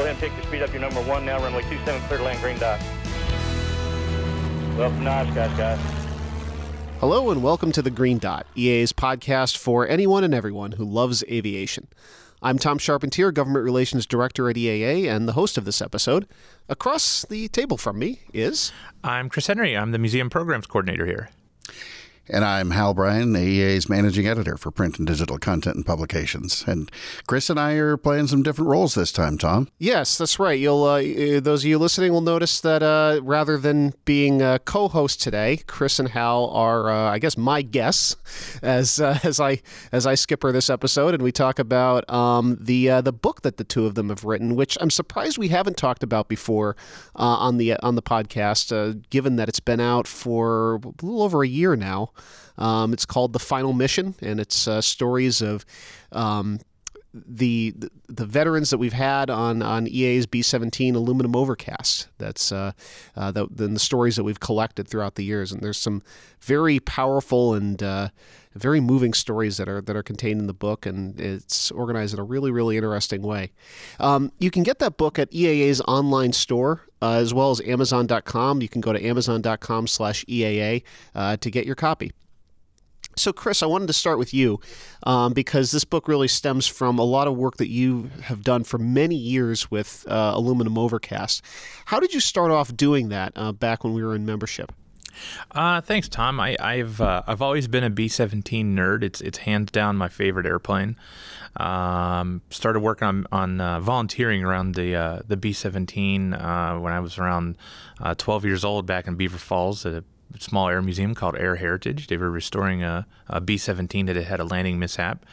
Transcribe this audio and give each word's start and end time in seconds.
go 0.00 0.06
ahead 0.06 0.22
and 0.22 0.32
pick 0.32 0.32
your 0.38 0.46
speed 0.46 0.62
up. 0.62 0.72
Your 0.72 0.80
number 0.80 1.02
one 1.02 1.26
now, 1.26 1.38
runway 1.40 1.60
27, 1.60 2.00
clear 2.02 2.18
to 2.18 2.24
land, 2.24 2.40
green 2.40 2.58
dot. 2.58 2.80
Welcome 4.78 5.04
to 5.04 5.10
Oshkosh, 5.10 5.58
guys. 5.58 5.78
Hello 7.00 7.30
and 7.30 7.42
welcome 7.42 7.70
to 7.72 7.82
the 7.82 7.90
Green 7.90 8.16
Dot, 8.16 8.46
EAA's 8.56 8.94
podcast 8.94 9.58
for 9.58 9.86
anyone 9.86 10.24
and 10.24 10.32
everyone 10.32 10.72
who 10.72 10.86
loves 10.86 11.22
aviation. 11.24 11.86
I'm 12.40 12.58
Tom 12.58 12.78
Charpentier, 12.78 13.30
Government 13.30 13.62
Relations 13.62 14.06
Director 14.06 14.48
at 14.48 14.56
EAA, 14.56 15.06
and 15.06 15.28
the 15.28 15.34
host 15.34 15.58
of 15.58 15.66
this 15.66 15.82
episode. 15.82 16.26
Across 16.70 17.26
the 17.26 17.48
table 17.48 17.76
from 17.76 17.98
me 17.98 18.20
is. 18.32 18.72
I'm 19.04 19.28
Chris 19.28 19.48
Henry. 19.48 19.76
I'm 19.76 19.92
the 19.92 19.98
Museum 19.98 20.30
Programs 20.30 20.66
Coordinator 20.66 21.04
here. 21.04 21.28
And 22.28 22.44
I'm 22.44 22.70
Hal 22.70 22.94
Bryan, 22.94 23.32
EAA's 23.32 23.88
managing 23.88 24.28
editor 24.28 24.56
for 24.56 24.70
print 24.70 24.98
and 24.98 25.06
digital 25.06 25.36
content 25.36 25.74
and 25.74 25.84
publications. 25.84 26.62
And 26.64 26.88
Chris 27.26 27.50
and 27.50 27.58
I 27.58 27.72
are 27.72 27.96
playing 27.96 28.28
some 28.28 28.44
different 28.44 28.68
roles 28.70 28.94
this 28.94 29.10
time, 29.10 29.36
Tom. 29.36 29.66
Yes, 29.78 30.16
that's 30.16 30.38
right. 30.38 30.58
You'll 30.58 30.84
uh, 30.84 31.00
those 31.40 31.64
of 31.64 31.68
you 31.68 31.78
listening 31.78 32.12
will 32.12 32.20
notice 32.20 32.60
that 32.60 32.84
uh, 32.84 33.20
rather 33.24 33.56
than 33.56 33.94
being 34.04 34.40
co-host 34.58 35.20
today, 35.20 35.58
Chris 35.66 35.98
and 35.98 36.10
Hal 36.10 36.50
are, 36.50 36.88
uh, 36.88 37.10
I 37.10 37.18
guess, 37.18 37.36
my 37.36 37.62
guests 37.62 38.16
as 38.62 39.00
uh, 39.00 39.18
as 39.24 39.40
I 39.40 39.60
as 39.90 40.06
I 40.06 40.14
skipper 40.14 40.52
this 40.52 40.70
episode, 40.70 41.14
and 41.14 41.22
we 41.24 41.32
talk 41.32 41.58
about 41.58 42.08
um, 42.08 42.56
the 42.60 42.90
uh, 42.90 43.00
the 43.00 43.12
book 43.12 43.42
that 43.42 43.56
the 43.56 43.64
two 43.64 43.86
of 43.86 43.96
them 43.96 44.08
have 44.08 44.24
written, 44.24 44.54
which 44.54 44.78
I'm 44.80 44.90
surprised 44.90 45.36
we 45.36 45.48
haven't 45.48 45.76
talked 45.76 46.04
about 46.04 46.28
before 46.28 46.76
on 47.16 47.56
the 47.56 47.74
on 47.82 47.96
the 47.96 48.02
podcast, 48.02 49.10
given 49.10 49.34
that 49.36 49.48
it's 49.48 49.60
been 49.60 49.80
out 49.80 50.06
for 50.06 50.76
a 50.76 51.04
little 51.04 51.22
over 51.22 51.42
a 51.42 51.48
year 51.48 51.74
now. 51.74 52.09
Um, 52.58 52.92
it's 52.92 53.06
called 53.06 53.32
The 53.32 53.38
Final 53.38 53.72
Mission, 53.72 54.14
and 54.20 54.38
it's 54.38 54.68
uh, 54.68 54.80
stories 54.80 55.40
of 55.40 55.64
um, 56.12 56.60
the, 57.12 57.74
the 58.08 58.26
veterans 58.26 58.70
that 58.70 58.78
we've 58.78 58.92
had 58.92 59.30
on 59.30 59.62
on 59.62 59.86
EAA's 59.86 60.26
B-17 60.26 60.94
aluminum 60.94 61.34
overcast. 61.34 62.08
That's 62.18 62.52
uh, 62.52 62.72
uh, 63.16 63.32
the, 63.32 63.48
the, 63.50 63.78
stories 63.78 64.16
that 64.16 64.24
we've 64.24 64.38
collected 64.38 64.86
throughout 64.86 65.16
the 65.16 65.24
years, 65.24 65.50
and 65.50 65.60
there's 65.60 65.78
some 65.78 66.02
very 66.40 66.78
powerful 66.78 67.54
and 67.54 67.82
uh, 67.82 68.08
very 68.54 68.80
moving 68.80 69.12
stories 69.12 69.56
that 69.56 69.68
are 69.68 69.80
that 69.80 69.96
are 69.96 70.02
contained 70.02 70.40
in 70.40 70.46
the 70.46 70.52
book, 70.52 70.86
and 70.86 71.20
it's 71.20 71.70
organized 71.72 72.14
in 72.14 72.20
a 72.20 72.24
really 72.24 72.50
really 72.50 72.76
interesting 72.76 73.22
way. 73.22 73.50
Um, 73.98 74.30
you 74.38 74.50
can 74.50 74.62
get 74.62 74.78
that 74.78 74.96
book 74.96 75.18
at 75.18 75.30
EAA's 75.30 75.80
online 75.82 76.32
store. 76.32 76.82
Uh, 77.02 77.14
as 77.14 77.32
well 77.32 77.50
as 77.50 77.62
Amazon.com. 77.62 78.60
You 78.60 78.68
can 78.68 78.82
go 78.82 78.92
to 78.92 79.02
Amazon.com 79.02 79.86
slash 79.86 80.22
EAA 80.26 80.82
uh, 81.14 81.38
to 81.38 81.50
get 81.50 81.64
your 81.64 81.74
copy. 81.74 82.12
So, 83.16 83.32
Chris, 83.32 83.62
I 83.62 83.66
wanted 83.66 83.86
to 83.88 83.92
start 83.92 84.18
with 84.18 84.32
you 84.32 84.60
um, 85.02 85.32
because 85.32 85.72
this 85.72 85.84
book 85.84 86.08
really 86.08 86.28
stems 86.28 86.66
from 86.66 86.98
a 86.98 87.04
lot 87.04 87.26
of 87.26 87.36
work 87.36 87.56
that 87.58 87.68
you 87.68 88.10
have 88.22 88.42
done 88.42 88.64
for 88.64 88.78
many 88.78 89.16
years 89.16 89.70
with 89.70 90.06
uh, 90.08 90.32
Aluminum 90.34 90.78
Overcast. 90.78 91.42
How 91.86 92.00
did 92.00 92.14
you 92.14 92.20
start 92.20 92.50
off 92.50 92.74
doing 92.74 93.08
that 93.10 93.32
uh, 93.36 93.52
back 93.52 93.84
when 93.84 93.92
we 93.92 94.02
were 94.02 94.14
in 94.14 94.24
membership? 94.24 94.72
Uh, 95.50 95.80
thanks, 95.80 96.08
Tom. 96.08 96.40
I, 96.40 96.56
have 96.60 97.00
uh, 97.00 97.22
I've 97.26 97.42
always 97.42 97.68
been 97.68 97.84
a 97.84 97.90
B 97.90 98.08
seventeen 98.08 98.74
nerd. 98.76 99.02
It's 99.02 99.20
it's 99.20 99.38
hands 99.38 99.70
down 99.70 99.96
my 99.96 100.08
favorite 100.08 100.46
airplane. 100.46 100.96
Um, 101.56 102.42
started 102.50 102.80
working 102.80 103.08
on 103.08 103.26
on 103.32 103.60
uh, 103.60 103.80
volunteering 103.80 104.44
around 104.44 104.76
the 104.76 104.94
uh, 104.94 105.20
the 105.26 105.36
B 105.36 105.52
seventeen 105.52 106.32
uh, 106.32 106.78
when 106.78 106.92
I 106.92 107.00
was 107.00 107.18
around 107.18 107.56
uh, 108.00 108.14
twelve 108.16 108.44
years 108.44 108.64
old 108.64 108.86
back 108.86 109.06
in 109.06 109.16
Beaver 109.16 109.38
Falls 109.38 109.84
at 109.84 109.94
a 109.94 110.04
small 110.38 110.68
air 110.68 110.82
museum 110.82 111.14
called 111.14 111.36
Air 111.36 111.56
Heritage. 111.56 112.06
They 112.06 112.16
were 112.16 112.30
restoring 112.30 112.82
a 112.82 113.06
a 113.28 113.40
B 113.40 113.56
seventeen 113.56 114.06
that 114.06 114.16
had 114.16 114.26
had 114.26 114.40
a 114.40 114.44
landing 114.44 114.78
mishap, 114.78 115.24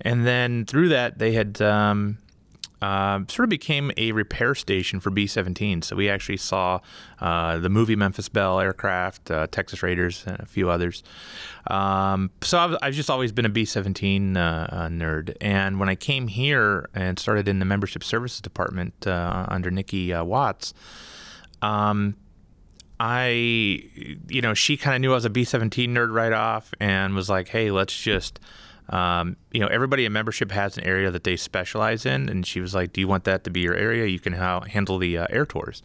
and 0.00 0.26
then 0.26 0.64
through 0.64 0.88
that 0.90 1.18
they 1.18 1.32
had. 1.32 1.60
Um, 1.60 2.18
uh, 2.82 3.20
sort 3.28 3.44
of 3.44 3.50
became 3.50 3.92
a 3.96 4.12
repair 4.12 4.54
station 4.54 5.00
for 5.00 5.10
B 5.10 5.26
17. 5.26 5.82
So 5.82 5.96
we 5.96 6.08
actually 6.08 6.38
saw 6.38 6.80
uh, 7.20 7.58
the 7.58 7.68
movie 7.68 7.96
Memphis 7.96 8.28
Belle 8.28 8.58
aircraft, 8.58 9.30
uh, 9.30 9.46
Texas 9.48 9.82
Raiders, 9.82 10.24
and 10.26 10.40
a 10.40 10.46
few 10.46 10.70
others. 10.70 11.02
Um, 11.66 12.30
so 12.42 12.58
I've, 12.58 12.76
I've, 12.80 12.94
just 12.94 13.10
always 13.10 13.32
been 13.32 13.44
a 13.44 13.50
B 13.50 13.64
17 13.64 14.36
uh, 14.36 14.68
uh, 14.70 14.88
nerd. 14.88 15.36
And 15.40 15.78
when 15.78 15.88
I 15.88 15.94
came 15.94 16.28
here 16.28 16.88
and 16.94 17.18
started 17.18 17.48
in 17.48 17.58
the 17.58 17.66
membership 17.66 18.02
services 18.02 18.40
department 18.40 19.06
uh, 19.06 19.44
under 19.48 19.70
Nikki 19.70 20.14
Watts, 20.14 20.72
um, 21.60 22.16
I, 23.02 23.28
you 24.28 24.42
know, 24.42 24.52
she 24.52 24.76
kind 24.76 24.94
of 24.94 25.00
knew 25.00 25.12
I 25.12 25.14
was 25.14 25.24
a 25.24 25.30
B 25.30 25.42
17 25.42 25.94
nerd 25.94 26.12
right 26.12 26.34
off 26.34 26.74
and 26.78 27.14
was 27.14 27.30
like, 27.30 27.48
hey, 27.48 27.70
let's 27.70 27.98
just 27.98 28.38
um, 28.90 29.36
you 29.52 29.60
know, 29.60 29.68
everybody 29.68 30.04
in 30.04 30.12
membership 30.12 30.50
has 30.50 30.76
an 30.76 30.84
area 30.84 31.10
that 31.12 31.22
they 31.22 31.36
specialize 31.36 32.04
in, 32.04 32.28
and 32.28 32.44
she 32.44 32.60
was 32.60 32.74
like, 32.74 32.92
"Do 32.92 33.00
you 33.00 33.06
want 33.06 33.24
that 33.24 33.44
to 33.44 33.50
be 33.50 33.60
your 33.60 33.74
area? 33.74 34.06
You 34.06 34.18
can 34.18 34.32
ha- 34.32 34.62
handle 34.62 34.98
the 34.98 35.16
uh, 35.16 35.26
air 35.30 35.46
tours." 35.46 35.82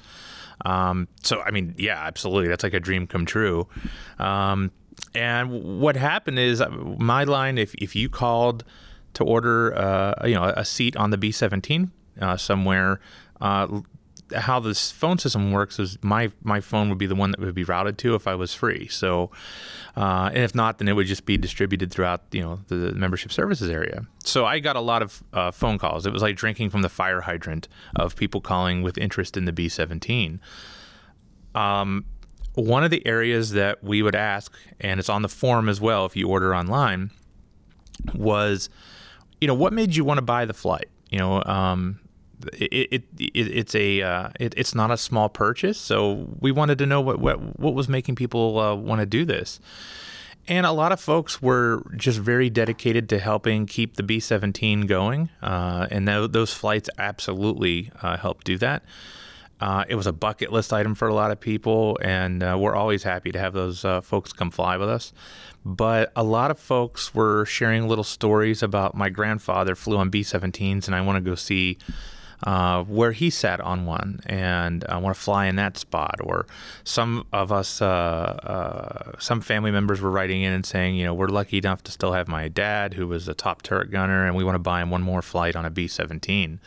Um, 0.65 1.07
so, 1.21 1.41
I 1.41 1.51
mean, 1.51 1.75
yeah, 1.77 2.01
absolutely, 2.03 2.47
that's 2.47 2.63
like 2.63 2.73
a 2.73 2.79
dream 2.79 3.05
come 3.05 3.25
true. 3.25 3.67
Um, 4.17 4.71
and 5.13 5.79
what 5.79 5.95
happened 5.95 6.39
is, 6.39 6.61
uh, 6.61 6.69
my 6.69 7.23
line, 7.23 7.59
if 7.59 7.75
if 7.75 7.95
you 7.95 8.09
called 8.09 8.63
to 9.13 9.23
order, 9.23 9.77
uh, 9.77 10.25
you 10.25 10.33
know, 10.33 10.43
a 10.43 10.65
seat 10.65 10.95
on 10.97 11.11
the 11.11 11.17
B 11.17 11.31
seventeen 11.31 11.91
uh, 12.19 12.37
somewhere, 12.37 12.99
uh, 13.39 13.81
how 14.33 14.59
this 14.59 14.91
phone 14.91 15.17
system 15.17 15.51
works 15.51 15.79
is 15.79 15.97
my 16.01 16.31
my 16.43 16.59
phone 16.59 16.89
would 16.89 16.97
be 16.97 17.05
the 17.05 17.15
one 17.15 17.31
that 17.31 17.39
would 17.39 17.53
be 17.53 17.63
routed 17.63 17.97
to 17.99 18.15
if 18.15 18.27
I 18.27 18.35
was 18.35 18.53
free. 18.53 18.87
So, 18.87 19.29
uh, 19.95 20.29
and 20.33 20.43
if 20.43 20.55
not, 20.55 20.79
then 20.79 20.87
it 20.87 20.93
would 20.93 21.07
just 21.07 21.25
be 21.25 21.37
distributed 21.37 21.91
throughout 21.91 22.23
you 22.31 22.41
know 22.41 22.59
the 22.67 22.93
membership 22.93 23.31
services 23.31 23.69
area. 23.69 24.05
So 24.23 24.45
I 24.45 24.59
got 24.59 24.75
a 24.75 24.81
lot 24.81 25.01
of 25.01 25.23
uh, 25.33 25.51
phone 25.51 25.77
calls. 25.77 26.05
It 26.05 26.13
was 26.13 26.21
like 26.21 26.35
drinking 26.35 26.69
from 26.71 26.81
the 26.81 26.89
fire 26.89 27.21
hydrant 27.21 27.67
of 27.95 28.15
people 28.15 28.41
calling 28.41 28.81
with 28.81 28.97
interest 28.97 29.37
in 29.37 29.45
the 29.45 29.53
B17. 29.53 30.39
Um, 31.53 32.05
one 32.55 32.83
of 32.83 32.91
the 32.91 33.05
areas 33.05 33.51
that 33.51 33.83
we 33.83 34.01
would 34.01 34.15
ask, 34.15 34.53
and 34.79 34.99
it's 34.99 35.09
on 35.09 35.21
the 35.21 35.29
form 35.29 35.69
as 35.69 35.79
well 35.79 36.05
if 36.05 36.15
you 36.15 36.27
order 36.27 36.55
online, 36.55 37.11
was, 38.13 38.69
you 39.41 39.47
know, 39.47 39.53
what 39.53 39.73
made 39.73 39.95
you 39.95 40.03
want 40.03 40.17
to 40.17 40.21
buy 40.21 40.45
the 40.45 40.53
flight? 40.53 40.89
You 41.09 41.19
know, 41.19 41.43
um, 41.43 41.99
it, 42.53 42.90
it, 42.91 43.03
it 43.18 43.31
it's 43.35 43.75
a 43.75 44.01
uh, 44.01 44.29
it, 44.40 44.53
it's 44.57 44.75
not 44.75 44.91
a 44.91 44.97
small 44.97 45.29
purchase. 45.29 45.79
So 45.79 46.28
we 46.40 46.51
wanted 46.51 46.78
to 46.79 46.85
know 46.85 47.01
what 47.01 47.19
what, 47.19 47.59
what 47.59 47.73
was 47.73 47.90
making 47.90 48.16
people 48.16 48.59
uh, 48.59 48.75
want 48.75 49.00
to 49.01 49.06
do 49.06 49.25
this. 49.25 49.59
And 50.47 50.66
a 50.66 50.72
lot 50.72 50.91
of 50.91 51.00
folks 51.00 51.41
were 51.41 51.81
just 51.96 52.19
very 52.19 52.51
dedicated 52.51 53.09
to 53.09 53.19
helping 53.19 53.66
keep 53.66 53.96
the 53.96 54.03
B 54.03 54.19
17 54.19 54.81
going. 54.81 55.31
Uh, 55.41 55.88
and 55.90 56.06
th- 56.06 56.31
those 56.31 56.53
flights 56.53 56.88
absolutely 57.00 57.91
uh, 58.03 58.18
helped 58.18 58.46
do 58.46 58.57
that. 58.59 58.84
Uh, 59.59 59.85
it 59.88 59.96
was 59.96 60.06
a 60.06 60.12
bucket 60.12 60.52
list 60.52 60.73
item 60.73 60.96
for 60.96 61.07
a 61.07 61.13
lot 61.13 61.31
of 61.31 61.40
people, 61.40 61.97
and 62.02 62.44
uh, 62.44 62.57
we're 62.59 62.75
always 62.75 63.03
happy 63.03 63.31
to 63.31 63.40
have 63.40 63.53
those 63.53 63.85
uh, 63.85 64.02
folks 64.02 64.34
come 64.34 64.52
fly 64.52 64.75
with 64.75 64.90
us. 64.90 65.13
But 65.63 66.12
a 66.16 66.23
lot 66.23 66.52
of 66.52 66.59
folks 66.59 67.16
were 67.16 67.46
sharing 67.46 67.88
little 67.88 68.03
stories 68.03 68.62
about 68.62 68.96
my 68.96 69.09
grandfather 69.09 69.73
flew 69.73 69.97
on 69.97 70.09
B 70.09 70.22
17s, 70.22 70.88
and 70.88 70.96
I 70.96 71.02
want 71.02 71.16
to 71.16 71.22
go 71.22 71.35
see 71.35 71.78
uh, 72.44 72.84
where 72.84 73.12
he 73.12 73.29
sat 73.29 73.59
on 73.62 73.85
one 73.85 74.19
and 74.25 74.84
I 74.90 74.97
want 74.97 75.16
to 75.16 75.22
fly 75.22 75.46
in 75.47 75.56
that 75.56 75.78
spot. 75.78 76.16
Or 76.22 76.46
some 76.84 77.25
of 77.31 77.51
us, 77.51 77.81
uh, 77.81 77.85
uh, 77.85 79.12
some 79.19 79.41
family 79.41 79.72
members 79.72 80.01
were 80.01 80.12
writing 80.12 80.41
in 80.41 80.53
and 80.53 80.66
saying, 80.66 80.96
you 80.96 81.03
know, 81.03 81.13
we're 81.13 81.28
lucky 81.28 81.57
enough 81.57 81.84
to 81.84 81.91
still 81.91 82.13
have 82.13 82.28
my 82.28 82.47
dad, 82.47 82.94
who 82.94 83.07
was 83.07 83.28
a 83.28 83.34
top 83.34 83.62
turret 83.62 83.91
gunner, 83.91 84.25
and 84.25 84.35
we 84.35 84.44
want 84.44 84.56
to 84.56 84.59
buy 84.59 84.81
him 84.81 84.90
one 84.90 85.01
more 85.01 85.22
flight 85.22 85.56
on 85.56 85.66
a 85.66 85.69
B 85.69 85.88
17. 85.88 86.59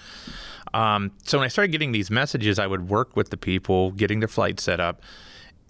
Um, 0.75 1.13
so 1.25 1.39
when 1.39 1.45
I 1.47 1.49
started 1.49 1.73
getting 1.73 1.93
these 1.93 2.11
messages, 2.11 2.59
I 2.59 2.67
would 2.67 2.89
work 2.89 3.17
with 3.17 3.31
the 3.31 3.39
people 3.39 3.93
getting 3.93 4.21
their 4.21 4.29
flight 4.29 4.61
set 4.61 4.81
up 4.81 5.03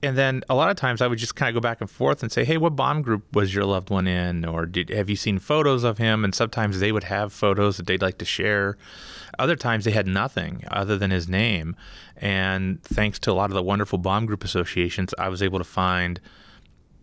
and 0.03 0.17
then 0.17 0.45
a 0.49 0.55
lot 0.55 0.71
of 0.71 0.77
times 0.77 1.03
I 1.03 1.07
would 1.07 1.19
just 1.19 1.35
kind 1.35 1.49
of 1.49 1.61
go 1.61 1.67
back 1.67 1.81
and 1.81 1.91
forth 1.91 2.23
and 2.23 2.31
say, 2.31 2.45
"Hey, 2.45 2.57
what 2.57 2.77
bomb 2.77 3.03
group 3.03 3.25
was 3.35 3.55
your 3.55 3.65
loved 3.65 3.91
one 3.91 4.07
in?" 4.07 4.45
Or 4.45 4.67
did, 4.67 4.91
have 4.91 5.11
you 5.11 5.17
seen 5.17 5.39
photos 5.39 5.85
of 5.85 5.99
him? 5.99 6.25
And 6.25 6.35
sometimes 6.35 6.79
they 6.81 6.93
would 6.93 7.05
have 7.05 7.33
photos 7.33 7.79
that 7.79 7.87
they'd 7.87 8.03
like 8.03 8.19
to 8.19 8.25
share. 8.25 8.77
Other 9.39 9.57
times 9.57 9.85
they 9.85 9.91
had 9.93 10.07
nothing 10.07 10.65
other 10.71 10.99
than 10.99 11.11
his 11.11 11.29
name. 11.29 11.77
And 12.17 12.83
thanks 12.83 13.19
to 13.21 13.33
a 13.33 13.35
lot 13.35 13.51
of 13.51 13.55
the 13.55 13.63
wonderful 13.63 13.99
bomb 13.99 14.27
group 14.27 14.45
associations, 14.45 15.15
I 15.19 15.29
was 15.29 15.43
able 15.43 15.59
to 15.59 15.65
find, 15.65 16.21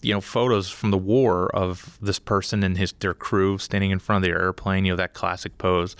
you 0.01 0.13
know, 0.13 0.21
photos 0.21 0.69
from 0.69 0.91
the 0.91 0.97
war 0.97 1.49
of 1.55 1.97
this 2.01 2.19
person 2.19 2.63
and 2.63 2.77
his 2.77 2.93
their 2.93 3.13
crew 3.13 3.57
standing 3.57 3.91
in 3.91 3.99
front 3.99 4.23
of 4.23 4.29
the 4.29 4.37
airplane. 4.37 4.85
You 4.85 4.93
know, 4.93 4.97
that 4.97 5.13
classic 5.13 5.57
pose. 5.57 5.95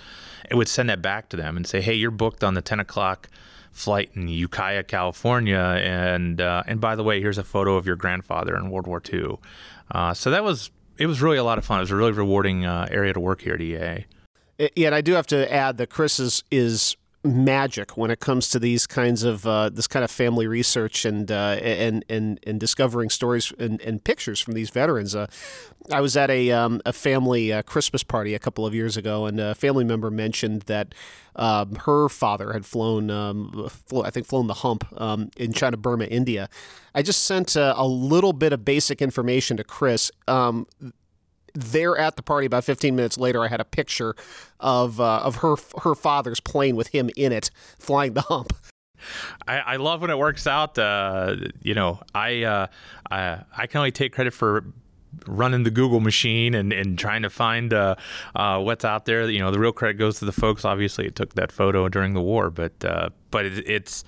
It 0.50 0.56
would 0.56 0.68
send 0.68 0.90
that 0.90 1.02
back 1.02 1.28
to 1.30 1.36
them 1.36 1.56
and 1.56 1.66
say, 1.66 1.80
"Hey, 1.80 1.94
you're 1.94 2.10
booked 2.10 2.44
on 2.44 2.54
the 2.54 2.62
10 2.62 2.80
o'clock." 2.80 3.28
flight 3.76 4.10
in 4.14 4.26
Ukiah, 4.26 4.82
California, 4.82 5.58
and 5.58 6.40
uh, 6.40 6.62
and 6.66 6.80
by 6.80 6.96
the 6.96 7.04
way, 7.04 7.20
here's 7.20 7.36
a 7.36 7.44
photo 7.44 7.76
of 7.76 7.84
your 7.84 7.94
grandfather 7.94 8.56
in 8.56 8.70
World 8.70 8.86
War 8.86 9.02
II. 9.12 9.36
Uh, 9.90 10.14
so 10.14 10.30
that 10.30 10.42
was 10.42 10.70
it 10.98 11.06
was 11.06 11.20
really 11.20 11.36
a 11.36 11.44
lot 11.44 11.58
of 11.58 11.64
fun. 11.64 11.78
It 11.78 11.82
was 11.82 11.90
a 11.90 11.96
really 11.96 12.12
rewarding 12.12 12.64
uh, 12.64 12.88
area 12.90 13.12
to 13.12 13.20
work 13.20 13.42
here 13.42 13.54
at 13.54 13.60
EAA. 13.60 14.06
And 14.58 14.94
I 14.94 15.00
do 15.00 15.12
have 15.12 15.26
to 15.28 15.52
add 15.52 15.76
that 15.78 15.90
Chris 15.90 16.18
is 16.18 16.42
is 16.50 16.96
magic 17.26 17.96
when 17.96 18.10
it 18.10 18.20
comes 18.20 18.48
to 18.50 18.58
these 18.58 18.86
kinds 18.86 19.24
of 19.24 19.46
uh, 19.46 19.68
this 19.68 19.86
kind 19.86 20.04
of 20.04 20.10
family 20.10 20.46
research 20.46 21.04
and 21.04 21.30
uh, 21.30 21.58
and 21.60 22.04
and 22.08 22.40
and 22.46 22.60
discovering 22.60 23.10
stories 23.10 23.52
and, 23.58 23.80
and 23.82 24.04
pictures 24.04 24.40
from 24.40 24.54
these 24.54 24.70
veterans. 24.70 25.14
Uh, 25.14 25.26
I 25.90 26.00
was 26.00 26.16
at 26.16 26.30
a 26.30 26.50
um, 26.52 26.80
a 26.86 26.92
family 26.92 27.52
uh, 27.52 27.62
Christmas 27.62 28.02
party 28.02 28.34
a 28.34 28.38
couple 28.38 28.64
of 28.64 28.74
years 28.74 28.96
ago, 28.96 29.26
and 29.26 29.40
a 29.40 29.54
family 29.54 29.84
member 29.84 30.10
mentioned 30.10 30.62
that 30.62 30.94
um, 31.34 31.74
her 31.74 32.08
father 32.08 32.52
had 32.52 32.64
flown, 32.64 33.10
um, 33.10 33.68
I 34.02 34.10
think, 34.10 34.26
flown 34.26 34.46
the 34.46 34.54
hump 34.54 34.86
um, 34.98 35.30
in 35.36 35.52
China, 35.52 35.76
Burma, 35.76 36.04
India. 36.04 36.48
I 36.94 37.02
just 37.02 37.24
sent 37.24 37.56
uh, 37.56 37.74
a 37.76 37.86
little 37.86 38.32
bit 38.32 38.52
of 38.52 38.64
basic 38.64 39.02
information 39.02 39.58
to 39.58 39.64
Chris. 39.64 40.10
There 41.56 41.96
at 41.96 42.16
the 42.16 42.22
party 42.22 42.46
about 42.46 42.64
15 42.64 42.94
minutes 42.94 43.16
later 43.18 43.42
i 43.42 43.48
had 43.48 43.60
a 43.60 43.64
picture 43.64 44.14
of 44.60 45.00
uh, 45.00 45.18
of 45.18 45.36
her 45.36 45.56
her 45.82 45.94
father's 45.94 46.40
plane 46.40 46.76
with 46.76 46.88
him 46.88 47.10
in 47.16 47.32
it 47.32 47.50
flying 47.78 48.12
the 48.12 48.22
hump 48.22 48.52
I, 49.46 49.58
I 49.58 49.76
love 49.76 50.00
when 50.00 50.10
it 50.10 50.18
works 50.18 50.46
out. 50.46 50.78
Uh, 50.78 51.36
you 51.62 51.74
know, 51.74 52.00
I, 52.14 52.44
uh, 52.44 52.66
I 53.10 53.42
I 53.56 53.66
can 53.66 53.78
only 53.78 53.92
take 53.92 54.12
credit 54.14 54.32
for 54.32 54.64
running 55.26 55.62
the 55.62 55.70
Google 55.70 56.00
machine 56.00 56.54
and, 56.54 56.72
and 56.72 56.98
trying 56.98 57.22
to 57.22 57.30
find 57.30 57.72
uh, 57.72 57.96
uh, 58.34 58.60
what's 58.60 58.84
out 58.84 59.06
there. 59.06 59.28
You 59.28 59.40
know, 59.40 59.50
the 59.50 59.58
real 59.58 59.72
credit 59.72 59.94
goes 59.94 60.18
to 60.20 60.24
the 60.24 60.32
folks. 60.32 60.64
Obviously, 60.64 61.06
it 61.06 61.14
took 61.14 61.34
that 61.34 61.52
photo 61.52 61.88
during 61.88 62.14
the 62.14 62.20
war, 62.20 62.50
but 62.50 62.84
uh, 62.84 63.10
but 63.30 63.46
it, 63.46 63.68
it's 63.68 64.04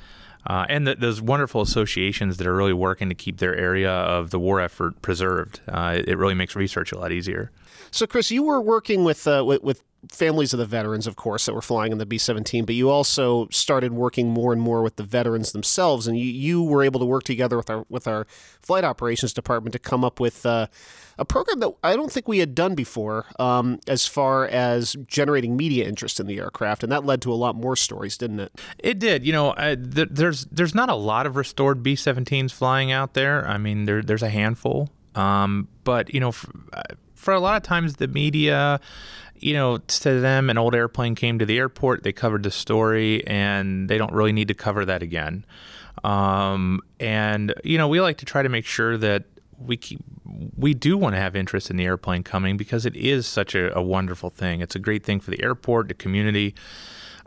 uh, 0.48 0.64
and 0.68 0.86
the, 0.86 0.94
those 0.94 1.20
wonderful 1.20 1.60
associations 1.60 2.38
that 2.38 2.46
are 2.46 2.56
really 2.56 2.72
working 2.72 3.10
to 3.10 3.14
keep 3.14 3.38
their 3.38 3.54
area 3.54 3.92
of 3.92 4.30
the 4.30 4.38
war 4.38 4.60
effort 4.60 5.00
preserved. 5.02 5.60
Uh, 5.68 5.96
it, 5.98 6.08
it 6.08 6.16
really 6.16 6.34
makes 6.34 6.56
research 6.56 6.90
a 6.90 6.98
lot 6.98 7.12
easier. 7.12 7.50
So, 7.90 8.06
Chris, 8.06 8.30
you 8.30 8.42
were 8.42 8.60
working 8.60 9.04
with, 9.04 9.26
uh, 9.26 9.44
with, 9.46 9.62
with 9.62 9.82
families 10.10 10.52
of 10.52 10.58
the 10.58 10.66
veterans, 10.66 11.06
of 11.06 11.16
course, 11.16 11.46
that 11.46 11.54
were 11.54 11.62
flying 11.62 11.90
in 11.90 11.98
the 11.98 12.06
B 12.06 12.18
17, 12.18 12.64
but 12.64 12.74
you 12.74 12.88
also 12.88 13.48
started 13.50 13.92
working 13.92 14.28
more 14.28 14.52
and 14.52 14.62
more 14.62 14.82
with 14.82 14.96
the 14.96 15.02
veterans 15.02 15.52
themselves. 15.52 16.06
And 16.06 16.16
you, 16.18 16.24
you 16.24 16.62
were 16.62 16.84
able 16.84 17.00
to 17.00 17.06
work 17.06 17.24
together 17.24 17.56
with 17.56 17.68
our, 17.68 17.84
with 17.88 18.06
our 18.06 18.26
flight 18.62 18.84
operations 18.84 19.32
department 19.32 19.72
to 19.72 19.78
come 19.78 20.04
up 20.04 20.20
with 20.20 20.46
uh, 20.46 20.68
a 21.18 21.24
program 21.24 21.58
that 21.60 21.74
I 21.82 21.96
don't 21.96 22.12
think 22.12 22.28
we 22.28 22.38
had 22.38 22.54
done 22.54 22.74
before 22.74 23.26
um, 23.40 23.80
as 23.88 24.06
far 24.06 24.46
as 24.46 24.96
generating 25.06 25.56
media 25.56 25.86
interest 25.86 26.20
in 26.20 26.26
the 26.26 26.38
aircraft. 26.38 26.84
And 26.84 26.92
that 26.92 27.04
led 27.04 27.20
to 27.22 27.32
a 27.32 27.34
lot 27.34 27.56
more 27.56 27.74
stories, 27.74 28.16
didn't 28.16 28.40
it? 28.40 28.60
It 28.78 28.98
did. 29.00 29.26
You 29.26 29.32
know, 29.32 29.50
uh, 29.50 29.74
th- 29.74 30.08
there's, 30.12 30.44
there's 30.46 30.74
not 30.74 30.88
a 30.88 30.94
lot 30.94 31.26
of 31.26 31.34
restored 31.34 31.82
B 31.82 31.94
17s 31.94 32.52
flying 32.52 32.92
out 32.92 33.14
there. 33.14 33.46
I 33.46 33.58
mean, 33.58 33.84
there, 33.84 34.02
there's 34.02 34.22
a 34.22 34.30
handful. 34.30 34.90
Um, 35.16 35.66
but, 35.82 36.14
you 36.14 36.20
know, 36.20 36.32
uh, 36.72 36.82
for 37.18 37.34
a 37.34 37.40
lot 37.40 37.56
of 37.56 37.62
times 37.62 37.96
the 37.96 38.08
media 38.08 38.80
you 39.40 39.54
know, 39.54 39.78
to 39.78 40.20
them, 40.20 40.50
an 40.50 40.58
old 40.58 40.74
airplane 40.74 41.14
came 41.14 41.38
to 41.38 41.46
the 41.46 41.58
airport, 41.58 42.02
they 42.02 42.12
covered 42.12 42.42
the 42.42 42.50
story, 42.50 43.26
and 43.26 43.88
they 43.88 43.98
don't 43.98 44.12
really 44.12 44.32
need 44.32 44.48
to 44.48 44.54
cover 44.54 44.84
that 44.84 45.02
again. 45.02 45.44
Um, 46.04 46.80
and, 47.00 47.54
you 47.64 47.78
know, 47.78 47.88
we 47.88 48.00
like 48.00 48.18
to 48.18 48.24
try 48.24 48.42
to 48.42 48.48
make 48.48 48.64
sure 48.64 48.96
that 48.96 49.24
we 49.58 49.76
keep, 49.76 50.00
we 50.56 50.74
do 50.74 50.96
want 50.96 51.14
to 51.14 51.20
have 51.20 51.34
interest 51.34 51.70
in 51.70 51.76
the 51.76 51.84
airplane 51.84 52.22
coming 52.22 52.56
because 52.56 52.86
it 52.86 52.96
is 52.96 53.26
such 53.26 53.54
a, 53.54 53.76
a 53.76 53.82
wonderful 53.82 54.30
thing. 54.30 54.60
It's 54.60 54.76
a 54.76 54.78
great 54.78 55.04
thing 55.04 55.20
for 55.20 55.30
the 55.30 55.42
airport, 55.42 55.88
the 55.88 55.94
community. 55.94 56.54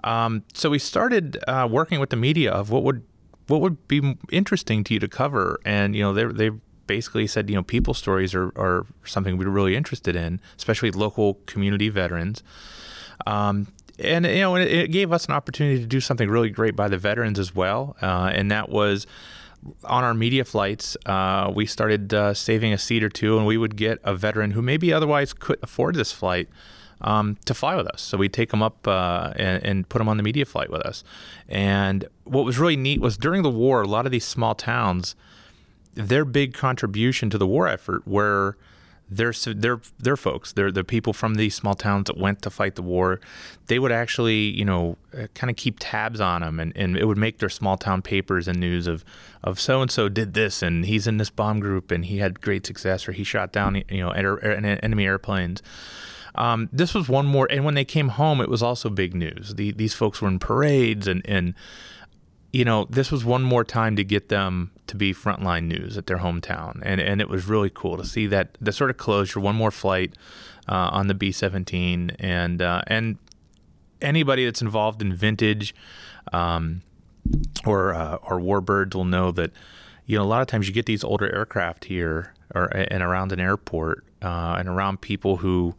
Um, 0.04 0.44
so 0.54 0.70
we 0.70 0.80
started 0.80 1.38
uh, 1.48 1.68
working 1.70 2.00
with 2.00 2.10
the 2.10 2.16
media 2.16 2.52
of 2.52 2.70
what 2.70 2.84
would 2.84 3.04
what 3.48 3.60
would 3.60 3.86
be 3.90 4.18
interesting 4.32 4.82
to 4.86 4.94
you 4.94 5.00
to 5.02 5.10
cover, 5.10 5.60
and 5.66 5.94
you 5.94 6.02
know 6.02 6.14
they 6.14 6.24
they 6.26 6.58
basically 6.96 7.26
said, 7.26 7.50
you 7.50 7.56
know, 7.56 7.64
people 7.64 7.94
stories 7.94 8.36
are, 8.36 8.52
are 8.58 8.86
something 9.06 9.38
we're 9.38 9.48
really 9.48 9.78
interested 9.78 10.14
in, 10.14 10.42
especially 10.58 10.92
local 10.92 11.36
community 11.46 11.88
veterans. 11.88 12.44
Um, 13.26 13.68
and 13.98 14.26
you 14.26 14.42
know, 14.42 14.56
it, 14.58 14.68
it, 14.68 14.92
gave 14.92 15.14
us 15.14 15.26
an 15.26 15.34
opportunity 15.34 15.80
to 15.80 15.86
do 15.86 16.02
something 16.02 16.30
really 16.30 16.50
great 16.50 16.76
by 16.76 16.90
the 16.90 16.98
veterans 16.98 17.40
as 17.40 17.56
well, 17.56 17.96
uh, 18.02 18.30
and 18.34 18.52
that 18.52 18.68
was 18.68 19.08
on 19.86 20.04
our 20.04 20.14
media 20.14 20.44
flights. 20.44 20.98
Uh, 21.06 21.50
we 21.56 21.66
started 21.66 22.14
uh, 22.14 22.34
saving 22.34 22.74
a 22.74 22.78
seat 22.78 23.04
or 23.04 23.10
two, 23.10 23.38
and 23.38 23.46
we 23.46 23.58
would 23.58 23.78
get 23.78 24.00
a 24.04 24.14
veteran 24.14 24.52
who 24.52 24.62
maybe 24.62 24.92
otherwise 24.92 25.32
couldn't 25.32 25.64
afford 25.64 25.96
this 25.96 26.12
flight. 26.12 26.50
Um, 27.04 27.38
to 27.46 27.56
fly 27.56 27.76
with 27.76 27.88
us. 27.88 28.00
So 28.00 28.16
we'd 28.16 28.32
take 28.32 28.52
them 28.52 28.62
up 28.62 28.88
uh, 28.88 29.34
and, 29.36 29.66
and, 29.66 29.90
put 29.90 29.98
them 29.98 30.08
on 30.08 30.18
the 30.18 30.24
media 30.24 30.46
flight 30.46 30.70
with 30.70 30.82
us. 30.82 31.04
And 31.50 32.08
what 32.26 32.46
was 32.46 32.60
really 32.60 32.78
neat 32.78 33.02
was 33.02 33.18
during 33.18 33.42
the 33.42 33.50
war, 33.50 33.82
a 33.82 33.88
lot 33.88 34.06
of 34.06 34.12
these 34.12 34.24
small 34.24 34.54
towns 34.54 35.16
their 35.94 36.26
big 36.26 36.54
contribution 36.54 37.30
to 37.30 37.38
the 37.38 37.48
war 37.48 37.68
effort 37.68 38.08
were 38.08 38.58
their 39.12 39.34
their 39.34 39.82
their 40.00 40.16
folks, 40.16 40.54
they're 40.54 40.72
the 40.72 40.86
people 40.86 41.12
from 41.12 41.36
these 41.36 41.54
small 41.54 41.76
towns 41.76 42.06
that 42.06 42.18
went 42.18 42.42
to 42.44 42.50
fight 42.50 42.76
the 42.76 42.82
war. 42.82 43.20
They 43.68 43.78
would 43.78 43.92
actually, 43.92 44.58
you 44.58 44.64
know, 44.64 44.98
uh, 45.14 45.28
kind 45.36 45.52
of 45.52 45.58
keep 45.58 45.78
tabs 45.80 46.22
on 46.22 46.42
them, 46.42 46.62
and, 46.62 46.72
and 46.78 46.96
it 46.96 47.06
would 47.06 47.18
make 47.18 47.40
their 47.40 47.50
small 47.50 47.76
town 47.76 48.02
papers 48.02 48.48
and 48.48 48.58
news 48.58 48.88
of 48.88 49.04
of 49.44 49.60
so 49.60 49.82
and 49.82 49.92
so 49.92 50.08
did 50.08 50.34
this, 50.34 50.62
and 50.64 50.86
he's 50.86 51.08
in 51.08 51.18
this 51.18 51.30
bomb 51.30 51.60
group, 51.60 51.92
and 51.92 52.06
he 52.06 52.20
had 52.20 52.40
great 52.40 52.66
success, 52.66 53.06
or 53.06 53.12
he 53.12 53.26
shot 53.26 53.52
down, 53.52 53.84
you 53.90 54.00
know, 54.00 54.12
enemy 54.12 55.06
airplanes. 55.06 55.62
Um, 56.36 56.70
this 56.72 56.94
was 56.94 57.10
one 57.10 57.26
more, 57.26 57.48
and 57.52 57.66
when 57.66 57.74
they 57.74 57.84
came 57.84 58.10
home, 58.10 58.40
it 58.40 58.48
was 58.48 58.64
also 58.64 58.90
big 58.90 59.14
news. 59.14 59.56
The, 59.56 59.74
these 59.74 59.94
folks 59.94 60.22
were 60.22 60.30
in 60.30 60.40
parades, 60.40 61.06
and 61.06 61.22
and 61.26 61.54
you 62.52 62.66
know, 62.66 62.86
this 62.90 63.12
was 63.12 63.24
one 63.24 63.44
more 63.44 63.64
time 63.64 63.96
to 63.96 64.04
get 64.04 64.30
them 64.30 64.72
to 64.88 64.96
be 64.96 65.14
frontline 65.14 65.64
news 65.66 65.98
at 65.98 66.08
their 66.08 66.18
hometown, 66.18 66.82
and 66.84 67.00
and 67.00 67.22
it 67.22 67.30
was 67.30 67.48
really 67.48 67.70
cool 67.70 67.98
to 67.98 68.06
see 68.06 68.28
that 68.28 68.58
the 68.60 68.74
sort 68.74 68.90
of 68.90 68.98
closure, 68.98 69.40
one 69.40 69.56
more 69.56 69.72
flight 69.72 70.14
uh, 70.68 70.90
on 70.92 71.08
the 71.08 71.14
B 71.14 71.32
seventeen, 71.32 72.12
and 72.20 72.62
uh, 72.62 72.82
and 72.88 73.18
anybody 74.02 74.44
that's 74.44 74.62
involved 74.62 75.02
in 75.02 75.14
vintage 75.14 75.74
um, 76.34 76.82
or 77.66 77.94
uh, 77.94 78.16
or 78.16 78.40
warbirds 78.40 78.94
will 78.96 79.06
know 79.06 79.32
that 79.32 79.52
you 80.06 80.18
know 80.18 80.24
a 80.24 80.26
lot 80.26 80.42
of 80.42 80.48
times 80.48 80.68
you 80.68 80.74
get 80.74 80.86
these 80.86 81.06
older 81.06 81.34
aircraft 81.34 81.86
here 81.86 82.34
or 82.54 82.66
and 82.66 83.02
around 83.02 83.32
an 83.32 83.40
airport 83.40 84.04
uh, 84.22 84.56
and 84.60 84.68
around 84.68 85.00
people 85.00 85.38
who 85.38 85.76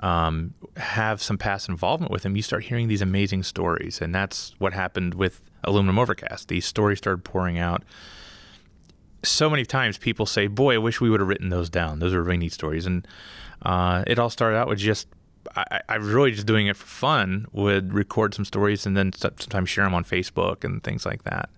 um, 0.00 0.54
have 0.76 1.22
some 1.22 1.38
past 1.38 1.68
involvement 1.68 2.12
with 2.12 2.22
them, 2.22 2.36
you 2.36 2.42
start 2.42 2.64
hearing 2.64 2.88
these 2.88 3.02
amazing 3.02 3.42
stories. 3.42 4.00
And 4.00 4.14
that's 4.14 4.54
what 4.58 4.72
happened 4.72 5.14
with 5.14 5.42
Aluminum 5.64 5.98
Overcast. 5.98 6.48
These 6.48 6.66
stories 6.66 6.98
started 6.98 7.24
pouring 7.24 7.58
out. 7.58 7.82
So 9.24 9.50
many 9.50 9.64
times 9.64 9.98
people 9.98 10.26
say, 10.26 10.46
Boy, 10.46 10.74
I 10.74 10.78
wish 10.78 11.00
we 11.00 11.10
would 11.10 11.20
have 11.20 11.28
written 11.28 11.48
those 11.48 11.68
down. 11.68 11.98
Those 11.98 12.14
are 12.14 12.22
really 12.22 12.38
neat 12.38 12.52
stories. 12.52 12.86
And 12.86 13.06
uh, 13.62 14.04
it 14.06 14.18
all 14.18 14.30
started 14.30 14.56
out 14.56 14.68
with 14.68 14.78
just, 14.78 15.08
I, 15.56 15.80
I, 15.88 15.98
was 15.98 16.08
really 16.08 16.30
just 16.30 16.46
doing 16.46 16.68
it 16.68 16.76
for 16.76 16.86
fun, 16.86 17.46
would 17.52 17.92
record 17.92 18.34
some 18.34 18.44
stories 18.44 18.86
and 18.86 18.96
then 18.96 19.12
sometimes 19.12 19.68
share 19.68 19.84
them 19.84 19.94
on 19.94 20.04
Facebook 20.04 20.62
and 20.62 20.82
things 20.84 21.04
like 21.04 21.24
that. 21.24 21.50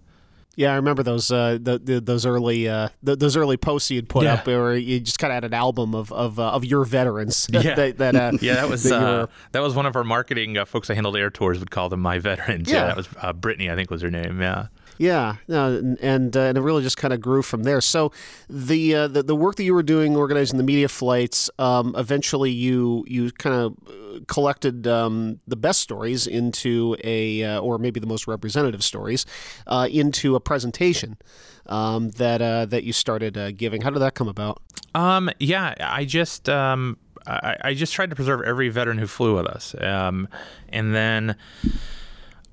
Yeah, 0.56 0.73
I 0.73 0.76
remember 0.76 1.02
those 1.02 1.31
uh, 1.31 1.58
the, 1.61 1.79
the, 1.79 2.00
those 2.00 2.26
early 2.26 2.69
uh, 2.69 2.88
the, 3.02 3.17
those 3.17 3.37
early 3.37 3.56
posts 3.56 3.91
you'd 3.91 4.08
put 4.08 4.25
yeah. 4.25 4.35
up, 4.35 4.47
where 4.47 4.76
you 4.76 5.00
just 5.00 5.19
kind 5.19 5.31
of 5.32 5.37
had 5.37 5.44
an 5.44 5.55
album 5.55 5.94
of 5.94 6.12
of, 6.12 6.38
uh, 6.38 6.50
of 6.50 6.64
your 6.64 6.85
veterans. 6.85 7.49
Yeah, 7.61 7.75
that, 7.75 7.99
that 7.99 8.17
uh, 8.17 8.32
yeah, 8.41 8.55
that 8.55 8.70
was 8.70 8.85
that, 8.85 9.02
uh, 9.02 9.26
that, 9.52 9.61
was 9.61 9.75
one 9.75 9.85
of 9.85 9.94
our 9.94 10.05
marketing 10.05 10.56
uh, 10.56 10.64
folks. 10.64 10.88
I 10.88 10.94
handled 10.94 11.17
air 11.17 11.31
tours 11.31 11.58
would 11.58 11.70
call 11.70 11.88
them 11.88 12.00
my 12.00 12.19
veterans. 12.19 12.70
Yeah, 12.70 12.79
yeah 12.79 12.87
that 12.87 12.97
was 12.97 13.35
Brittany, 13.37 13.70
I 13.70 13.75
think 13.75 13.91
was 13.91 14.02
her 14.02 14.11
name. 14.11 14.41
Yeah. 14.41 14.69
Yeah, 15.00 15.37
and 15.49 15.99
and, 16.02 16.37
uh, 16.37 16.40
and 16.40 16.59
it 16.59 16.61
really 16.61 16.83
just 16.83 16.99
kind 16.99 17.14
of 17.14 17.23
grew 17.23 17.40
from 17.40 17.62
there. 17.62 17.80
So 17.80 18.12
the, 18.50 18.95
uh, 18.95 19.09
the 19.09 19.23
the 19.23 19.35
work 19.35 19.57
that 19.57 19.64
you 19.64 19.73
were 19.73 19.83
doing, 19.83 20.14
organizing 20.14 20.59
the 20.59 20.62
media 20.62 20.88
flights, 20.88 21.49
um, 21.59 21.95
eventually 21.97 22.50
you 22.50 23.07
you 23.09 23.30
kind 23.30 23.54
of 23.57 24.26
collected 24.26 24.87
um, 24.87 25.40
the 25.47 25.57
best 25.57 25.80
stories 25.80 26.26
into 26.26 26.99
a, 27.02 27.42
uh, 27.45 27.61
or 27.61 27.78
maybe 27.78 27.99
the 27.99 28.07
most 28.07 28.26
representative 28.26 28.85
stories, 28.85 29.25
uh, 29.66 29.88
into 29.90 30.37
a 30.37 30.40
presentation 30.40 31.16
um, 31.64 32.11
that 32.11 32.42
uh, 32.42 32.66
that 32.66 32.85
you 32.85 32.92
started 32.92 33.38
uh, 33.38 33.52
giving. 33.52 33.80
How 33.80 33.88
did 33.88 34.00
that 34.00 34.14
come 34.14 34.28
about? 34.28 34.61
Um, 34.95 35.30
yeah, 35.38 35.76
I 35.80 36.04
just. 36.04 36.50
Um, 36.50 36.99
I, 37.26 37.57
I, 37.64 37.75
just 37.75 37.95
tried 37.95 38.11
to 38.11 38.16
preserve 38.16 38.42
every 38.42 38.69
veteran 38.69 38.99
who 38.99 39.07
flew 39.07 39.37
with 39.37 39.47
us, 39.47 39.75
um, 39.80 40.26
and 40.71 40.95
then 40.95 41.37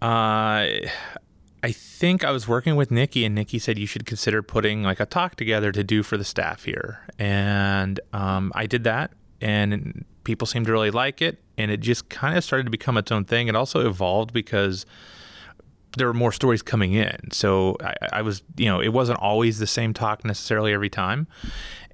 uh, 0.01 0.67
I 1.63 1.71
think 1.71 2.23
I 2.23 2.31
was 2.31 2.47
working 2.47 2.75
with 2.75 2.91
Nikki, 2.91 3.25
and 3.25 3.33
Nikki 3.33 3.59
said 3.59 3.79
you 3.79 3.87
should 3.87 4.05
consider 4.05 4.43
putting 4.43 4.83
like 4.83 4.99
a 4.99 5.05
talk 5.05 5.35
together 5.35 5.71
to 5.71 5.83
do 5.83 6.03
for 6.03 6.17
the 6.17 6.23
staff 6.23 6.63
here. 6.63 7.01
And 7.17 7.99
um, 8.13 8.51
I 8.55 8.67
did 8.67 8.83
that, 8.83 9.11
and 9.41 10.05
people 10.23 10.45
seemed 10.45 10.67
to 10.67 10.71
really 10.71 10.91
like 10.91 11.21
it. 11.21 11.41
And 11.57 11.71
it 11.71 11.77
just 11.77 12.09
kind 12.09 12.37
of 12.37 12.43
started 12.43 12.65
to 12.65 12.69
become 12.69 12.97
its 12.97 13.11
own 13.11 13.25
thing. 13.25 13.47
It 13.47 13.55
also 13.55 13.87
evolved 13.87 14.31
because 14.31 14.85
there 15.97 16.05
were 16.05 16.13
more 16.13 16.31
stories 16.31 16.61
coming 16.61 16.93
in. 16.93 17.31
So 17.31 17.77
I, 17.81 17.95
I 18.13 18.21
was, 18.21 18.43
you 18.55 18.67
know, 18.67 18.79
it 18.79 18.89
wasn't 18.89 19.19
always 19.19 19.57
the 19.57 19.65
same 19.65 19.93
talk 19.93 20.23
necessarily 20.23 20.73
every 20.73 20.89
time. 20.89 21.27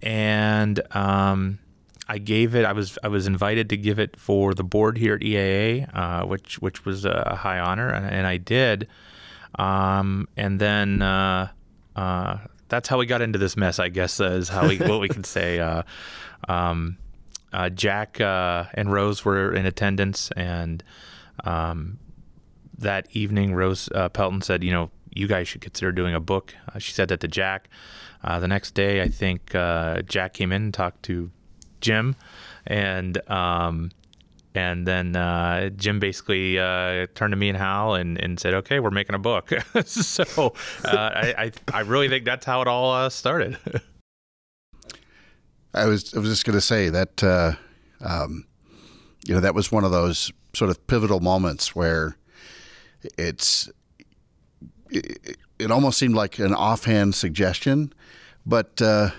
And 0.01 0.81
um, 0.93 1.59
I 2.09 2.17
gave 2.17 2.55
it. 2.55 2.65
I 2.65 2.73
was 2.73 2.97
I 3.03 3.07
was 3.07 3.27
invited 3.27 3.69
to 3.69 3.77
give 3.77 3.99
it 3.99 4.19
for 4.19 4.53
the 4.53 4.63
board 4.63 4.97
here 4.97 5.15
at 5.15 5.21
EAA, 5.21 5.95
uh, 5.95 6.25
which 6.25 6.59
which 6.59 6.83
was 6.83 7.05
a 7.05 7.37
high 7.41 7.59
honor, 7.59 7.89
and, 7.89 8.05
and 8.05 8.27
I 8.27 8.37
did. 8.37 8.87
Um, 9.55 10.27
and 10.35 10.59
then 10.59 11.01
uh, 11.01 11.49
uh, 11.95 12.37
that's 12.69 12.89
how 12.89 12.97
we 12.97 13.05
got 13.05 13.21
into 13.21 13.37
this 13.37 13.55
mess, 13.55 13.79
I 13.79 13.89
guess, 13.89 14.19
is 14.19 14.49
how 14.49 14.67
we 14.67 14.77
what 14.77 14.99
we 14.99 15.09
can 15.09 15.23
say. 15.23 15.59
Uh, 15.59 15.83
um, 16.47 16.97
uh, 17.51 17.69
Jack 17.69 18.19
uh, 18.19 18.65
and 18.73 18.91
Rose 18.91 19.23
were 19.23 19.53
in 19.53 19.65
attendance, 19.65 20.31
and 20.31 20.83
um, 21.43 21.99
that 22.77 23.07
evening, 23.11 23.53
Rose 23.53 23.89
uh, 23.93 24.09
Pelton 24.09 24.41
said, 24.41 24.63
you 24.63 24.71
know, 24.71 24.89
you 25.13 25.27
guys 25.27 25.47
should 25.47 25.61
consider 25.61 25.91
doing 25.91 26.15
a 26.15 26.19
book. 26.19 26.55
Uh, 26.73 26.79
she 26.79 26.91
said 26.91 27.09
that 27.09 27.19
to 27.19 27.27
Jack. 27.27 27.69
Uh, 28.23 28.39
the 28.39 28.47
next 28.47 28.73
day, 28.73 29.01
I 29.01 29.07
think 29.07 29.53
uh, 29.53 30.01
Jack 30.01 30.33
came 30.33 30.51
in 30.51 30.63
and 30.63 30.73
talked 30.73 31.03
to 31.03 31.29
Jim, 31.81 32.15
and 32.65 33.17
um, 33.29 33.91
and 34.55 34.87
then 34.87 35.15
uh, 35.15 35.69
Jim 35.69 35.99
basically 35.99 36.59
uh, 36.59 37.07
turned 37.15 37.31
to 37.31 37.37
me 37.37 37.49
and 37.49 37.57
Hal 37.57 37.95
and, 37.95 38.19
and 38.21 38.39
said, 38.39 38.53
"Okay, 38.53 38.79
we're 38.79 38.91
making 38.91 39.15
a 39.15 39.19
book." 39.19 39.51
so 39.85 40.53
I, 40.85 41.33
I, 41.37 41.51
I 41.73 41.79
really 41.81 42.09
think 42.09 42.25
that's 42.25 42.45
how 42.45 42.61
it 42.61 42.67
all 42.67 43.09
started. 43.09 43.57
I 45.73 45.85
was 45.85 46.13
I 46.13 46.19
was 46.19 46.29
just 46.29 46.45
going 46.45 46.57
to 46.57 46.61
say 46.61 46.89
that 46.89 47.23
um, 48.01 48.45
you 49.25 49.33
know 49.33 49.41
that 49.41 49.55
was 49.55 49.71
one 49.71 49.83
of 49.83 49.91
those 49.91 50.31
sort 50.53 50.69
of 50.69 50.85
pivotal 50.87 51.19
moments 51.19 51.75
where 51.75 52.15
it's 53.17 53.71
it, 54.89 55.37
it 55.57 55.71
almost 55.71 55.97
seemed 55.97 56.15
like 56.15 56.39
an 56.39 56.53
offhand 56.53 57.15
suggestion, 57.15 57.93
but 58.45 58.81
uh, 58.81 59.09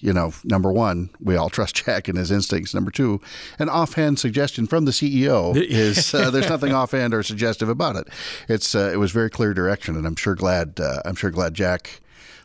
you 0.00 0.12
know, 0.12 0.32
number 0.44 0.72
one, 0.72 1.10
we 1.20 1.36
all 1.36 1.50
trust 1.50 1.74
Jack 1.84 2.08
and 2.08 2.16
his 2.16 2.30
instincts. 2.30 2.74
Number 2.74 2.90
two, 2.90 3.20
an 3.58 3.68
offhand 3.68 4.18
suggestion 4.18 4.66
from 4.66 4.84
the 4.84 4.90
CEO 4.90 5.56
is 5.70 6.14
uh, 6.14 6.30
there's 6.30 6.48
nothing 6.48 6.72
offhand 6.72 7.14
or 7.14 7.22
suggestive 7.22 7.68
about 7.68 7.96
it. 7.96 8.08
It's 8.48 8.74
uh, 8.74 8.90
it 8.92 8.96
was 8.96 9.12
very 9.12 9.30
clear 9.30 9.54
direction, 9.54 9.96
and 9.96 10.06
I'm 10.06 10.16
sure 10.16 10.34
glad 10.34 10.80
uh, 10.80 11.02
I'm 11.04 11.14
sure 11.14 11.30
glad 11.30 11.54
Jack 11.54 12.00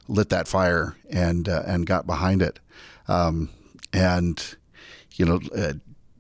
lit 0.08 0.30
that 0.30 0.48
fire 0.48 0.96
and 1.10 1.48
uh, 1.50 1.64
and 1.66 1.86
got 1.86 2.06
behind 2.06 2.42
it. 2.42 2.60
Um, 3.08 3.50
and 3.94 4.56
you 5.14 5.26
know, 5.26 5.40
uh, 5.56 5.74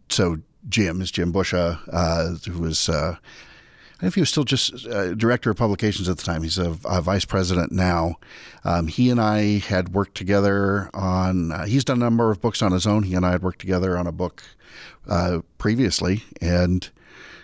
so 0.09 0.37
Jim 0.69 1.01
is 1.01 1.11
Jim 1.11 1.33
Busha, 1.33 2.45
who 2.45 2.59
was 2.59 2.89
I 4.01 4.07
if 4.07 4.15
he 4.15 4.21
was 4.21 4.29
still 4.29 4.43
just 4.43 4.85
uh, 4.87 5.13
director 5.13 5.49
of 5.49 5.57
publications 5.57 6.09
at 6.09 6.17
the 6.17 6.23
time. 6.23 6.43
He's 6.43 6.57
a, 6.57 6.77
a 6.85 7.01
vice 7.01 7.25
president 7.25 7.71
now. 7.71 8.15
Um, 8.63 8.87
he 8.87 9.09
and 9.09 9.21
I 9.21 9.59
had 9.59 9.93
worked 9.93 10.15
together 10.15 10.89
on. 10.93 11.51
Uh, 11.51 11.65
he's 11.65 11.85
done 11.85 11.97
a 11.97 12.05
number 12.05 12.31
of 12.31 12.41
books 12.41 12.61
on 12.61 12.71
his 12.71 12.85
own. 12.85 13.03
He 13.03 13.15
and 13.15 13.25
I 13.25 13.31
had 13.31 13.41
worked 13.41 13.59
together 13.59 13.97
on 13.97 14.07
a 14.07 14.11
book 14.11 14.43
uh, 15.07 15.39
previously, 15.57 16.23
and 16.41 16.89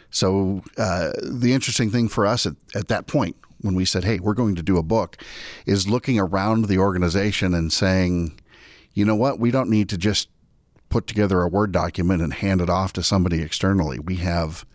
so 0.10 0.64
uh, 0.78 1.12
the 1.24 1.54
interesting 1.54 1.90
thing 1.90 2.10
for 2.10 2.26
us 2.26 2.46
at, 2.46 2.56
at 2.76 2.90
that 2.90 3.08
point 3.08 3.38
when 3.62 3.76
we 3.76 3.86
said, 3.86 4.04
"Hey, 4.04 4.20
we're 4.20 4.34
going 4.34 4.56
to 4.56 4.64
do 4.64 4.78
a 4.78 4.84
book," 4.84 5.18
is 5.66 5.88
looking 5.88 6.20
around 6.20 6.66
the 6.66 6.80
organization 6.80 7.54
and 7.54 7.72
saying, 7.72 8.40
"You 8.94 9.06
know 9.06 9.16
what? 9.16 9.40
We 9.40 9.52
don't 9.52 9.70
need 9.70 9.90
to 9.90 9.98
just." 9.98 10.30
Put 10.90 11.08
together 11.08 11.42
a 11.42 11.48
Word 11.48 11.72
document 11.72 12.22
and 12.22 12.34
hand 12.34 12.60
it 12.60 12.70
off 12.70 12.92
to 12.92 13.02
somebody 13.02 13.42
externally. 13.42 13.98
We 13.98 14.18
have 14.18 14.66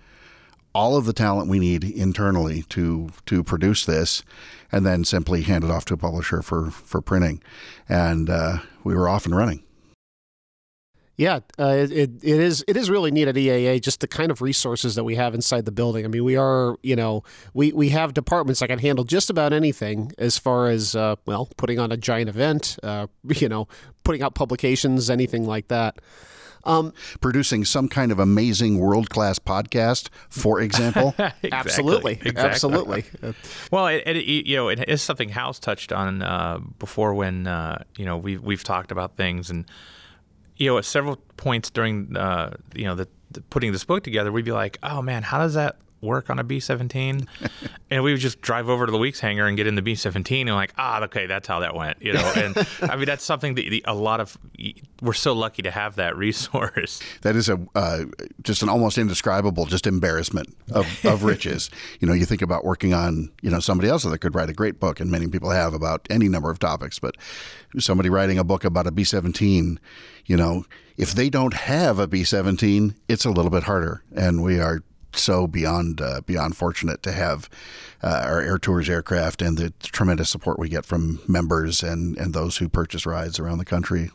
all 0.76 0.94
of 0.94 1.06
the 1.06 1.14
talent 1.14 1.48
we 1.48 1.58
need 1.58 1.82
internally 1.82 2.62
to 2.64 3.08
to 3.24 3.42
produce 3.42 3.86
this, 3.86 4.22
and 4.70 4.84
then 4.84 5.04
simply 5.04 5.40
hand 5.40 5.64
it 5.64 5.70
off 5.70 5.86
to 5.86 5.94
a 5.94 5.96
publisher 5.96 6.42
for 6.42 6.70
for 6.70 7.00
printing, 7.00 7.42
and 7.88 8.28
uh, 8.28 8.58
we 8.84 8.94
were 8.94 9.08
off 9.08 9.24
and 9.24 9.34
running. 9.34 9.62
Yeah, 11.16 11.40
uh, 11.58 11.86
it, 11.90 11.90
it 11.90 12.22
is 12.22 12.62
it 12.68 12.76
is 12.76 12.90
really 12.90 13.10
neat 13.10 13.26
at 13.26 13.36
EAA 13.36 13.80
just 13.80 14.00
the 14.00 14.06
kind 14.06 14.30
of 14.30 14.42
resources 14.42 14.96
that 14.96 15.04
we 15.04 15.14
have 15.14 15.34
inside 15.34 15.64
the 15.64 15.72
building. 15.72 16.04
I 16.04 16.08
mean, 16.08 16.24
we 16.24 16.36
are 16.36 16.76
you 16.82 16.94
know 16.94 17.24
we 17.54 17.72
we 17.72 17.88
have 17.88 18.12
departments 18.12 18.60
that 18.60 18.68
can 18.68 18.78
handle 18.78 19.04
just 19.04 19.30
about 19.30 19.54
anything 19.54 20.12
as 20.18 20.36
far 20.36 20.68
as 20.68 20.94
uh, 20.94 21.16
well 21.24 21.48
putting 21.56 21.78
on 21.78 21.90
a 21.90 21.96
giant 21.96 22.28
event, 22.28 22.78
uh, 22.82 23.06
you 23.24 23.48
know, 23.48 23.66
putting 24.04 24.22
out 24.22 24.34
publications, 24.34 25.08
anything 25.08 25.46
like 25.46 25.68
that. 25.68 26.00
Um, 26.66 26.92
Producing 27.20 27.64
some 27.64 27.88
kind 27.88 28.12
of 28.12 28.18
amazing 28.18 28.78
world 28.78 29.08
class 29.08 29.38
podcast, 29.38 30.08
for 30.28 30.60
example. 30.66 31.14
exactly. 31.16 31.52
Absolutely, 31.52 32.12
exactly. 32.14 32.42
absolutely. 32.42 33.04
well, 33.70 33.86
it, 33.86 34.02
it, 34.06 34.46
you 34.46 34.56
know, 34.56 34.68
it 34.68 34.88
is 34.88 35.00
something 35.00 35.28
Hal's 35.28 35.58
touched 35.58 35.92
on 35.92 36.22
uh, 36.22 36.58
before 36.78 37.14
when 37.14 37.46
uh, 37.46 37.82
you 37.96 38.04
know 38.04 38.16
we've 38.16 38.42
we've 38.42 38.64
talked 38.64 38.90
about 38.90 39.16
things, 39.16 39.48
and 39.50 39.64
you 40.56 40.70
know, 40.70 40.78
at 40.78 40.84
several 40.84 41.16
points 41.36 41.70
during 41.70 42.16
uh, 42.16 42.56
you 42.74 42.84
know 42.84 42.94
the, 42.94 43.08
the 43.30 43.40
putting 43.42 43.72
this 43.72 43.84
book 43.84 44.02
together, 44.02 44.32
we'd 44.32 44.44
be 44.44 44.52
like, 44.52 44.78
oh 44.82 45.00
man, 45.02 45.22
how 45.22 45.38
does 45.38 45.54
that 45.54 45.76
work 46.00 46.30
on 46.30 46.38
a 46.38 46.44
B 46.44 46.60
17. 46.60 47.26
and 47.90 48.02
we 48.02 48.12
would 48.12 48.20
just 48.20 48.40
drive 48.40 48.68
over 48.68 48.86
to 48.86 48.92
the 48.92 48.98
Weeks 48.98 49.20
hangar 49.20 49.46
and 49.46 49.56
get 49.56 49.66
in 49.66 49.74
the 49.74 49.82
B 49.82 49.94
17 49.94 50.48
and 50.48 50.56
like, 50.56 50.72
ah, 50.78 51.02
okay, 51.04 51.26
that's 51.26 51.48
how 51.48 51.60
that 51.60 51.74
went, 51.74 52.00
you 52.02 52.12
know? 52.12 52.32
And 52.36 52.66
I 52.82 52.96
mean, 52.96 53.06
that's 53.06 53.24
something 53.24 53.54
that 53.54 53.62
the, 53.68 53.84
a 53.86 53.94
lot 53.94 54.20
of, 54.20 54.36
we're 55.02 55.12
so 55.12 55.32
lucky 55.32 55.62
to 55.62 55.70
have 55.70 55.96
that 55.96 56.16
resource. 56.16 57.00
That 57.22 57.34
is 57.34 57.48
a, 57.48 57.58
uh, 57.74 58.04
just 58.42 58.62
an 58.62 58.68
almost 58.68 58.98
indescribable, 58.98 59.64
just 59.64 59.86
embarrassment 59.86 60.54
of, 60.70 61.04
of 61.04 61.24
riches. 61.24 61.70
you 62.00 62.06
know, 62.06 62.14
you 62.14 62.24
think 62.24 62.42
about 62.42 62.64
working 62.64 62.94
on, 62.94 63.32
you 63.42 63.50
know, 63.50 63.58
somebody 63.58 63.88
else 63.88 64.04
that 64.04 64.18
could 64.18 64.34
write 64.34 64.48
a 64.48 64.52
great 64.52 64.78
book, 64.78 65.00
and 65.00 65.10
many 65.10 65.26
people 65.26 65.50
have 65.50 65.74
about 65.74 66.06
any 66.10 66.28
number 66.28 66.50
of 66.50 66.58
topics, 66.58 66.98
but 66.98 67.16
somebody 67.78 68.10
writing 68.10 68.38
a 68.38 68.44
book 68.44 68.64
about 68.64 68.86
a 68.86 68.92
B 68.92 69.02
17, 69.02 69.80
you 70.26 70.36
know, 70.36 70.64
if 70.96 71.14
they 71.14 71.28
don't 71.28 71.54
have 71.54 71.98
a 71.98 72.06
B 72.06 72.24
17, 72.24 72.94
it's 73.08 73.24
a 73.24 73.30
little 73.30 73.50
bit 73.50 73.64
harder. 73.64 74.02
And 74.14 74.42
we 74.42 74.60
are 74.60 74.82
so 75.18 75.46
beyond 75.46 76.00
uh, 76.00 76.20
beyond 76.26 76.56
fortunate 76.56 77.02
to 77.02 77.12
have 77.12 77.48
uh, 78.02 78.22
our 78.24 78.40
Air 78.40 78.58
Tours 78.58 78.88
aircraft 78.88 79.42
and 79.42 79.56
the 79.56 79.72
tremendous 79.82 80.30
support 80.30 80.58
we 80.58 80.68
get 80.68 80.84
from 80.84 81.20
members 81.26 81.82
and, 81.82 82.16
and 82.18 82.34
those 82.34 82.58
who 82.58 82.68
purchase 82.68 83.06
rides 83.06 83.38
around 83.38 83.58
the 83.58 83.64
country. 83.64 84.10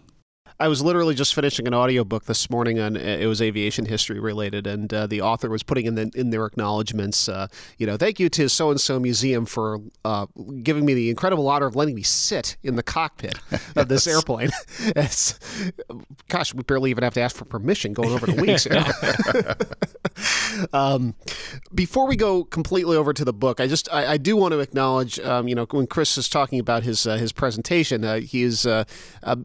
I 0.61 0.67
was 0.67 0.83
literally 0.83 1.15
just 1.15 1.33
finishing 1.33 1.65
an 1.65 1.73
audiobook 1.73 2.25
this 2.25 2.47
morning 2.47 2.79
on 2.79 2.95
it 2.95 3.25
was 3.25 3.41
aviation 3.41 3.85
history 3.85 4.19
related, 4.19 4.67
and 4.67 4.93
uh, 4.93 5.07
the 5.07 5.21
author 5.21 5.49
was 5.49 5.63
putting 5.63 5.87
in 5.87 5.95
the, 5.95 6.11
in 6.13 6.29
their 6.29 6.45
acknowledgments, 6.45 7.27
uh, 7.27 7.47
you 7.79 7.87
know, 7.87 7.97
thank 7.97 8.19
you 8.19 8.29
to 8.29 8.47
so 8.47 8.69
and 8.69 8.79
so 8.79 8.99
museum 8.99 9.47
for 9.47 9.79
uh, 10.05 10.27
giving 10.61 10.85
me 10.85 10.93
the 10.93 11.09
incredible 11.09 11.49
honor 11.49 11.65
of 11.65 11.75
letting 11.75 11.95
me 11.95 12.03
sit 12.03 12.57
in 12.61 12.75
the 12.75 12.83
cockpit 12.83 13.39
of 13.75 13.87
this 13.87 14.05
airplane. 14.07 14.51
it's, 14.79 15.39
gosh, 16.29 16.53
we 16.53 16.61
barely 16.61 16.91
even 16.91 17.03
have 17.03 17.15
to 17.15 17.21
ask 17.21 17.35
for 17.35 17.45
permission 17.45 17.93
going 17.93 18.11
over 18.11 18.27
the 18.27 18.35
know? 18.69 19.53
um, 20.73 21.15
before 21.73 22.07
we 22.07 22.15
go 22.15 22.43
completely 22.43 22.95
over 22.95 23.13
to 23.13 23.25
the 23.25 23.33
book, 23.33 23.59
I 23.59 23.65
just 23.65 23.91
I, 23.91 24.13
I 24.13 24.17
do 24.17 24.37
want 24.37 24.51
to 24.51 24.59
acknowledge, 24.59 25.19
um, 25.21 25.47
you 25.47 25.55
know, 25.55 25.65
when 25.71 25.87
Chris 25.87 26.19
is 26.19 26.29
talking 26.29 26.59
about 26.59 26.83
his 26.83 27.07
uh, 27.07 27.17
his 27.17 27.31
presentation, 27.31 28.05
uh, 28.05 28.19
he 28.19 28.43
is 28.43 28.67
uh, 28.67 28.83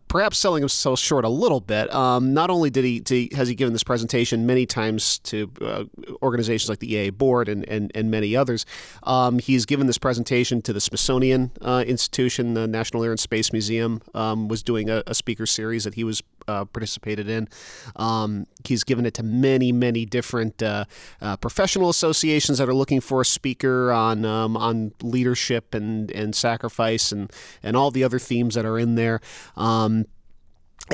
perhaps 0.08 0.36
selling 0.36 0.60
himself 0.60 1.05
short 1.06 1.24
a 1.24 1.28
little 1.28 1.60
bit. 1.60 1.92
Um, 1.94 2.34
not 2.34 2.50
only 2.50 2.70
did 2.70 2.84
he, 2.84 3.30
has 3.34 3.48
he 3.48 3.54
given 3.54 3.72
this 3.72 3.84
presentation 3.84 4.46
many 4.46 4.66
times 4.66 5.18
to 5.20 5.50
uh, 5.60 5.84
organizations 6.22 6.68
like 6.68 6.80
the 6.80 6.92
EAA 6.92 7.12
board 7.16 7.48
and, 7.48 7.66
and, 7.68 7.92
and 7.94 8.10
many 8.10 8.36
others, 8.36 8.66
um, 9.04 9.38
he's 9.38 9.64
given 9.64 9.86
this 9.86 9.98
presentation 9.98 10.60
to 10.62 10.72
the 10.72 10.80
Smithsonian 10.80 11.52
uh, 11.62 11.84
Institution, 11.86 12.54
the 12.54 12.66
National 12.66 13.04
Air 13.04 13.12
and 13.12 13.20
Space 13.20 13.52
Museum 13.52 14.02
um, 14.14 14.48
was 14.48 14.62
doing 14.62 14.90
a, 14.90 15.02
a, 15.06 15.14
speaker 15.14 15.46
series 15.46 15.84
that 15.84 15.94
he 15.94 16.04
was 16.04 16.22
uh, 16.48 16.64
participated 16.64 17.28
in. 17.28 17.48
Um, 17.96 18.46
he's 18.64 18.84
given 18.84 19.06
it 19.06 19.14
to 19.14 19.22
many, 19.22 19.72
many 19.72 20.04
different 20.04 20.62
uh, 20.62 20.84
uh, 21.20 21.36
professional 21.36 21.88
associations 21.88 22.58
that 22.58 22.68
are 22.68 22.74
looking 22.74 23.00
for 23.00 23.20
a 23.20 23.24
speaker 23.24 23.92
on 23.92 24.24
um, 24.24 24.56
on 24.56 24.92
leadership 25.02 25.74
and, 25.74 26.10
and 26.10 26.34
sacrifice 26.34 27.12
and, 27.12 27.32
and 27.62 27.76
all 27.76 27.90
the 27.90 28.04
other 28.04 28.18
themes 28.18 28.54
that 28.54 28.64
are 28.64 28.78
in 28.78 28.94
there. 28.94 29.20
Um, 29.56 30.06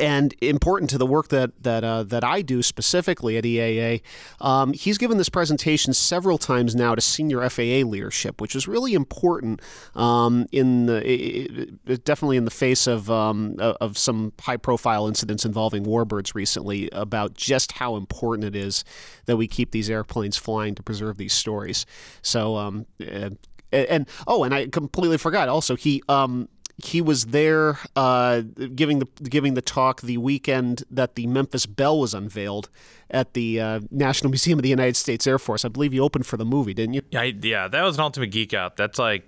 and 0.00 0.34
important 0.40 0.90
to 0.90 0.98
the 0.98 1.06
work 1.06 1.28
that 1.28 1.50
that 1.62 1.84
uh, 1.84 2.02
that 2.04 2.24
I 2.24 2.42
do 2.42 2.62
specifically 2.62 3.36
at 3.36 3.44
EAA, 3.44 4.02
um, 4.40 4.72
he's 4.72 4.96
given 4.96 5.18
this 5.18 5.28
presentation 5.28 5.92
several 5.92 6.38
times 6.38 6.74
now 6.74 6.94
to 6.94 7.00
senior 7.00 7.48
FAA 7.48 7.86
leadership, 7.86 8.40
which 8.40 8.56
is 8.56 8.66
really 8.66 8.94
important 8.94 9.60
um, 9.94 10.46
in 10.50 10.86
the 10.86 11.02
it, 11.06 11.74
it, 11.86 12.04
definitely 12.04 12.36
in 12.36 12.44
the 12.44 12.50
face 12.50 12.86
of 12.86 13.10
um, 13.10 13.56
of 13.58 13.98
some 13.98 14.32
high 14.40 14.56
profile 14.56 15.06
incidents 15.06 15.44
involving 15.44 15.84
warbirds 15.84 16.34
recently 16.34 16.88
about 16.92 17.34
just 17.34 17.72
how 17.72 17.96
important 17.96 18.44
it 18.44 18.56
is 18.56 18.84
that 19.26 19.36
we 19.36 19.46
keep 19.46 19.72
these 19.72 19.90
airplanes 19.90 20.36
flying 20.36 20.74
to 20.74 20.82
preserve 20.82 21.18
these 21.18 21.32
stories. 21.32 21.84
So. 22.22 22.56
Um, 22.56 22.86
and, 23.72 24.06
oh, 24.26 24.44
and 24.44 24.54
I 24.54 24.66
completely 24.66 25.16
forgot. 25.16 25.48
Also, 25.48 25.76
he 25.76 26.02
um, 26.06 26.50
he 26.84 27.00
was 27.00 27.26
there 27.26 27.78
uh, 27.96 28.42
giving 28.74 28.98
the 28.98 29.06
giving 29.24 29.54
the 29.54 29.62
talk 29.62 30.00
the 30.00 30.18
weekend 30.18 30.84
that 30.90 31.14
the 31.14 31.26
Memphis 31.26 31.66
Belle 31.66 31.98
was 31.98 32.14
unveiled 32.14 32.68
at 33.10 33.34
the 33.34 33.60
uh, 33.60 33.80
National 33.90 34.30
Museum 34.30 34.58
of 34.58 34.62
the 34.62 34.68
United 34.68 34.96
States 34.96 35.26
Air 35.26 35.38
Force. 35.38 35.64
I 35.64 35.68
believe 35.68 35.92
you 35.92 36.02
opened 36.02 36.26
for 36.26 36.36
the 36.36 36.44
movie, 36.44 36.74
didn't 36.74 36.94
you? 36.94 37.02
Yeah, 37.10 37.22
yeah, 37.22 37.68
that 37.68 37.82
was 37.82 37.96
an 37.96 38.02
ultimate 38.02 38.30
geek 38.30 38.54
out. 38.54 38.76
That's 38.76 38.98
like 38.98 39.24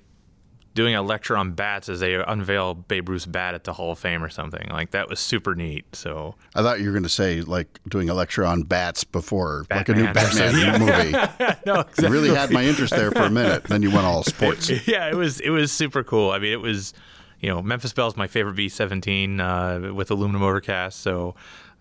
doing 0.74 0.94
a 0.96 1.02
lecture 1.02 1.36
on 1.36 1.52
bats 1.52 1.88
as 1.88 2.00
they 2.00 2.14
unveil 2.14 2.74
Babe 2.74 3.08
Ruth's 3.08 3.26
bat 3.26 3.54
at 3.54 3.64
the 3.64 3.72
Hall 3.72 3.92
of 3.92 3.98
Fame 3.98 4.22
or 4.24 4.28
something. 4.28 4.68
Like 4.70 4.90
that 4.90 5.08
was 5.08 5.20
super 5.20 5.54
neat. 5.54 5.84
So 5.94 6.34
I 6.54 6.62
thought 6.62 6.80
you 6.80 6.86
were 6.86 6.92
going 6.92 7.04
to 7.04 7.08
say 7.08 7.40
like 7.42 7.78
doing 7.88 8.10
a 8.10 8.14
lecture 8.14 8.44
on 8.44 8.62
bats 8.62 9.04
before, 9.04 9.64
Batman 9.68 9.78
like 9.78 9.88
a 9.88 9.94
new 9.94 10.12
Batman 10.12 10.80
movie. 10.80 11.12
no, 11.66 11.80
exactly. 11.80 12.04
You 12.06 12.12
really 12.12 12.34
had 12.34 12.50
my 12.50 12.64
interest 12.64 12.94
there 12.94 13.12
for 13.12 13.22
a 13.22 13.30
minute. 13.30 13.64
Then 13.64 13.82
you 13.82 13.90
went 13.90 14.04
all 14.04 14.24
sports. 14.24 14.68
yeah, 14.86 15.08
it 15.08 15.14
was 15.14 15.40
it 15.40 15.50
was 15.50 15.70
super 15.70 16.02
cool. 16.02 16.32
I 16.32 16.38
mean, 16.38 16.52
it 16.52 16.60
was 16.60 16.92
you 17.40 17.48
know, 17.48 17.62
Memphis 17.62 17.92
Belle 17.92 18.08
is 18.08 18.16
my 18.16 18.26
favorite 18.26 18.54
B-17 18.54 19.40
uh, 19.40 19.94
with 19.94 20.10
aluminum 20.10 20.42
overcast. 20.42 21.00
So 21.00 21.34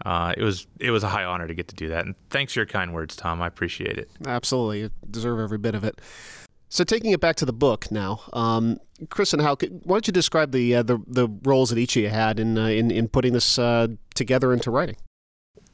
uh, 0.05 0.33
it 0.35 0.43
was 0.43 0.67
it 0.79 0.91
was 0.91 1.03
a 1.03 1.09
high 1.09 1.23
honor 1.23 1.47
to 1.47 1.53
get 1.53 1.67
to 1.69 1.75
do 1.75 1.89
that. 1.89 2.05
And 2.05 2.15
thanks 2.29 2.53
for 2.53 2.59
your 2.59 2.65
kind 2.65 2.93
words, 2.93 3.15
Tom. 3.15 3.41
I 3.41 3.47
appreciate 3.47 3.97
it. 3.97 4.09
Absolutely, 4.25 4.81
you 4.81 4.89
deserve 5.09 5.39
every 5.39 5.57
bit 5.57 5.75
of 5.75 5.83
it. 5.83 6.01
So 6.69 6.83
taking 6.83 7.11
it 7.11 7.19
back 7.19 7.35
to 7.35 7.45
the 7.45 7.53
book 7.53 7.91
now, 7.91 8.21
um, 8.33 8.79
Chris 9.09 9.31
and 9.31 9.41
Hal, 9.41 9.57
why 9.83 9.95
don't 9.95 10.07
you 10.07 10.13
describe 10.13 10.51
the 10.51 10.75
uh, 10.75 10.83
the, 10.83 10.97
the 11.07 11.27
roles 11.43 11.69
that 11.69 11.77
each 11.77 11.95
of 11.95 12.03
you 12.03 12.09
had 12.09 12.39
in 12.39 12.57
uh, 12.57 12.65
in, 12.65 12.91
in 12.91 13.07
putting 13.07 13.33
this 13.33 13.59
uh, 13.59 13.87
together 14.15 14.51
into 14.51 14.71
writing? 14.71 14.97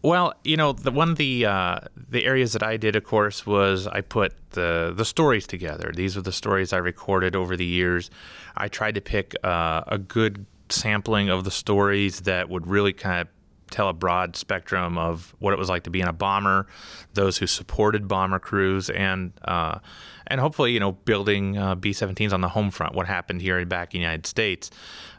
Well, 0.02 0.34
you 0.46 0.56
know, 0.56 0.72
the 0.72 0.92
one 0.92 1.10
of 1.10 1.18
the 1.18 1.46
uh, 1.46 1.80
the 2.10 2.26
areas 2.26 2.54
that 2.54 2.64
I 2.64 2.78
did, 2.78 2.96
of 2.96 3.04
course, 3.04 3.46
was 3.46 3.86
I 3.86 4.02
put 4.02 4.34
the 4.52 4.94
the 4.96 5.04
stories 5.04 5.46
together. 5.46 5.92
These 5.94 6.16
are 6.16 6.22
the 6.22 6.32
stories 6.32 6.72
I 6.72 6.78
recorded 6.78 7.36
over 7.36 7.58
the 7.58 7.66
years. 7.66 8.10
I 8.56 8.70
tried 8.70 8.96
to 8.96 9.02
pick 9.02 9.36
uh, 9.44 9.84
a 9.88 9.98
good 9.98 10.46
sampling 10.70 11.30
of 11.30 11.44
the 11.44 11.52
stories 11.52 12.22
that 12.22 12.50
would 12.50 12.68
really 12.68 12.94
kind 12.94 13.22
of 13.22 13.28
tell 13.72 13.90
a 13.90 13.94
broad 13.94 14.36
spectrum 14.36 14.98
of 14.98 15.36
what 15.40 15.54
it 15.54 15.60
was 15.60 15.70
like 15.70 15.84
to 15.84 15.90
be 15.90 16.02
in 16.02 16.08
a 16.08 16.14
bomber, 16.14 16.68
those 17.14 17.38
who 17.38 17.46
supported 17.46 18.08
bomber 18.08 18.40
crews, 18.40 18.90
and 18.90 19.34
uh, 19.44 19.80
and 20.28 20.40
hopefully 20.40 20.72
you 20.72 20.80
know 20.80 20.94
building 20.94 21.58
uh, 21.58 21.76
B-17s 21.76 22.32
on 22.32 22.40
the 22.40 22.50
home 22.50 22.72
front. 22.72 22.96
What 22.96 23.08
happened 23.08 23.42
here 23.42 23.66
back 23.66 23.94
in 23.94 24.00
the 24.00 24.04
United 24.04 24.26
States, 24.26 24.72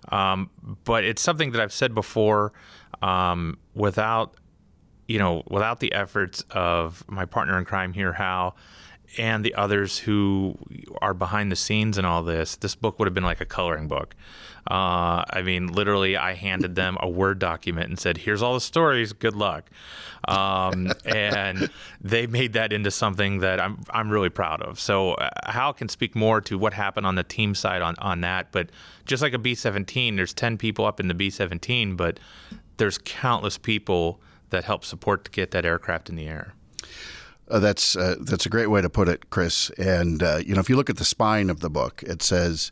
um, 0.08 0.48
but 0.84 1.04
it's 1.04 1.20
something 1.20 1.52
that 1.52 1.60
I've 1.60 1.72
said 1.72 1.94
before. 1.94 2.54
Um, 3.02 3.56
without 3.74 4.34
you 5.10 5.18
know, 5.18 5.42
without 5.50 5.80
the 5.80 5.92
efforts 5.92 6.44
of 6.52 7.02
my 7.08 7.24
partner 7.24 7.58
in 7.58 7.64
crime 7.64 7.92
here, 7.92 8.12
Hal, 8.12 8.56
and 9.18 9.44
the 9.44 9.56
others 9.56 9.98
who 9.98 10.56
are 11.02 11.14
behind 11.14 11.50
the 11.50 11.56
scenes 11.56 11.98
and 11.98 12.06
all 12.06 12.22
this, 12.22 12.54
this 12.54 12.76
book 12.76 13.00
would 13.00 13.06
have 13.06 13.14
been 13.14 13.24
like 13.24 13.40
a 13.40 13.44
coloring 13.44 13.88
book. 13.88 14.14
Uh, 14.70 15.24
I 15.28 15.42
mean, 15.44 15.66
literally, 15.66 16.16
I 16.16 16.34
handed 16.34 16.76
them 16.76 16.96
a 17.00 17.08
Word 17.08 17.40
document 17.40 17.88
and 17.88 17.98
said, 17.98 18.18
"Here's 18.18 18.40
all 18.40 18.54
the 18.54 18.60
stories. 18.60 19.12
Good 19.12 19.34
luck." 19.34 19.68
Um, 20.28 20.92
and 21.04 21.68
they 22.00 22.28
made 22.28 22.52
that 22.52 22.72
into 22.72 22.92
something 22.92 23.40
that 23.40 23.60
I'm 23.60 23.82
I'm 23.90 24.10
really 24.10 24.28
proud 24.28 24.62
of. 24.62 24.78
So 24.78 25.14
uh, 25.14 25.30
Hal 25.46 25.72
can 25.72 25.88
speak 25.88 26.14
more 26.14 26.40
to 26.42 26.56
what 26.56 26.72
happened 26.72 27.04
on 27.04 27.16
the 27.16 27.24
team 27.24 27.56
side 27.56 27.82
on 27.82 27.96
on 27.98 28.20
that. 28.20 28.52
But 28.52 28.70
just 29.06 29.22
like 29.22 29.32
a 29.32 29.38
B-17, 29.38 30.14
there's 30.14 30.32
10 30.32 30.56
people 30.56 30.84
up 30.84 31.00
in 31.00 31.08
the 31.08 31.14
B-17, 31.14 31.96
but 31.96 32.20
there's 32.76 32.96
countless 32.98 33.58
people 33.58 34.20
that 34.50 34.64
help 34.64 34.84
support 34.84 35.24
to 35.24 35.30
get 35.30 35.50
that 35.52 35.64
aircraft 35.64 36.08
in 36.08 36.16
the 36.16 36.26
air. 36.26 36.54
Uh, 37.50 37.58
that's 37.58 37.96
uh, 37.96 38.14
that's 38.20 38.46
a 38.46 38.48
great 38.48 38.68
way 38.68 38.80
to 38.80 38.88
put 38.88 39.08
it, 39.08 39.30
Chris. 39.30 39.70
And 39.70 40.22
uh, 40.22 40.40
you 40.44 40.54
know, 40.54 40.60
if 40.60 40.70
you 40.70 40.76
look 40.76 40.88
at 40.88 40.98
the 40.98 41.04
spine 41.04 41.50
of 41.50 41.60
the 41.60 41.70
book, 41.70 42.02
it 42.06 42.22
says 42.22 42.70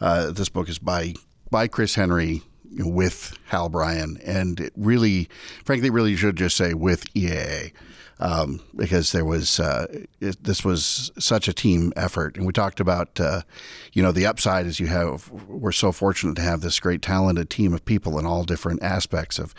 uh, 0.00 0.30
this 0.30 0.48
book 0.48 0.68
is 0.68 0.78
by 0.78 1.14
by 1.50 1.66
Chris 1.66 1.94
Henry 1.94 2.42
with 2.70 3.38
Hal 3.46 3.70
Bryan, 3.70 4.18
and 4.24 4.60
it 4.60 4.72
really, 4.76 5.28
frankly, 5.64 5.88
really 5.88 6.14
should 6.16 6.36
just 6.36 6.56
say 6.56 6.74
with 6.74 7.12
EAA. 7.14 7.72
Um, 8.20 8.60
because 8.74 9.12
there 9.12 9.24
was 9.24 9.60
uh, 9.60 9.86
it, 10.20 10.42
this 10.42 10.64
was 10.64 11.12
such 11.20 11.46
a 11.46 11.52
team 11.52 11.92
effort, 11.94 12.36
and 12.36 12.44
we 12.46 12.52
talked 12.52 12.80
about 12.80 13.20
uh, 13.20 13.42
you 13.92 14.02
know 14.02 14.10
the 14.10 14.26
upside 14.26 14.66
is 14.66 14.80
you 14.80 14.88
have 14.88 15.30
we're 15.30 15.70
so 15.70 15.92
fortunate 15.92 16.34
to 16.34 16.42
have 16.42 16.60
this 16.60 16.80
great 16.80 17.00
talented 17.00 17.48
team 17.48 17.72
of 17.72 17.84
people 17.84 18.18
in 18.18 18.26
all 18.26 18.42
different 18.42 18.82
aspects 18.82 19.38
of 19.38 19.54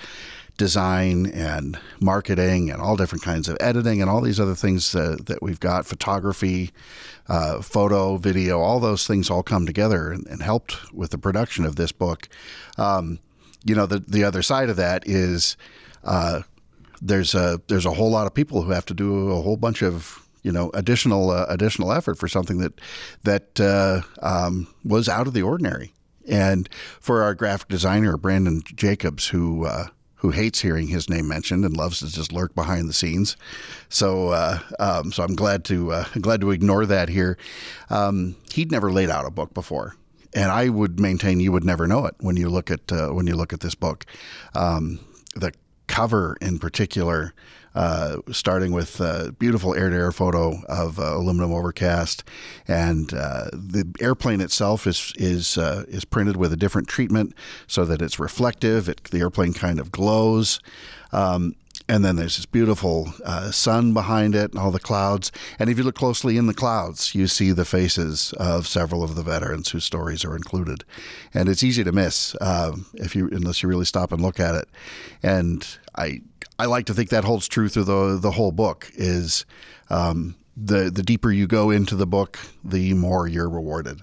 design 0.60 1.26
and 1.28 1.80
marketing 2.02 2.70
and 2.70 2.82
all 2.82 2.98
different 2.98 3.24
kinds 3.24 3.48
of 3.48 3.58
editing 3.62 4.02
and 4.02 4.12
all 4.12 4.20
these 4.20 4.42
other 4.42 4.54
things 4.54 4.94
uh, 4.94 5.16
that 5.26 5.42
we've 5.42 5.62
got 5.62 5.86
photography 5.86 6.70
uh, 7.30 7.62
photo 7.62 8.18
video 8.18 8.60
all 8.60 8.80
those 8.80 9.08
things 9.08 9.30
all 9.30 9.42
come 9.42 9.66
together 9.66 10.12
and, 10.12 10.28
and 10.28 10.44
helped 10.44 10.94
with 10.94 11.12
the 11.12 11.18
production 11.18 11.66
of 11.66 11.78
this 11.78 11.94
book. 11.94 12.28
Um, 12.78 13.20
you 13.64 13.74
know 13.74 13.86
the, 13.86 14.00
the 14.00 14.24
other 14.24 14.42
side 14.42 14.70
of 14.70 14.76
that 14.76 15.08
is 15.08 15.58
uh, 16.04 16.42
there's 17.02 17.34
a 17.34 17.62
there's 17.68 17.86
a 17.86 17.94
whole 17.94 18.12
lot 18.12 18.28
of 18.28 18.34
people 18.34 18.62
who 18.62 18.72
have 18.72 18.86
to 18.88 18.94
do 18.94 19.32
a 19.32 19.42
whole 19.42 19.58
bunch 19.58 19.82
of 19.82 20.28
you 20.44 20.52
know 20.52 20.72
additional 20.74 21.32
uh, 21.32 21.46
additional 21.48 21.94
effort 21.94 22.18
for 22.18 22.28
something 22.28 22.60
that 22.60 22.82
that 23.24 23.60
uh, 23.62 24.02
um, 24.22 24.68
was 24.84 25.08
out 25.08 25.26
of 25.26 25.34
the 25.34 25.42
ordinary. 25.42 25.94
And 26.28 26.70
for 27.00 27.24
our 27.24 27.34
graphic 27.34 27.70
designer 27.70 28.16
Brandon 28.18 28.62
Jacobs 28.76 29.30
who 29.30 29.66
uh, 29.66 29.88
who 30.20 30.32
hates 30.32 30.60
hearing 30.60 30.88
his 30.88 31.10
name 31.10 31.28
mentioned 31.28 31.66
and 31.66 31.76
loves 31.76 32.00
to 32.00 32.08
just 32.08 32.32
lurk 32.32 32.54
behind 32.54 32.88
the 32.88 32.94
scenes. 32.94 33.38
So, 33.88 34.30
uh, 34.30 34.60
um, 34.80 35.12
so 35.12 35.24
I'm 35.24 35.36
glad 35.36 35.64
to 35.66 35.92
uh, 35.92 36.06
glad 36.22 36.42
to 36.42 36.52
ignore 36.52 36.86
that 36.86 37.10
here. 37.10 37.38
Um, 37.90 38.36
he'd 38.54 38.72
never 38.72 38.92
laid 38.92 39.10
out 39.10 39.26
a 39.26 39.32
book 39.32 39.54
before, 39.54 39.96
and 40.34 40.52
I 40.52 40.70
would 40.70 41.00
maintain 41.00 41.40
you 41.40 41.52
would 41.52 41.64
never 41.64 41.88
know 41.88 42.06
it 42.06 42.16
when 42.20 42.38
you 42.38 42.50
look 42.50 42.70
at 42.70 42.92
uh, 42.92 43.10
when 43.10 43.28
you 43.28 43.36
look 43.36 43.54
at 43.54 43.62
this 43.62 43.76
book. 43.76 44.06
Um, 44.54 45.00
the 45.36 45.54
cover 45.88 46.38
in 46.42 46.60
particular 46.60 47.34
uh, 47.80 48.18
starting 48.32 48.74
with 48.74 49.00
a 49.00 49.34
beautiful 49.40 49.74
air-to-air 49.74 50.12
photo 50.12 50.62
of 50.68 51.00
uh, 51.00 51.16
aluminum 51.16 51.54
overcast, 51.54 52.26
and 52.68 53.14
uh, 53.14 53.46
the 53.54 53.90
airplane 54.02 54.42
itself 54.42 54.86
is 54.86 55.14
is 55.16 55.58
uh, 55.58 55.86
is 55.88 56.04
printed 56.04 56.36
with 56.36 56.52
a 56.52 56.58
different 56.58 56.90
treatment 56.90 57.34
so 57.68 57.86
that 57.86 58.02
it's 58.02 58.20
reflective. 58.20 58.90
It, 58.90 59.06
the 59.06 59.20
airplane 59.20 59.54
kind 59.54 59.80
of 59.80 59.94
glows. 59.94 60.60
Um, 61.14 61.56
and 61.88 62.04
then 62.04 62.18
there's 62.18 62.36
this 62.36 62.46
beautiful 62.46 63.14
uh, 63.26 63.50
sun 63.50 63.94
behind 63.94 64.36
it 64.36 64.52
and 64.52 64.60
all 64.60 64.72
the 64.72 64.80
clouds. 64.80 65.32
And 65.58 65.70
if 65.70 65.78
you 65.78 65.84
look 65.84 65.96
closely 65.96 66.38
in 66.38 66.46
the 66.46 66.54
clouds, 66.54 67.16
you 67.16 67.26
see 67.28 67.52
the 67.52 67.66
faces 67.66 68.32
of 68.34 68.68
several 68.68 69.04
of 69.04 69.16
the 69.16 69.24
veterans 69.24 69.70
whose 69.70 69.86
stories 69.86 70.24
are 70.24 70.36
included. 70.36 70.84
And 71.34 71.50
it's 71.50 71.64
easy 71.64 71.84
to 71.84 71.92
miss 71.92 72.36
um, 72.42 72.86
if 72.94 73.16
you 73.16 73.30
unless 73.32 73.64
you 73.64 73.70
really 73.70 73.86
stop 73.86 74.12
and 74.12 74.22
look 74.22 74.40
at 74.40 74.54
it. 74.54 74.68
And 75.24 75.66
I 75.96 76.22
I 76.60 76.66
like 76.66 76.86
to 76.88 76.94
think 76.94 77.10
that 77.10 77.24
holds 77.24 77.48
true 77.48 77.70
through 77.70 77.86
the 77.86 78.20
the 78.22 78.32
whole 78.32 78.52
book. 78.52 78.92
Is 78.94 79.46
um, 79.90 80.36
the 80.56 80.92
the 80.92 81.02
deeper 81.02 81.32
you 81.32 81.48
go 81.48 81.72
into 81.72 81.96
the 81.96 82.06
book, 82.06 82.38
the 82.64 82.94
more 82.94 83.28
you're 83.28 83.50
rewarded. 83.50 84.02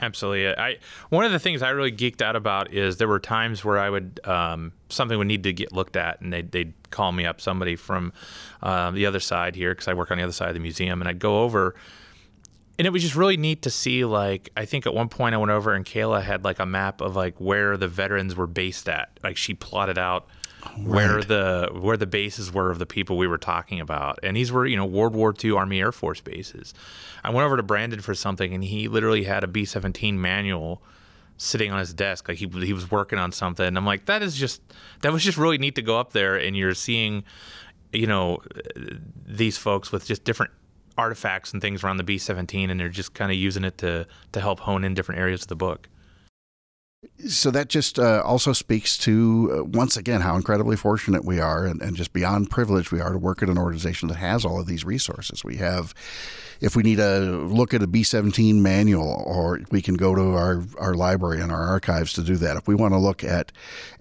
Absolutely. 0.00 0.48
I 0.48 0.78
one 1.10 1.24
of 1.24 1.32
the 1.32 1.38
things 1.38 1.62
I 1.62 1.70
really 1.70 1.92
geeked 1.92 2.20
out 2.20 2.36
about 2.36 2.72
is 2.72 2.96
there 2.96 3.06
were 3.06 3.20
times 3.20 3.64
where 3.64 3.78
I 3.78 3.90
would 3.90 4.20
um, 4.24 4.72
something 4.88 5.16
would 5.16 5.26
need 5.26 5.44
to 5.44 5.52
get 5.52 5.72
looked 5.72 5.96
at, 5.96 6.20
and 6.20 6.32
they'd, 6.32 6.50
they'd 6.50 6.72
call 6.90 7.12
me 7.12 7.26
up 7.26 7.40
somebody 7.40 7.76
from 7.76 8.12
uh, 8.62 8.90
the 8.90 9.06
other 9.06 9.20
side 9.20 9.54
here 9.54 9.72
because 9.72 9.86
I 9.86 9.94
work 9.94 10.10
on 10.10 10.18
the 10.18 10.24
other 10.24 10.32
side 10.32 10.48
of 10.48 10.54
the 10.54 10.60
museum, 10.60 11.00
and 11.00 11.08
I'd 11.08 11.18
go 11.18 11.42
over. 11.42 11.74
And 12.76 12.88
it 12.88 12.90
was 12.90 13.02
just 13.02 13.14
really 13.14 13.36
neat 13.36 13.62
to 13.62 13.70
see. 13.70 14.04
Like, 14.04 14.50
I 14.56 14.64
think 14.64 14.84
at 14.84 14.94
one 14.94 15.08
point 15.08 15.32
I 15.32 15.38
went 15.38 15.52
over 15.52 15.72
and 15.72 15.84
Kayla 15.84 16.22
had 16.22 16.42
like 16.42 16.58
a 16.58 16.66
map 16.66 17.00
of 17.00 17.14
like 17.14 17.40
where 17.40 17.76
the 17.76 17.86
veterans 17.86 18.34
were 18.34 18.48
based 18.48 18.88
at. 18.88 19.16
Like, 19.22 19.36
she 19.36 19.54
plotted 19.54 19.96
out 19.96 20.26
where 20.82 21.22
the 21.22 21.70
where 21.72 21.96
the 21.96 22.06
bases 22.06 22.52
were 22.52 22.70
of 22.70 22.78
the 22.78 22.86
people 22.86 23.16
we 23.16 23.26
were 23.26 23.38
talking 23.38 23.80
about, 23.80 24.18
and 24.22 24.36
these 24.36 24.50
were 24.50 24.66
you 24.66 24.76
know 24.76 24.84
World 24.84 25.14
War 25.14 25.34
II 25.42 25.52
Army 25.52 25.80
Air 25.80 25.92
Force 25.92 26.20
bases. 26.20 26.74
I 27.22 27.30
went 27.30 27.44
over 27.44 27.56
to 27.56 27.62
Brandon 27.62 28.00
for 28.00 28.14
something, 28.14 28.52
and 28.52 28.64
he 28.64 28.88
literally 28.88 29.24
had 29.24 29.44
a 29.44 29.46
B 29.46 29.64
seventeen 29.64 30.20
manual 30.20 30.82
sitting 31.36 31.72
on 31.72 31.78
his 31.78 31.92
desk, 31.92 32.28
like 32.28 32.38
he 32.38 32.46
he 32.46 32.72
was 32.72 32.90
working 32.90 33.18
on 33.18 33.32
something. 33.32 33.66
And 33.66 33.76
I'm 33.76 33.86
like, 33.86 34.06
that 34.06 34.22
is 34.22 34.36
just 34.36 34.62
that 35.02 35.12
was 35.12 35.22
just 35.22 35.38
really 35.38 35.58
neat 35.58 35.74
to 35.76 35.82
go 35.82 35.98
up 35.98 36.12
there, 36.12 36.36
and 36.36 36.56
you're 36.56 36.74
seeing, 36.74 37.24
you 37.92 38.06
know, 38.06 38.40
these 39.26 39.58
folks 39.58 39.92
with 39.92 40.06
just 40.06 40.24
different 40.24 40.52
artifacts 40.96 41.52
and 41.52 41.60
things 41.60 41.82
around 41.82 41.96
the 41.96 42.04
B 42.04 42.18
seventeen, 42.18 42.70
and 42.70 42.78
they're 42.78 42.88
just 42.88 43.14
kind 43.14 43.30
of 43.30 43.36
using 43.36 43.64
it 43.64 43.78
to 43.78 44.06
to 44.32 44.40
help 44.40 44.60
hone 44.60 44.84
in 44.84 44.94
different 44.94 45.20
areas 45.20 45.42
of 45.42 45.48
the 45.48 45.56
book 45.56 45.88
so 47.26 47.50
that 47.50 47.68
just 47.68 47.98
uh, 47.98 48.22
also 48.24 48.52
speaks 48.52 48.98
to 48.98 49.58
uh, 49.58 49.64
once 49.64 49.96
again 49.96 50.20
how 50.20 50.36
incredibly 50.36 50.76
fortunate 50.76 51.24
we 51.24 51.40
are 51.40 51.66
and, 51.66 51.80
and, 51.80 51.96
just 51.96 52.12
beyond 52.12 52.50
privileged 52.50 52.92
we 52.92 53.00
are 53.00 53.12
to 53.12 53.18
work 53.18 53.42
at 53.42 53.48
an 53.48 53.58
organization 53.58 54.08
that 54.08 54.16
has 54.16 54.44
all 54.44 54.60
of 54.60 54.66
these 54.66 54.84
resources. 54.84 55.44
We 55.44 55.56
have 55.56 55.94
if 56.60 56.76
we 56.76 56.82
need 56.82 56.96
to 56.96 57.20
look 57.20 57.74
at 57.74 57.82
a 57.82 57.86
b-17 57.86 58.56
manual 58.56 59.22
or 59.26 59.60
we 59.70 59.82
can 59.82 59.94
go 59.94 60.14
to 60.14 60.34
our, 60.34 60.62
our 60.78 60.94
library 60.94 61.40
and 61.40 61.50
our 61.50 61.62
archives 61.62 62.12
to 62.14 62.22
do 62.22 62.36
that. 62.36 62.56
If 62.56 62.68
we 62.68 62.74
want 62.74 62.94
to 62.94 62.98
look 62.98 63.24
at 63.24 63.52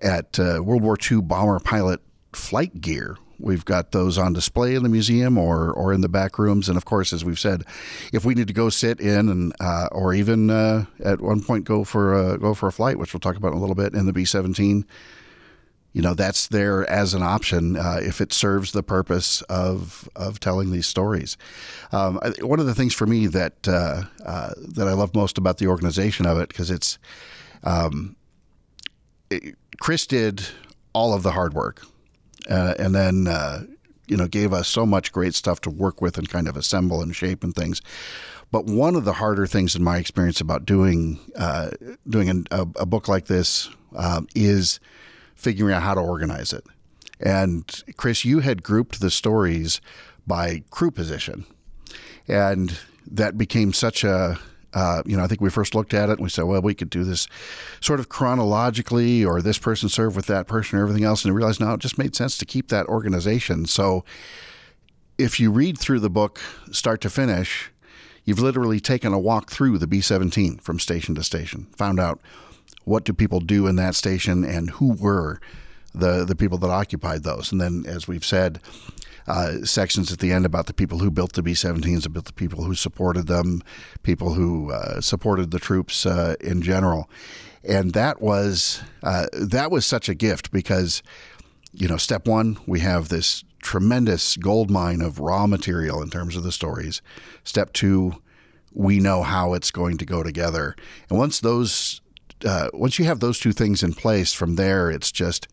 at 0.02 0.40
uh, 0.40 0.62
world 0.64 0.82
war 0.82 0.98
ii 1.12 1.22
bomber 1.22 1.60
pilot 1.60 2.02
flight 2.34 2.82
gear 2.82 3.18
We've 3.44 3.66
got 3.66 3.92
those 3.92 4.18
on 4.18 4.32
display 4.32 4.74
in 4.74 4.84
the 4.84 4.90
museum 4.90 5.38
or, 5.38 5.70
or 5.72 5.92
in 5.92 6.00
the 6.00 6.08
back 6.10 6.40
rooms. 6.40 6.70
And 6.70 6.78
of 6.78 6.86
course, 6.86 7.12
as 7.12 7.26
we've 7.26 7.40
said, 7.40 7.64
if 8.14 8.24
we 8.24 8.34
need 8.34 8.48
to 8.48 8.54
go 8.54 8.70
sit 8.70 9.02
in 9.02 9.28
and 9.28 9.54
uh, 9.60 9.90
or 9.92 10.14
even 10.14 10.50
uh, 10.50 10.86
at 11.04 11.20
one 11.20 11.42
point 11.42 11.66
go 11.66 11.84
for 11.84 12.14
a, 12.14 12.38
go 12.38 12.54
for 12.54 12.68
a 12.68 12.72
flight, 12.72 12.98
which 12.98 13.14
we'll 13.14 13.20
talk 13.20 13.36
about 13.36 13.52
in 13.52 13.58
a 13.58 13.60
little 13.60 13.76
bit 13.76 13.94
in 13.94 14.06
the 14.06 14.14
B 14.14 14.24
seventeen, 14.24 14.86
you 15.92 16.02
know 16.02 16.14
that's 16.14 16.48
there 16.48 16.90
as 16.90 17.14
an 17.14 17.22
option 17.22 17.76
uh, 17.76 18.00
if 18.02 18.22
it 18.22 18.32
serves 18.32 18.72
the 18.72 18.82
purpose 18.82 19.42
of 19.44 20.08
of 20.16 20.40
telling 20.40 20.72
these 20.72 20.88
stories. 20.88 21.38
Um, 21.92 22.20
one 22.40 22.60
of 22.60 22.66
the 22.66 22.76
things 22.76 22.94
for 22.94 23.06
me 23.06 23.28
that 23.28 23.68
uh, 23.68 24.04
uh, 24.26 24.54
that 24.58 24.88
I 24.88 24.94
love 24.94 25.14
most 25.14 25.38
about 25.38 25.58
the 25.58 25.68
organization 25.68 26.26
of 26.26 26.40
it 26.40 26.48
because 26.48 26.72
it's 26.72 26.98
um, 27.64 28.16
it, 29.30 29.56
Chris 29.80 30.08
did 30.08 30.46
all 30.94 31.14
of 31.14 31.24
the 31.24 31.32
hard 31.32 31.54
work 31.54 31.86
uh, 32.50 32.76
and 32.80 32.94
then 32.94 33.28
uh, 33.28 33.64
you 34.08 34.18
know 34.18 34.28
gave 34.28 34.54
us 34.54 34.68
so 34.68 34.86
much 34.86 35.12
great 35.12 35.34
stuff 35.34 35.62
to 35.62 35.70
work 35.70 36.02
with 36.02 36.18
and 36.18 36.30
kind 36.30 36.48
of 36.48 36.58
assemble 36.58 37.02
and 37.02 37.16
shape 37.16 37.44
and 37.44 37.56
things. 37.56 37.82
But 38.52 38.66
one 38.66 38.96
of 38.96 39.04
the 39.06 39.14
harder 39.14 39.48
things 39.48 39.76
in 39.76 39.84
my 39.84 39.98
experience 39.98 40.40
about 40.40 40.66
doing 40.66 41.20
uh, 41.36 41.72
doing 42.08 42.46
a, 42.52 42.62
a, 42.76 42.86
book 42.86 43.08
like 43.08 43.26
this 43.26 43.70
um, 43.96 44.28
is 44.36 44.80
figuring 45.36 45.74
out 45.74 45.82
how 45.82 45.96
to 45.96 46.02
organize 46.02 46.54
it. 46.54 46.64
And 47.20 47.66
Chris, 47.98 48.26
you 48.26 48.40
had 48.40 48.62
grouped 48.62 49.00
the 49.00 49.10
stories 49.10 49.82
by 50.28 50.64
crew 50.70 50.92
position, 50.92 51.46
and 52.28 52.78
that 53.10 53.38
became 53.38 53.74
such 53.74 54.04
a 54.04 54.40
uh, 54.74 55.04
you 55.06 55.16
know, 55.16 55.24
I 55.24 55.28
think 55.28 55.42
we 55.42 55.50
first 55.50 55.76
looked 55.76 55.94
at 55.94 56.10
it 56.10 56.14
and 56.14 56.22
we 56.22 56.30
said, 56.30 56.46
well, 56.46 56.62
we 56.62 56.74
could 56.74 56.90
do 56.90 57.04
this 57.04 57.28
sort 57.80 58.00
of 58.00 58.10
chronologically, 58.10 59.24
or 59.24 59.42
this 59.42 59.58
person 59.58 59.90
served 59.90 60.16
with 60.16 60.26
that 60.28 60.48
person, 60.48 60.80
or 60.80 60.84
everything 60.84 61.04
else. 61.04 61.24
And 61.24 61.34
we 61.34 61.38
realized, 61.38 61.60
no, 61.60 61.74
it 61.74 61.80
just 61.80 61.98
made 61.98 62.16
sense 62.16 62.38
to 62.38 62.46
keep 62.46 62.70
that 62.70 62.88
organization. 62.88 63.66
So 63.66 64.04
if 65.18 65.40
you 65.40 65.52
read 65.52 65.78
through 65.78 66.00
the 66.00 66.10
book 66.10 66.42
start 66.72 67.02
to 67.02 67.10
finish, 67.10 67.72
you've 68.26 68.40
literally 68.40 68.80
taken 68.80 69.14
a 69.14 69.20
walk 69.20 69.52
through 69.52 69.78
the 69.78 69.88
B 69.88 70.02
17 70.02 70.58
from 70.58 70.80
station 70.80 71.14
to 71.16 71.24
station, 71.24 71.68
found 71.76 72.00
out 72.00 72.20
what 72.84 73.04
do 73.04 73.14
people 73.14 73.40
do 73.40 73.68
in 73.68 73.76
that 73.76 73.96
station 73.96 74.44
and 74.44 74.72
who 74.72 74.94
were 74.94 75.40
the, 75.94 76.26
the 76.26 76.36
people 76.36 76.58
that 76.58 76.70
occupied 76.70 77.24
those. 77.24 77.52
And 77.52 77.62
then, 77.62 77.86
as 77.88 78.08
we've 78.08 78.26
said, 78.26 78.60
uh, 79.28 79.64
sections 79.64 80.12
at 80.12 80.20
the 80.20 80.32
end 80.32 80.46
about 80.46 80.68
the 80.68 80.74
people 80.74 81.00
who 81.00 81.12
built 81.12 81.34
the 81.34 81.44
B 81.44 81.54
17s, 81.54 82.06
about 82.06 82.26
the 82.26 82.34
people 82.34 82.64
who 82.64 82.76
supported 82.76 83.28
them, 83.28 83.62
people 84.04 84.34
who 84.34 84.72
uh, 84.72 85.02
supported 85.02 85.52
the 85.52 85.60
troops 85.60 86.06
uh, 86.06 86.36
in 86.42 86.62
general. 86.62 87.10
And 87.64 87.94
that 87.94 88.22
was 88.22 88.82
uh, 89.04 89.28
that 89.32 89.72
was 89.72 89.86
such 89.86 90.10
a 90.10 90.16
gift 90.16 90.52
because, 90.52 91.02
you 91.72 91.88
know, 91.88 91.98
step 91.98 92.28
one, 92.28 92.58
we 92.68 92.82
have 92.82 93.08
this 93.08 93.44
tremendous 93.62 94.36
gold 94.36 94.70
mine 94.70 95.02
of 95.02 95.20
raw 95.20 95.48
material 95.48 96.02
in 96.02 96.10
terms 96.10 96.36
of 96.36 96.44
the 96.44 96.52
stories. 96.52 97.02
Step 97.46 97.72
two, 97.72 98.22
we 98.74 99.00
know 99.00 99.24
how 99.24 99.54
it's 99.54 99.72
going 99.72 99.98
to 99.98 100.06
go 100.06 100.24
together. 100.24 100.76
And 101.10 101.18
once 101.18 101.40
those, 101.40 102.02
uh, 102.46 102.70
once 102.74 103.00
you 103.00 103.06
have 103.06 103.22
those 103.22 103.40
two 103.40 103.54
things 103.54 103.82
in 103.82 103.94
place, 103.94 104.34
from 104.34 104.56
there 104.56 104.92
it's 104.92 105.12
just 105.12 105.48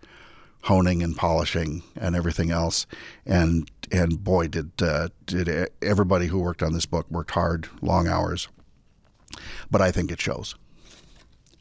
honing 0.62 1.02
and 1.02 1.16
polishing 1.16 1.82
and 1.96 2.14
everything 2.14 2.50
else. 2.50 2.86
And 3.26 3.70
and 3.92 4.22
boy, 4.22 4.48
did 4.48 4.70
uh, 4.82 5.08
did 5.26 5.68
everybody 5.82 6.26
who 6.26 6.38
worked 6.40 6.62
on 6.62 6.72
this 6.72 6.86
book 6.86 7.06
worked 7.10 7.32
hard, 7.32 7.68
long 7.82 8.06
hours. 8.08 8.48
But 9.70 9.80
I 9.80 9.90
think 9.90 10.10
it 10.10 10.20
shows. 10.20 10.54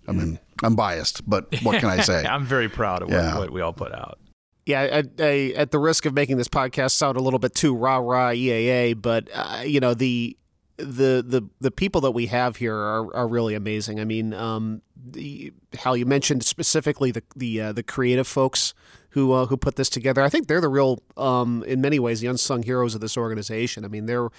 I 0.07 0.11
mean, 0.11 0.39
I'm 0.63 0.75
biased, 0.75 1.27
but 1.29 1.47
what 1.61 1.79
can 1.79 1.89
I 1.89 2.01
say? 2.01 2.25
I'm 2.25 2.45
very 2.45 2.67
proud 2.67 3.03
of 3.03 3.09
Yeah. 3.09 3.33
what, 3.33 3.41
what 3.41 3.51
we 3.51 3.61
all 3.61 3.73
put 3.73 3.93
out. 3.93 4.17
Yeah, 4.65 5.01
I, 5.01 5.23
I, 5.23 5.53
at 5.55 5.71
the 5.71 5.79
risk 5.79 6.05
of 6.05 6.13
making 6.13 6.37
this 6.37 6.47
podcast 6.47 6.91
sound 6.91 7.17
a 7.17 7.21
little 7.21 7.39
bit 7.39 7.53
too 7.55 7.75
rah 7.75 7.97
rah 7.97 8.29
EAA, 8.31 8.99
but 8.99 9.29
uh, 9.33 9.61
you 9.65 9.79
know 9.79 9.93
the 9.93 10.35
the 10.79 11.23
the 11.25 11.47
the 11.59 11.71
people 11.71 12.01
that 12.01 12.11
we 12.11 12.27
have 12.27 12.55
here 12.55 12.75
are, 12.75 13.13
are 13.15 13.27
really 13.27 13.55
amazing. 13.55 13.99
I 13.99 14.05
mean, 14.05 14.33
um, 14.33 14.81
the, 14.95 15.53
how 15.79 15.93
you 15.93 16.05
mentioned 16.05 16.43
specifically 16.43 17.11
the 17.11 17.23
the 17.35 17.61
uh, 17.61 17.71
the 17.73 17.83
creative 17.83 18.27
folks 18.27 18.73
who 19.11 19.31
uh, 19.33 19.45
who 19.47 19.57
put 19.57 19.75
this 19.75 19.89
together. 19.89 20.21
I 20.21 20.29
think 20.29 20.47
they're 20.47 20.61
the 20.61 20.69
real, 20.69 21.01
um, 21.17 21.63
in 21.67 21.81
many 21.81 21.99
ways, 21.99 22.21
the 22.21 22.27
unsung 22.27 22.63
heroes 22.63 22.95
of 22.95 23.01
this 23.01 23.17
organization. 23.17 23.83
I 23.83 23.87
mean, 23.87 24.05
they're 24.05 24.29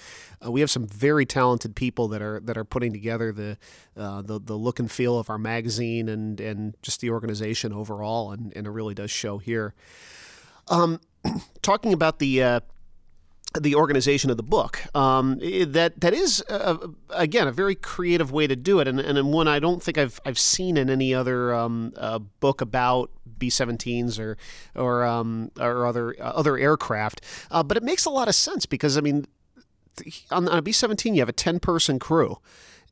uh, 0.45 0.51
we 0.51 0.61
have 0.61 0.71
some 0.71 0.87
very 0.87 1.25
talented 1.25 1.75
people 1.75 2.07
that 2.09 2.21
are 2.21 2.39
that 2.41 2.57
are 2.57 2.63
putting 2.63 2.93
together 2.93 3.31
the 3.31 3.57
uh, 3.97 4.21
the 4.21 4.39
the 4.39 4.55
look 4.55 4.79
and 4.79 4.89
feel 4.91 5.19
of 5.19 5.29
our 5.29 5.37
magazine 5.37 6.09
and 6.09 6.39
and 6.39 6.75
just 6.81 7.01
the 7.01 7.09
organization 7.09 7.73
overall, 7.73 8.31
and, 8.31 8.53
and 8.55 8.65
it 8.67 8.71
really 8.71 8.93
does 8.93 9.11
show 9.11 9.37
here. 9.37 9.73
Um, 10.67 11.01
talking 11.61 11.93
about 11.93 12.19
the 12.19 12.41
uh, 12.41 12.59
the 13.59 13.75
organization 13.75 14.29
of 14.29 14.37
the 14.37 14.43
book. 14.43 14.83
Um, 14.95 15.39
that 15.39 15.99
that 15.99 16.13
is 16.13 16.43
uh, 16.49 16.77
again 17.09 17.47
a 17.47 17.51
very 17.51 17.75
creative 17.75 18.31
way 18.31 18.47
to 18.47 18.55
do 18.55 18.79
it, 18.79 18.87
and, 18.87 18.99
and 18.99 19.33
one 19.33 19.47
I 19.47 19.59
don't 19.59 19.83
think 19.83 19.97
I've 19.97 20.19
I've 20.25 20.39
seen 20.39 20.77
in 20.77 20.89
any 20.89 21.13
other 21.13 21.53
um, 21.53 21.93
uh, 21.97 22.19
book 22.19 22.61
about 22.61 23.11
B-17s 23.37 24.19
or 24.19 24.37
or 24.75 25.03
um, 25.03 25.51
or 25.59 25.85
other 25.85 26.15
uh, 26.19 26.31
other 26.31 26.57
aircraft. 26.57 27.21
Uh, 27.49 27.63
but 27.63 27.77
it 27.77 27.83
makes 27.83 28.05
a 28.05 28.09
lot 28.09 28.27
of 28.27 28.35
sense 28.35 28.65
because 28.65 28.97
I 28.97 29.01
mean, 29.01 29.25
on, 30.29 30.47
on 30.47 30.57
a 30.57 30.61
B-17 30.61 31.13
you 31.15 31.21
have 31.21 31.29
a 31.29 31.33
ten 31.33 31.59
person 31.59 31.99
crew, 31.99 32.37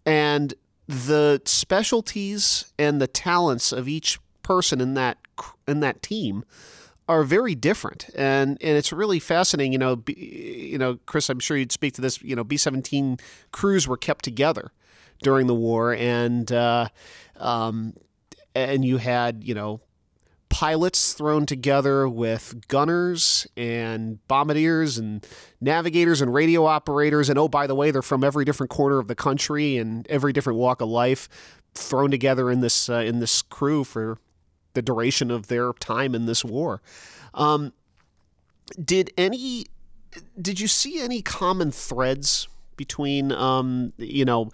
and 0.05 0.53
the 0.87 1.41
specialties 1.45 2.73
and 2.77 2.99
the 2.99 3.07
talents 3.07 3.71
of 3.71 3.87
each 3.87 4.19
person 4.43 4.81
in 4.81 4.95
that 4.95 5.19
in 5.67 5.79
that 5.79 6.01
team 6.01 6.43
are 7.09 7.23
very 7.23 7.55
different, 7.55 8.07
and 8.15 8.51
and 8.61 8.77
it's 8.77 8.93
really 8.93 9.19
fascinating. 9.19 9.73
You 9.73 9.79
know, 9.79 9.95
B, 9.95 10.13
you 10.13 10.77
know, 10.77 10.99
Chris, 11.07 11.27
I'm 11.29 11.39
sure 11.39 11.57
you'd 11.57 11.71
speak 11.71 11.95
to 11.95 12.01
this. 12.01 12.21
You 12.21 12.35
know, 12.35 12.43
B-17 12.43 13.19
crews 13.51 13.87
were 13.87 13.97
kept 13.97 14.23
together 14.23 14.71
during 15.23 15.47
the 15.47 15.55
war, 15.55 15.93
and 15.95 16.49
uh, 16.51 16.87
um, 17.37 17.95
and 18.53 18.85
you 18.85 18.97
had 18.97 19.43
you 19.43 19.55
know 19.55 19.81
pilots 20.49 21.13
thrown 21.13 21.47
together 21.47 22.07
with 22.07 22.67
gunners 22.67 23.47
and 23.57 24.25
bombardiers 24.27 24.97
and 24.97 25.25
navigators 25.59 26.21
and 26.21 26.31
radio 26.31 26.65
operators, 26.65 27.27
and 27.27 27.39
oh 27.39 27.47
by 27.47 27.65
the 27.65 27.73
way, 27.75 27.89
they're 27.89 28.03
from 28.03 28.23
every 28.23 28.45
different 28.45 28.69
corner 28.69 28.99
of 28.99 29.07
the 29.07 29.15
country 29.15 29.77
and 29.77 30.05
every 30.07 30.31
different 30.31 30.59
walk 30.59 30.79
of 30.79 30.87
life, 30.87 31.27
thrown 31.73 32.11
together 32.11 32.51
in 32.51 32.61
this 32.61 32.87
uh, 32.87 32.97
in 32.97 33.19
this 33.19 33.41
crew 33.41 33.83
for 33.83 34.19
the 34.73 34.81
duration 34.81 35.31
of 35.31 35.47
their 35.47 35.73
time 35.73 36.15
in 36.15 36.25
this 36.25 36.43
war. 36.45 36.81
Um, 37.33 37.73
did 38.83 39.11
any 39.17 39.65
did 40.41 40.59
you 40.59 40.67
see 40.67 40.99
any 40.99 41.21
common 41.21 41.71
threads 41.71 42.47
between 42.77 43.31
um, 43.31 43.93
you 43.97 44.25
know 44.25 44.51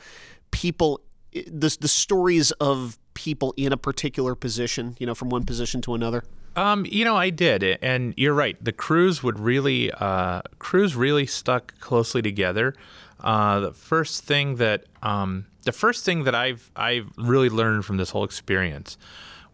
people 0.52 1.02
the 1.32 1.76
the 1.80 1.88
stories 1.88 2.52
of 2.54 2.98
people 3.14 3.54
in 3.58 3.74
a 3.74 3.78
particular 3.78 4.36
position, 4.36 4.96
you 5.00 5.08
know, 5.08 5.16
from 5.16 5.30
one 5.30 5.44
position 5.44 5.82
to 5.82 5.96
another? 5.96 6.24
Um, 6.56 6.86
you 6.86 7.04
know, 7.04 7.18
I 7.18 7.32
did, 7.32 7.64
and 7.64 8.14
you're 8.16 8.34
right. 8.34 8.62
The 8.64 8.72
crews 8.72 9.22
would 9.22 9.40
really, 9.40 9.92
uh, 9.92 10.42
crews 10.58 10.96
really 10.96 11.26
stuck 11.26 11.78
closely 11.80 12.22
together. 12.22 12.76
Uh, 13.20 13.60
the 13.60 13.74
first 13.74 14.24
thing 14.24 14.56
that, 14.58 14.86
um, 15.04 15.48
the 15.64 15.74
first 15.74 16.06
thing 16.06 16.24
that 16.24 16.36
I've 16.36 16.72
I've 16.76 17.10
really 17.18 17.50
learned 17.50 17.84
from 17.84 17.98
this 17.98 18.12
whole 18.12 18.24
experience 18.24 18.98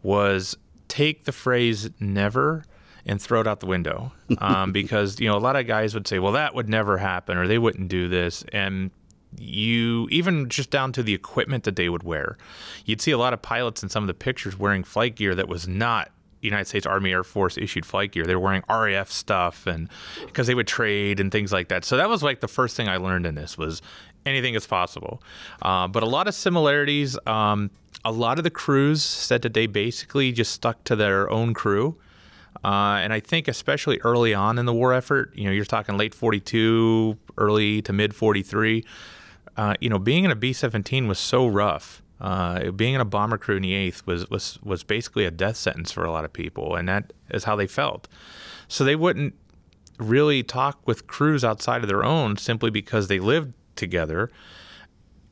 was 0.04 0.58
take 0.88 1.26
the 1.26 1.32
phrase 1.32 1.90
"never" 2.00 2.64
and 3.06 3.22
throw 3.22 3.42
it 3.42 3.48
out 3.48 3.60
the 3.60 3.66
window, 3.66 4.12
um, 4.40 4.72
because 4.72 5.20
you 5.20 5.28
know 5.28 5.38
a 5.38 5.40
lot 5.40 5.56
of 5.56 5.68
guys 5.68 5.94
would 5.94 6.08
say, 6.08 6.20
"Well, 6.20 6.34
that 6.34 6.56
would 6.56 6.70
never 6.70 6.98
happen," 6.98 7.38
or 7.38 7.48
"They 7.48 7.58
wouldn't 7.58 7.90
do 7.90 8.08
this," 8.08 8.44
and 8.52 8.92
you 9.38 10.08
even 10.12 10.50
just 10.50 10.70
down 10.70 10.92
to 10.92 11.04
the 11.04 11.14
equipment 11.14 11.64
that 11.64 11.76
they 11.76 11.90
would 11.90 12.04
wear. 12.04 12.38
You'd 12.86 13.02
see 13.02 13.12
a 13.12 13.18
lot 13.18 13.34
of 13.34 13.42
pilots 13.42 13.82
in 13.82 13.90
some 13.90 14.04
of 14.04 14.08
the 14.08 14.14
pictures 14.14 14.60
wearing 14.60 14.84
flight 14.84 15.16
gear 15.16 15.36
that 15.36 15.48
was 15.48 15.68
not 15.68 16.12
United 16.42 16.68
States 16.68 16.86
Army 16.86 17.12
Air 17.12 17.24
Force 17.24 17.58
issued 17.58 17.86
flight 17.86 18.12
gear. 18.12 18.26
They 18.26 18.36
were 18.36 18.42
wearing 18.42 18.64
RAF 18.70 19.12
stuff 19.12 19.68
and 19.68 19.90
because 20.26 20.48
they 20.48 20.56
would 20.56 20.68
trade 20.68 21.20
and 21.20 21.32
things 21.32 21.52
like 21.52 21.70
that. 21.70 21.86
So 21.86 21.98
that 21.98 22.10
was 22.10 22.24
like 22.24 22.40
the 22.40 22.48
first 22.48 22.76
thing 22.76 22.88
I 22.88 22.98
learned 22.98 23.26
in 23.26 23.36
this 23.36 23.58
was 23.58 23.82
anything 24.26 24.56
is 24.56 24.68
possible. 24.68 25.22
Uh, 25.62 25.88
but 25.88 26.04
a 26.04 26.08
lot 26.08 26.28
of 26.28 26.36
similarities. 26.36 27.18
Um, 27.26 27.72
a 28.04 28.12
lot 28.12 28.38
of 28.38 28.44
the 28.44 28.50
crews 28.50 29.04
said 29.04 29.42
that 29.44 29.54
they 29.54 29.68
basically 29.68 30.32
just 30.32 30.52
stuck 30.52 30.84
to 30.86 30.96
their 30.96 31.30
own 31.30 31.54
crew. 31.54 31.98
Uh, 32.64 33.00
and 33.02 33.14
I 33.14 33.20
think 33.20 33.48
especially 33.48 34.00
early 34.00 34.34
on 34.34 34.60
in 34.60 34.66
the 34.66 34.74
war 34.74 34.94
effort, 34.94 35.36
you 35.36 35.46
know, 35.46 35.52
you're 35.52 35.66
talking 35.66 35.98
late 35.98 36.14
42, 36.14 37.18
early 37.38 37.82
to 37.82 37.94
mid 37.94 38.14
43. 38.14 38.84
Uh, 39.58 39.74
you 39.80 39.90
know, 39.90 40.00
being 40.00 40.24
in 40.24 40.32
a 40.32 40.36
B-17 40.36 41.08
was 41.08 41.20
so 41.20 41.48
rough. 41.48 42.02
Uh, 42.20 42.70
being 42.72 42.94
in 42.94 43.02
a 43.02 43.06
bomber 43.06 43.38
crew 43.38 43.56
in 43.56 43.64
the 43.64 43.74
eighth 43.74 44.06
was, 44.06 44.30
was 44.30 44.60
was 44.62 44.84
basically 44.84 45.26
a 45.26 45.32
death 45.32 45.58
sentence 45.58 45.92
for 45.92 46.06
a 46.06 46.12
lot 46.12 46.24
of 46.24 46.32
people, 46.32 46.76
and 46.76 46.88
that 46.88 47.14
is 47.32 47.46
how 47.46 47.56
they 47.56 47.66
felt. 47.66 48.08
So 48.68 48.84
they 48.84 48.96
wouldn't 48.96 49.34
really 49.98 50.44
talk 50.44 50.80
with 50.86 51.08
crews 51.08 51.44
outside 51.44 51.82
of 51.82 51.88
their 51.88 52.04
own 52.04 52.38
simply 52.38 52.70
because 52.70 53.08
they 53.08 53.20
lived 53.20 53.54
together, 53.76 54.30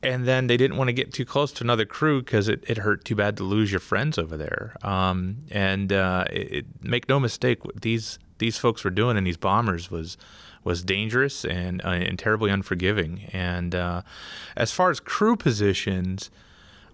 and 0.02 0.26
then 0.26 0.46
they 0.46 0.56
didn't 0.56 0.76
want 0.76 0.88
to 0.88 0.92
get 0.92 1.12
too 1.12 1.24
close 1.24 1.52
to 1.52 1.64
another 1.64 1.84
crew 1.84 2.22
because 2.22 2.48
it, 2.48 2.64
it 2.66 2.78
hurt 2.78 3.04
too 3.04 3.14
bad 3.14 3.36
to 3.36 3.44
lose 3.44 3.70
your 3.70 3.80
friends 3.80 4.18
over 4.18 4.36
there. 4.36 4.76
Um, 4.82 5.38
and 5.50 5.92
uh, 5.92 6.24
it, 6.30 6.52
it, 6.52 6.66
make 6.82 7.08
no 7.08 7.20
mistake, 7.20 7.64
what 7.64 7.82
these 7.82 8.18
these 8.38 8.56
folks 8.56 8.84
were 8.84 8.90
doing 8.90 9.18
in 9.18 9.24
these 9.24 9.36
bombers 9.36 9.90
was 9.90 10.16
was 10.64 10.82
dangerous 10.82 11.44
and, 11.44 11.82
uh, 11.84 11.88
and 11.88 12.18
terribly 12.18 12.50
unforgiving. 12.50 13.28
And 13.32 13.74
uh, 13.74 14.02
as 14.56 14.72
far 14.72 14.90
as 14.90 15.00
crew 15.00 15.36
positions, 15.36 16.30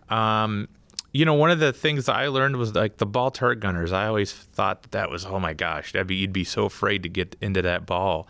um, 0.08 0.68
you 1.12 1.24
know, 1.24 1.34
one 1.34 1.50
of 1.50 1.58
the 1.58 1.72
things 1.72 2.08
I 2.08 2.28
learned 2.28 2.56
was 2.56 2.74
like 2.74 2.98
the 2.98 3.06
ball 3.06 3.30
turret 3.30 3.60
gunners. 3.60 3.92
I 3.92 4.06
always 4.06 4.32
thought 4.32 4.82
that, 4.82 4.92
that 4.92 5.10
was, 5.10 5.24
oh 5.24 5.40
my 5.40 5.52
gosh, 5.52 5.92
that'd 5.92 6.06
be, 6.06 6.16
you'd 6.16 6.32
be 6.32 6.44
so 6.44 6.64
afraid 6.64 7.02
to 7.04 7.08
get 7.08 7.36
into 7.40 7.62
that 7.62 7.86
ball. 7.86 8.28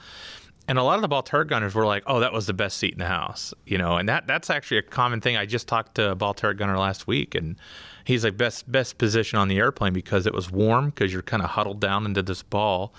And 0.69 0.79
a 0.79 0.83
lot 0.83 0.97
of 0.97 1.03
the 1.03 1.09
ball 1.09 1.23
turret 1.23 1.47
gunners 1.47 1.75
were 1.75 1.87
like, 1.87 2.03
oh, 2.07 2.19
that 2.21 2.33
was 2.33 2.47
the 2.47 2.53
best 2.53 2.77
seat 2.79 2.93
in 2.93 2.99
the 2.99 3.07
house, 3.07 3.55
you 3.67 3.79
know, 3.79 3.97
and 3.97 4.09
that 4.09 4.27
that's 4.27 4.51
actually 4.51 4.79
a 4.79 4.83
common 4.83 5.21
thing. 5.21 5.37
I 5.37 5.47
just 5.47 5.69
talked 5.69 5.95
to 5.95 6.11
a 6.11 6.15
ball 6.17 6.35
turret 6.35 6.57
gunner 6.57 6.77
last 6.77 7.07
week, 7.07 7.37
and 7.37 7.57
he's 8.05 8.25
like 8.25 8.37
best 8.37 8.71
best 8.71 8.99
position 8.99 9.39
on 9.39 9.47
the 9.47 9.59
airplane 9.59 9.93
because 9.93 10.27
it 10.27 10.35
was 10.35 10.51
warm 10.51 10.87
because 10.87 11.13
you're 11.13 11.23
kind 11.23 11.43
of 11.43 11.51
huddled 11.51 11.81
down 11.81 12.05
into 12.05 12.23
this 12.23 12.43
ball. 12.43 12.93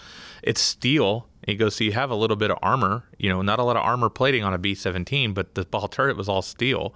It's 0.44 0.62
steel. 0.62 1.28
He 1.46 1.56
goes, 1.56 1.76
so 1.76 1.84
you 1.84 1.92
have 1.92 2.10
a 2.10 2.16
little 2.16 2.38
bit 2.38 2.52
of 2.52 2.58
armor, 2.62 3.04
you 3.18 3.30
know, 3.30 3.42
not 3.42 3.60
a 3.60 3.64
lot 3.64 3.76
of 3.78 3.84
armor 3.84 4.10
plating 4.10 4.44
on 4.44 4.54
a 4.54 4.58
B-17, 4.58 5.34
but 5.34 5.56
the 5.56 5.64
ball 5.64 5.88
turret 5.88 6.18
was 6.18 6.28
all 6.28 6.42
steel. 6.42 6.94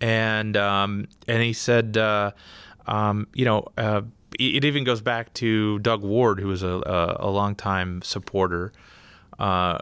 And 0.00 0.56
um, 0.56 1.08
and 1.28 1.42
he 1.42 1.52
said, 1.52 1.98
uh, 1.98 2.32
um, 2.86 3.26
you 3.34 3.44
know, 3.44 3.66
uh, 3.76 4.02
it 4.38 4.64
even 4.64 4.84
goes 4.84 5.02
back 5.02 5.34
to 5.34 5.78
Doug 5.80 6.02
Ward, 6.02 6.40
who 6.40 6.48
was 6.48 6.62
a, 6.62 6.68
a, 6.68 7.16
a 7.20 7.30
longtime 7.30 8.00
supporter. 8.02 8.72
Uh, 9.40 9.78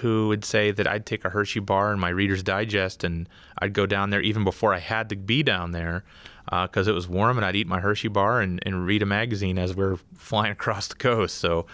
who 0.00 0.28
would 0.28 0.44
say 0.44 0.70
that 0.70 0.86
I'd 0.86 1.06
take 1.06 1.24
a 1.24 1.30
Hershey 1.30 1.60
bar 1.60 1.92
and 1.92 2.00
my 2.00 2.08
Reader's 2.08 2.42
Digest 2.42 3.04
and 3.04 3.28
I'd 3.58 3.72
go 3.72 3.86
down 3.86 4.10
there 4.10 4.20
even 4.20 4.42
before 4.42 4.74
I 4.74 4.78
had 4.78 5.10
to 5.10 5.16
be 5.16 5.42
down 5.42 5.72
there 5.72 6.04
because 6.44 6.88
uh, 6.88 6.92
it 6.92 6.94
was 6.94 7.08
warm 7.08 7.36
and 7.36 7.44
I'd 7.44 7.56
eat 7.56 7.66
my 7.66 7.80
Hershey 7.80 8.08
bar 8.08 8.40
and, 8.40 8.60
and 8.64 8.86
read 8.86 9.02
a 9.02 9.06
magazine 9.06 9.58
as 9.58 9.74
we 9.74 9.84
are 9.84 9.98
flying 10.16 10.52
across 10.52 10.88
the 10.88 10.94
coast. 10.94 11.36
So 11.38 11.66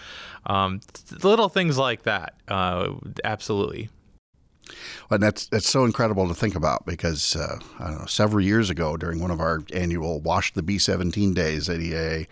um, 0.45 0.81
little 1.23 1.49
things 1.49 1.77
like 1.77 2.03
that, 2.03 2.35
uh, 2.47 2.93
absolutely. 3.23 3.89
And 5.09 5.21
that's 5.21 5.47
that's 5.47 5.69
so 5.69 5.83
incredible 5.83 6.27
to 6.29 6.33
think 6.33 6.55
about 6.55 6.85
because 6.85 7.35
uh, 7.35 7.59
I 7.79 7.89
don't 7.89 7.99
know 7.99 8.05
several 8.05 8.43
years 8.43 8.69
ago 8.69 8.95
during 8.95 9.19
one 9.19 9.29
of 9.29 9.41
our 9.41 9.61
annual 9.73 10.21
Wash 10.21 10.53
the 10.53 10.63
B 10.63 10.79
seventeen 10.79 11.33
days 11.33 11.69
at 11.69 11.81
EAA, 11.81 12.27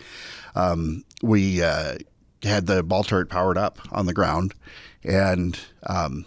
um, 0.56 1.04
we 1.22 1.62
uh, 1.62 1.98
had 2.44 2.68
the 2.68 2.84
ball 2.84 3.04
turret 3.04 3.30
powered 3.30 3.58
up 3.58 3.80
on 3.92 4.06
the 4.06 4.14
ground, 4.14 4.54
and 5.04 5.60
um, 5.84 6.26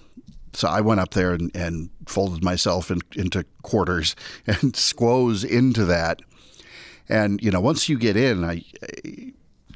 so 0.53 0.69
I 0.69 0.81
went 0.81 1.01
up 1.01 1.11
there 1.11 1.33
and, 1.33 1.55
and 1.55 1.91
folded 2.07 2.43
myself 2.43 2.91
in, 2.91 3.01
into 3.15 3.45
quarters 3.63 4.15
and 4.47 4.77
squoze 4.77 5.45
into 5.45 5.85
that. 5.87 6.21
And 7.09 7.43
you 7.43 7.51
know, 7.51 7.61
once 7.61 7.89
you 7.89 7.99
get 7.99 8.17
in, 8.17 8.45
I, 8.45 8.65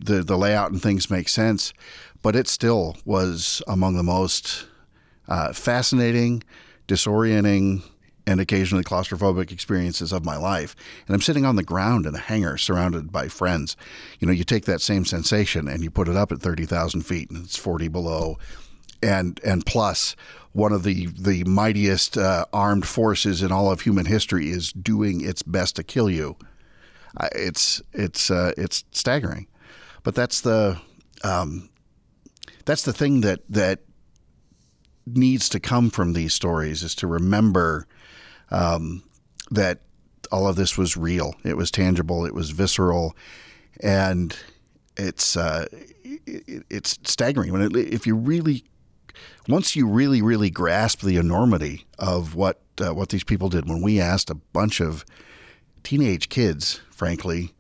the 0.03 0.23
the 0.23 0.39
layout 0.39 0.71
and 0.71 0.81
things 0.81 1.11
make 1.11 1.29
sense, 1.29 1.73
but 2.23 2.35
it 2.35 2.49
still 2.49 2.97
was 3.05 3.63
among 3.69 3.97
the 3.97 4.03
most 4.03 4.67
uh, 5.29 5.53
fascinating, 5.53 6.43
disorienting, 6.87 7.83
and 8.29 8.43
occasionally 8.43 8.85
claustrophobic 8.85 9.51
experiences 9.51 10.13
of 10.13 10.23
my 10.23 10.37
life. 10.37 10.77
And 11.07 11.15
I'm 11.15 11.23
sitting 11.23 11.47
on 11.47 11.57
the 11.57 11.63
ground 11.63 12.05
in 12.05 12.15
a 12.15 12.19
hangar 12.19 12.59
surrounded 12.59 13.11
by 13.11 13.29
friends. 13.29 13.75
You 14.21 14.27
know, 14.27 14.35
you 14.35 14.45
take 14.45 14.67
that 14.67 14.83
same 14.83 15.07
sensation 15.07 15.67
and 15.67 15.83
you 15.83 15.91
put 15.91 16.09
it 16.09 16.17
up 16.17 16.31
at 16.31 16.43
30,000 16.43 17.01
feet 17.01 17.31
and 17.31 17.43
it's 17.43 17.57
40 17.57 17.89
below. 17.89 18.39
And, 19.03 19.41
and 19.43 19.65
plus, 19.65 20.15
one 20.53 20.75
of 20.75 20.83
the, 20.83 21.07
the 21.19 21.43
mightiest 21.45 22.19
uh, 22.19 22.45
armed 22.53 22.87
forces 22.87 23.41
in 23.41 23.51
all 23.51 23.73
of 23.73 23.81
human 23.81 24.05
history 24.05 24.51
is 24.51 24.75
doing 24.75 25.23
its 25.23 25.43
best 25.43 25.77
to 25.77 25.83
kill 25.83 26.11
you. 26.11 26.37
It's, 27.35 27.81
it's, 27.95 28.31
uh, 28.31 28.53
it's 28.59 28.85
staggering. 28.91 29.47
But 30.03 30.15
that's 30.15 30.43
the, 30.43 30.79
um, 31.25 31.71
that's 32.67 32.83
the 32.83 32.93
thing 32.93 33.23
that, 33.23 33.41
that 33.49 33.81
needs 35.07 35.49
to 35.49 35.61
come 35.61 35.89
from 35.89 36.13
these 36.13 36.35
stories 36.35 36.83
is 36.83 36.95
to 36.97 37.07
remember 37.07 37.87
um, 38.51 39.03
that 39.51 39.81
all 40.31 40.47
of 40.47 40.57
this 40.57 40.77
was 40.77 40.97
real. 40.97 41.35
It 41.45 41.57
was 41.57 41.71
tangible. 41.71 42.25
It 42.25 42.35
was 42.35 42.51
visceral, 42.51 43.17
and 43.81 44.37
it's 44.97 45.37
uh, 45.37 45.67
it, 46.05 46.65
it's 46.71 46.99
staggering 47.05 47.53
when 47.53 47.63
it, 47.63 47.77
if 47.77 48.07
you 48.07 48.17
really 48.17 48.65
once 49.49 49.75
you 49.75 49.87
really 49.87 50.23
really 50.23 50.51
grasp 50.51 51.01
the 51.01 51.17
enormity 51.17 51.87
of 51.99 52.35
what 52.35 52.61
uh, 52.81 52.95
what 52.95 53.09
these 53.11 53.25
people 53.25 53.49
did. 53.49 53.69
When 53.69 53.83
we 53.83 54.01
asked 54.01 54.31
a 54.31 54.35
bunch 54.35 54.81
of 54.81 55.05
teenage 55.83 56.29
kids, 56.29 56.81
frankly, 56.91 57.55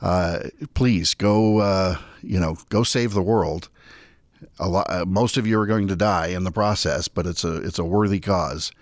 uh, 0.00 0.40
please 0.74 1.14
go 1.14 1.58
uh, 1.58 1.98
you 2.22 2.40
know 2.40 2.56
go 2.68 2.82
save 2.82 3.12
the 3.12 3.22
world 3.22 3.68
a 4.58 4.68
lot, 4.68 4.86
uh, 4.90 5.04
most 5.04 5.36
of 5.36 5.46
you 5.46 5.58
are 5.58 5.66
going 5.66 5.88
to 5.88 5.96
die 5.96 6.28
in 6.28 6.44
the 6.44 6.52
process, 6.52 7.08
but 7.08 7.26
it's 7.26 7.44
a 7.44 7.56
it's 7.56 7.78
a 7.78 7.84
worthy 7.84 8.20
cause. 8.20 8.72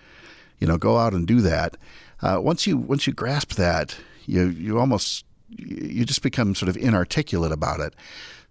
You 0.58 0.66
know, 0.66 0.78
go 0.78 0.98
out 0.98 1.12
and 1.12 1.26
do 1.26 1.40
that. 1.40 1.76
Uh, 2.22 2.40
once 2.40 2.66
you 2.66 2.76
once 2.76 3.06
you 3.06 3.12
grasp 3.12 3.54
that, 3.54 3.96
you 4.26 4.48
you 4.48 4.78
almost 4.78 5.24
you 5.48 6.04
just 6.04 6.22
become 6.22 6.54
sort 6.54 6.68
of 6.68 6.76
inarticulate 6.76 7.52
about 7.52 7.80
it. 7.80 7.94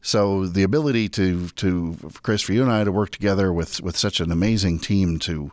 So 0.01 0.45
the 0.45 0.63
ability 0.63 1.09
to 1.09 1.47
to 1.49 1.97
Chris 2.23 2.41
for 2.41 2.53
you 2.53 2.61
and 2.61 2.71
I 2.71 2.83
to 2.83 2.91
work 2.91 3.09
together 3.09 3.51
with 3.53 3.81
with 3.81 3.97
such 3.97 4.19
an 4.19 4.31
amazing 4.31 4.79
team 4.79 5.19
to 5.19 5.49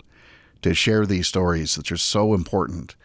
to 0.63 0.75
share 0.75 1.07
these 1.07 1.27
stories 1.27 1.77
that 1.77 1.91
are 1.91 1.97
so 1.97 2.35
important 2.35 2.97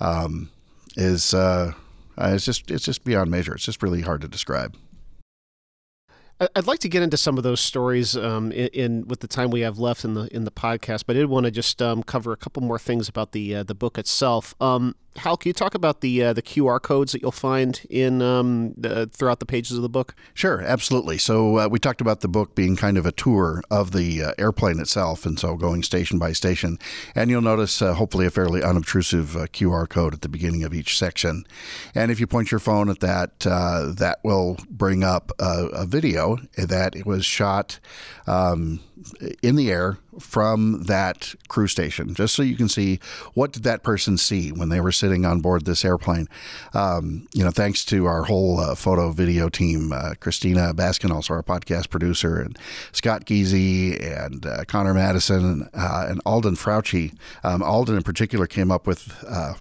um, 0.00 0.50
is 0.96 1.34
uh, 1.34 1.72
it's 2.18 2.44
just 2.44 2.70
it's 2.70 2.84
just 2.84 3.04
beyond 3.04 3.30
measure. 3.30 3.54
It's 3.54 3.64
just 3.64 3.82
really 3.82 4.00
hard 4.00 4.22
to 4.22 4.28
describe. 4.28 4.76
I'd 6.40 6.66
like 6.66 6.80
to 6.80 6.88
get 6.88 7.02
into 7.02 7.16
some 7.16 7.38
of 7.38 7.44
those 7.44 7.60
stories 7.60 8.16
um, 8.16 8.50
in, 8.50 8.68
in, 8.68 9.08
with 9.08 9.20
the 9.20 9.28
time 9.28 9.50
we 9.50 9.60
have 9.60 9.78
left 9.78 10.04
in 10.04 10.14
the 10.14 10.34
in 10.34 10.44
the 10.44 10.50
podcast, 10.50 11.04
but 11.06 11.16
I 11.16 11.20
did 11.20 11.28
want 11.28 11.44
to 11.44 11.50
just 11.50 11.80
um, 11.80 12.02
cover 12.02 12.32
a 12.32 12.36
couple 12.36 12.62
more 12.62 12.78
things 12.78 13.08
about 13.08 13.32
the 13.32 13.54
uh, 13.54 13.62
the 13.62 13.74
book 13.74 13.98
itself. 13.98 14.54
Um, 14.60 14.96
Hal, 15.16 15.36
can 15.36 15.50
you 15.50 15.52
talk 15.52 15.74
about 15.74 16.00
the 16.00 16.24
uh, 16.24 16.32
the 16.32 16.42
QR 16.42 16.82
codes 16.82 17.12
that 17.12 17.22
you'll 17.22 17.30
find 17.30 17.80
in 17.88 18.20
um, 18.20 18.74
the, 18.76 19.06
throughout 19.06 19.38
the 19.38 19.46
pages 19.46 19.76
of 19.76 19.82
the 19.82 19.88
book? 19.88 20.14
Sure, 20.34 20.60
absolutely. 20.60 21.18
So 21.18 21.58
uh, 21.58 21.68
we 21.68 21.78
talked 21.78 22.00
about 22.00 22.20
the 22.20 22.28
book 22.28 22.56
being 22.56 22.74
kind 22.74 22.98
of 22.98 23.06
a 23.06 23.12
tour 23.12 23.62
of 23.70 23.92
the 23.92 24.22
uh, 24.22 24.32
airplane 24.38 24.80
itself, 24.80 25.24
and 25.24 25.38
so 25.38 25.56
going 25.56 25.84
station 25.84 26.18
by 26.18 26.32
station. 26.32 26.78
And 27.14 27.30
you'll 27.30 27.42
notice, 27.42 27.80
uh, 27.80 27.94
hopefully, 27.94 28.26
a 28.26 28.30
fairly 28.30 28.62
unobtrusive 28.62 29.36
uh, 29.36 29.46
QR 29.46 29.88
code 29.88 30.14
at 30.14 30.22
the 30.22 30.28
beginning 30.28 30.64
of 30.64 30.74
each 30.74 30.98
section. 30.98 31.46
And 31.94 32.10
if 32.10 32.18
you 32.18 32.26
point 32.26 32.50
your 32.50 32.60
phone 32.60 32.88
at 32.88 33.00
that, 33.00 33.46
uh, 33.46 33.92
that 33.96 34.18
will 34.24 34.58
bring 34.68 35.04
up 35.04 35.30
a, 35.38 35.66
a 35.72 35.86
video 35.86 36.38
that 36.56 36.96
it 36.96 37.06
was 37.06 37.24
shot. 37.24 37.78
Um, 38.26 38.80
in 39.42 39.56
the 39.56 39.70
air 39.70 39.98
from 40.18 40.84
that 40.84 41.34
crew 41.48 41.66
station, 41.66 42.14
just 42.14 42.34
so 42.34 42.42
you 42.42 42.56
can 42.56 42.68
see 42.68 43.00
what 43.34 43.52
did 43.52 43.64
that 43.64 43.82
person 43.82 44.16
see 44.16 44.52
when 44.52 44.68
they 44.68 44.80
were 44.80 44.92
sitting 44.92 45.24
on 45.24 45.40
board 45.40 45.64
this 45.64 45.84
airplane. 45.84 46.28
Um, 46.72 47.26
you 47.32 47.44
know, 47.44 47.50
thanks 47.50 47.84
to 47.86 48.06
our 48.06 48.24
whole 48.24 48.60
uh, 48.60 48.74
photo 48.74 49.10
video 49.10 49.48
team, 49.48 49.92
uh, 49.92 50.14
Christina 50.20 50.72
Basken, 50.74 51.10
also 51.10 51.34
our 51.34 51.42
podcast 51.42 51.90
producer, 51.90 52.40
and 52.40 52.58
Scott 52.92 53.24
Geezy 53.24 54.00
and 54.00 54.46
uh, 54.46 54.64
Connor 54.66 54.94
Madison 54.94 55.68
uh, 55.74 56.06
and 56.08 56.20
Alden 56.24 56.54
Frautschi. 56.54 57.16
Um, 57.42 57.62
Alden 57.62 57.96
in 57.96 58.02
particular 58.02 58.46
came 58.46 58.70
up 58.70 58.86
with. 58.86 59.24
Uh, 59.26 59.54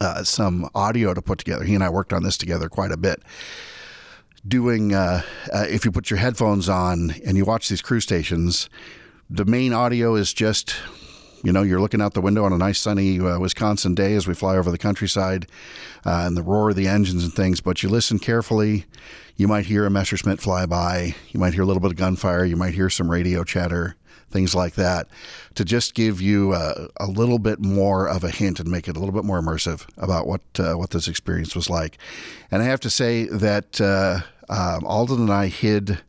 uh, 0.00 0.22
some 0.22 0.70
audio 0.76 1.12
to 1.12 1.20
put 1.20 1.38
together. 1.40 1.64
He 1.64 1.74
and 1.74 1.82
I 1.82 1.88
worked 1.88 2.12
on 2.12 2.22
this 2.22 2.36
together 2.36 2.68
quite 2.68 2.92
a 2.92 2.96
bit 2.96 3.20
doing 4.48 4.94
uh, 4.94 5.22
uh, 5.52 5.66
if 5.68 5.84
you 5.84 5.92
put 5.92 6.10
your 6.10 6.18
headphones 6.18 6.68
on 6.68 7.14
and 7.24 7.36
you 7.36 7.44
watch 7.44 7.68
these 7.68 7.82
crew 7.82 8.00
stations, 8.00 8.68
the 9.28 9.44
main 9.44 9.72
audio 9.72 10.14
is 10.14 10.32
just 10.32 10.74
you 11.44 11.52
know 11.52 11.62
you're 11.62 11.80
looking 11.80 12.00
out 12.00 12.14
the 12.14 12.20
window 12.20 12.44
on 12.44 12.52
a 12.52 12.58
nice 12.58 12.80
sunny 12.80 13.20
uh, 13.20 13.38
Wisconsin 13.38 13.94
day 13.94 14.14
as 14.14 14.26
we 14.26 14.34
fly 14.34 14.56
over 14.56 14.70
the 14.70 14.78
countryside 14.78 15.46
uh, 16.06 16.24
and 16.26 16.36
the 16.36 16.42
roar 16.42 16.70
of 16.70 16.76
the 16.76 16.88
engines 16.88 17.22
and 17.22 17.32
things. 17.32 17.60
But 17.60 17.82
you 17.82 17.88
listen 17.88 18.18
carefully, 18.18 18.86
you 19.36 19.46
might 19.46 19.66
hear 19.66 19.86
a 19.86 19.90
Messerschmitt 19.90 20.40
fly 20.40 20.66
by, 20.66 21.14
you 21.28 21.38
might 21.38 21.54
hear 21.54 21.62
a 21.62 21.66
little 21.66 21.82
bit 21.82 21.92
of 21.92 21.96
gunfire, 21.96 22.44
you 22.44 22.56
might 22.56 22.74
hear 22.74 22.90
some 22.90 23.10
radio 23.10 23.44
chatter 23.44 23.96
things 24.30 24.54
like 24.54 24.74
that, 24.74 25.08
to 25.54 25.64
just 25.64 25.94
give 25.94 26.20
you 26.20 26.54
a, 26.54 26.88
a, 26.98 27.06
little 27.06 27.38
bit 27.38 27.60
more 27.60 28.08
of 28.08 28.24
a 28.24 28.30
hint 28.30 28.60
and 28.60 28.70
make 28.70 28.88
it 28.88 28.96
a 28.96 28.98
little 28.98 29.14
bit 29.14 29.24
more 29.24 29.40
immersive 29.40 29.86
about 29.96 30.26
what 30.26 30.42
uh, 30.58 30.74
what 30.74 30.90
this 30.90 31.08
experience 31.08 31.54
was 31.54 31.70
like. 31.70 31.98
And 32.50 32.62
I 32.62 32.66
have 32.66 32.80
to 32.80 32.90
say 32.90 33.24
that 33.24 33.80
uh, 33.80 34.20
um, 34.48 34.84
Alden 34.84 35.20
and 35.20 35.32
I 35.32 35.48
hid 35.48 36.00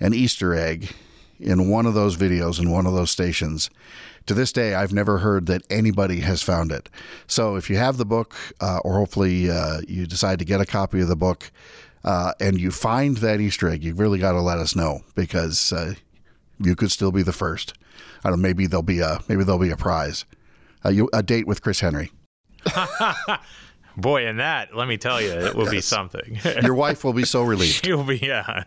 an 0.00 0.14
Easter 0.14 0.54
egg 0.54 0.94
in 1.40 1.68
one 1.68 1.86
of 1.86 1.94
those 1.94 2.16
videos 2.16 2.60
in 2.60 2.70
one 2.70 2.86
of 2.86 2.94
those 2.94 3.10
stations. 3.10 3.70
To 4.26 4.34
this 4.34 4.52
day, 4.52 4.74
I've 4.74 4.92
never 4.92 5.18
heard 5.18 5.46
that 5.46 5.62
anybody 5.70 6.20
has 6.20 6.42
found 6.42 6.70
it. 6.70 6.90
So 7.26 7.56
if 7.56 7.70
you 7.70 7.76
have 7.76 7.96
the 7.96 8.04
book, 8.04 8.36
uh, 8.60 8.80
or 8.84 8.98
hopefully 8.98 9.50
uh, 9.50 9.80
you 9.88 10.06
decide 10.06 10.38
to 10.40 10.44
get 10.44 10.60
a 10.60 10.66
copy 10.66 11.00
of 11.00 11.08
the 11.08 11.16
book, 11.16 11.50
uh, 12.04 12.32
and 12.38 12.60
you 12.60 12.70
find 12.70 13.18
that 13.18 13.40
Easter 13.40 13.68
egg, 13.68 13.82
you've 13.82 13.98
really 13.98 14.18
got 14.18 14.32
to 14.32 14.40
let 14.40 14.58
us 14.58 14.76
know 14.76 15.00
because 15.14 15.72
uh, 15.72 15.94
you 16.60 16.76
could 16.76 16.90
still 16.90 17.12
be 17.12 17.22
the 17.22 17.32
first. 17.32 17.74
I 18.24 18.30
don't 18.30 18.40
know. 18.40 18.48
Maybe 18.48 18.66
there'll 18.66 18.82
be 18.82 19.00
a 19.00 19.20
maybe 19.28 19.44
there'll 19.44 19.60
be 19.60 19.70
a 19.70 19.76
prize. 19.76 20.24
Uh, 20.84 20.90
you, 20.90 21.08
a 21.12 21.22
date 21.22 21.46
with 21.46 21.62
Chris 21.62 21.80
Henry. 21.80 22.12
Boy, 23.96 24.26
and 24.26 24.38
that 24.38 24.76
let 24.76 24.86
me 24.86 24.96
tell 24.96 25.20
you, 25.20 25.30
it 25.30 25.54
will 25.54 25.64
yes. 25.64 25.70
be 25.72 25.80
something. 25.80 26.38
Your 26.62 26.74
wife 26.74 27.02
will 27.02 27.12
be 27.12 27.24
so 27.24 27.42
relieved. 27.42 27.84
She'll 27.84 28.04
be 28.04 28.18
yeah. 28.18 28.62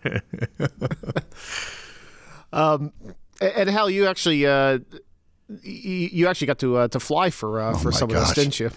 um, 2.54 2.92
and 3.40 3.70
Hal, 3.70 3.90
you 3.90 4.08
actually 4.08 4.46
uh, 4.46 4.80
you 5.64 6.28
actually 6.28 6.48
got 6.48 6.60
to 6.60 6.78
uh, 6.78 6.88
to 6.90 7.00
fly 7.00 7.30
for 7.30 7.62
uh, 7.62 7.72
oh 7.72 7.78
for 7.78 7.92
some 7.94 8.10
gosh. 8.10 8.22
of 8.22 8.28
this, 8.28 8.36
didn't 8.36 8.60
you? 8.60 8.72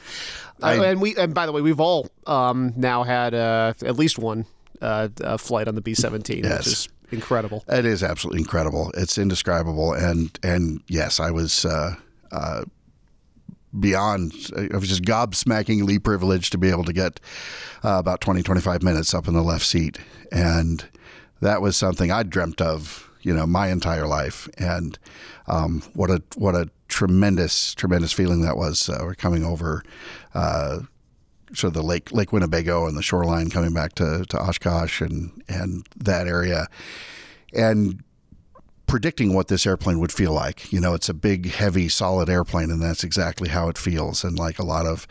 I, 0.62 0.74
and 0.86 1.00
we 1.00 1.16
and 1.16 1.34
by 1.34 1.46
the 1.46 1.52
way, 1.52 1.60
we've 1.60 1.80
all 1.80 2.08
um, 2.26 2.72
now 2.76 3.02
had 3.02 3.34
uh, 3.34 3.74
at 3.84 3.96
least 3.96 4.20
one 4.20 4.46
uh, 4.80 5.08
flight 5.38 5.66
on 5.66 5.74
the 5.74 5.80
B 5.80 5.94
seventeen, 5.94 6.44
yes. 6.44 6.58
which 6.58 6.66
is 6.68 6.88
incredible. 7.14 7.64
It 7.68 7.84
is 7.84 8.02
absolutely 8.02 8.40
incredible. 8.40 8.90
It's 8.94 9.18
indescribable, 9.18 9.92
and 9.92 10.38
and 10.42 10.82
yes, 10.88 11.20
I 11.20 11.30
was. 11.30 11.64
Uh, 11.64 11.96
uh, 12.32 12.64
beyond, 13.78 14.32
I 14.56 14.76
was 14.76 14.88
just 14.88 15.02
gobsmackingly 15.02 16.02
privileged 16.02 16.52
to 16.52 16.58
be 16.58 16.70
able 16.70 16.84
to 16.84 16.92
get 16.92 17.20
uh, 17.82 17.96
about 17.98 18.20
20, 18.20 18.42
25 18.42 18.82
minutes 18.82 19.14
up 19.14 19.26
in 19.26 19.34
the 19.34 19.42
left 19.42 19.66
seat. 19.66 19.98
And 20.30 20.84
that 21.40 21.60
was 21.60 21.76
something 21.76 22.10
I'd 22.10 22.30
dreamt 22.30 22.60
of, 22.60 23.10
you 23.22 23.34
know, 23.34 23.46
my 23.46 23.68
entire 23.68 24.06
life. 24.06 24.48
And 24.58 24.98
um, 25.48 25.82
what 25.94 26.10
a, 26.10 26.22
what 26.36 26.54
a 26.54 26.70
tremendous, 26.88 27.74
tremendous 27.74 28.12
feeling 28.12 28.42
that 28.42 28.56
was. 28.56 28.88
Uh, 28.88 29.12
coming 29.18 29.44
over, 29.44 29.82
uh, 30.34 30.80
sort 31.52 31.68
of 31.68 31.74
the 31.74 31.82
Lake 31.82 32.12
Lake 32.12 32.32
Winnebago 32.32 32.86
and 32.86 32.96
the 32.96 33.02
shoreline 33.02 33.50
coming 33.50 33.72
back 33.72 33.94
to, 33.94 34.24
to 34.28 34.38
Oshkosh 34.38 35.00
and 35.00 35.42
and 35.48 35.86
that 35.96 36.26
area, 36.26 36.68
and 37.52 38.02
predicting 38.86 39.32
what 39.32 39.48
this 39.48 39.66
airplane 39.66 39.98
would 40.00 40.12
feel 40.12 40.32
like. 40.32 40.72
You 40.72 40.80
know, 40.80 40.94
it's 40.94 41.08
a 41.08 41.14
big, 41.14 41.50
heavy, 41.50 41.88
solid 41.88 42.28
airplane, 42.28 42.70
and 42.70 42.82
that's 42.82 43.04
exactly 43.04 43.48
how 43.48 43.68
it 43.68 43.78
feels. 43.78 44.24
And 44.24 44.38
like 44.38 44.58
a 44.58 44.64
lot 44.64 44.86
of 44.86 45.06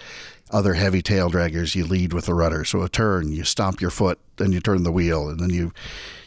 other 0.52 0.76
heavy 0.76 1.02
tail 1.02 1.30
draggers, 1.32 1.76
you 1.76 1.84
lead 1.86 2.14
with 2.14 2.26
the 2.26 2.34
rudder. 2.34 2.64
So 2.64 2.84
a 2.84 2.90
turn, 2.90 3.32
you 3.32 3.44
stomp 3.44 3.82
your 3.82 3.90
foot, 3.90 4.20
then 4.38 4.52
you 4.52 4.60
turn 4.60 4.84
the 4.84 4.92
wheel, 4.92 5.28
and 5.28 5.40
then 5.40 5.50
you 5.50 5.74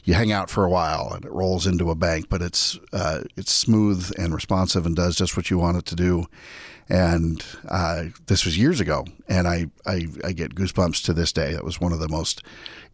you 0.04 0.14
hang 0.14 0.32
out 0.32 0.50
for 0.50 0.64
a 0.64 0.70
while, 0.70 1.12
and 1.12 1.24
it 1.24 1.32
rolls 1.32 1.66
into 1.66 1.90
a 1.90 1.94
bank. 1.94 2.28
But 2.28 2.42
it's 2.42 2.78
uh, 2.92 3.22
it's 3.36 3.52
smooth 3.52 4.12
and 4.18 4.34
responsive, 4.34 4.84
and 4.84 4.96
does 4.96 5.16
just 5.16 5.36
what 5.36 5.50
you 5.50 5.58
want 5.58 5.78
it 5.78 5.86
to 5.86 5.96
do. 5.96 6.26
And 6.88 7.44
uh, 7.68 8.04
this 8.26 8.44
was 8.44 8.56
years 8.56 8.80
ago, 8.80 9.04
and 9.28 9.48
I, 9.48 9.66
I 9.84 10.06
I 10.24 10.32
get 10.32 10.54
goosebumps 10.54 11.04
to 11.04 11.12
this 11.12 11.32
day. 11.32 11.52
That 11.52 11.64
was 11.64 11.80
one 11.80 11.92
of 11.92 11.98
the 12.00 12.08
most 12.08 12.42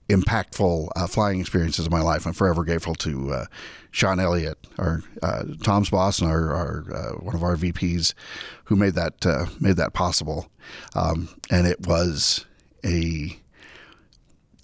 impactful 0.08 0.88
uh, 0.96 1.06
flying 1.06 1.40
experiences 1.40 1.86
of 1.86 1.92
my 1.92 2.00
life. 2.00 2.26
I'm 2.26 2.32
forever 2.32 2.64
grateful 2.64 2.94
to 2.96 3.32
uh, 3.32 3.44
Sean 3.90 4.20
Elliott, 4.20 4.58
our 4.78 5.02
uh, 5.22 5.44
Tom's 5.62 5.90
boss, 5.90 6.20
and 6.20 6.30
our, 6.30 6.52
our 6.54 6.84
uh, 6.92 7.12
one 7.16 7.34
of 7.34 7.42
our 7.42 7.56
VPs, 7.56 8.14
who 8.64 8.76
made 8.76 8.94
that 8.94 9.24
uh, 9.26 9.46
made 9.60 9.76
that 9.76 9.92
possible. 9.92 10.48
Um, 10.94 11.28
and 11.50 11.66
it 11.66 11.86
was 11.86 12.46
a 12.84 13.38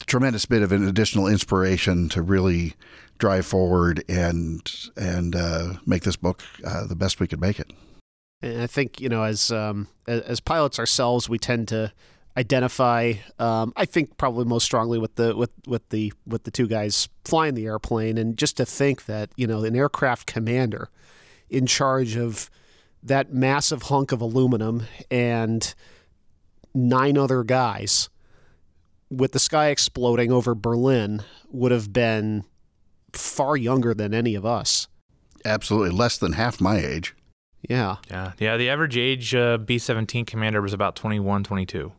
tremendous 0.06 0.46
bit 0.46 0.62
of 0.62 0.72
an 0.72 0.86
additional 0.86 1.26
inspiration 1.26 2.08
to 2.08 2.22
really 2.22 2.74
drive 3.18 3.46
forward 3.46 4.04
and 4.08 4.70
and 4.96 5.34
uh, 5.36 5.74
make 5.86 6.02
this 6.02 6.16
book 6.16 6.42
the 6.62 6.96
best 6.96 7.20
we 7.20 7.26
could 7.26 7.40
make 7.40 7.58
it. 7.58 7.72
And 8.40 8.62
I 8.62 8.66
think 8.66 9.00
you 9.00 9.08
know, 9.08 9.24
as 9.24 9.50
um, 9.50 9.88
as 10.06 10.40
pilots 10.40 10.78
ourselves, 10.78 11.28
we 11.28 11.38
tend 11.38 11.68
to 11.68 11.92
identify. 12.36 13.14
Um, 13.38 13.72
I 13.76 13.84
think 13.84 14.16
probably 14.16 14.44
most 14.44 14.64
strongly 14.64 14.98
with 14.98 15.14
the 15.16 15.36
with 15.36 15.50
with 15.66 15.88
the 15.90 16.12
with 16.26 16.44
the 16.44 16.50
two 16.50 16.66
guys 16.66 17.08
flying 17.24 17.54
the 17.54 17.66
airplane, 17.66 18.18
and 18.18 18.36
just 18.36 18.56
to 18.58 18.66
think 18.66 19.06
that 19.06 19.30
you 19.36 19.46
know 19.46 19.64
an 19.64 19.76
aircraft 19.76 20.26
commander 20.26 20.90
in 21.50 21.66
charge 21.66 22.16
of 22.16 22.50
that 23.02 23.32
massive 23.32 23.82
hunk 23.84 24.12
of 24.12 24.20
aluminum 24.20 24.84
and 25.10 25.74
nine 26.74 27.16
other 27.16 27.42
guys 27.42 28.08
with 29.10 29.32
the 29.32 29.38
sky 29.38 29.68
exploding 29.68 30.30
over 30.30 30.54
Berlin 30.54 31.22
would 31.50 31.72
have 31.72 31.92
been 31.92 32.44
far 33.12 33.56
younger 33.56 33.94
than 33.94 34.12
any 34.12 34.34
of 34.34 34.44
us. 34.44 34.86
Absolutely, 35.44 35.90
less 35.90 36.18
than 36.18 36.32
half 36.32 36.60
my 36.60 36.76
age. 36.78 37.14
Yeah. 37.68 37.96
Yeah. 38.10 38.32
Yeah. 38.38 38.56
The 38.56 38.68
average 38.68 38.96
age 38.96 39.34
uh, 39.34 39.58
B 39.58 39.78
17 39.78 40.24
commander 40.24 40.62
was 40.62 40.72
about 40.72 40.94
21, 40.96 41.44
22. 41.44 41.92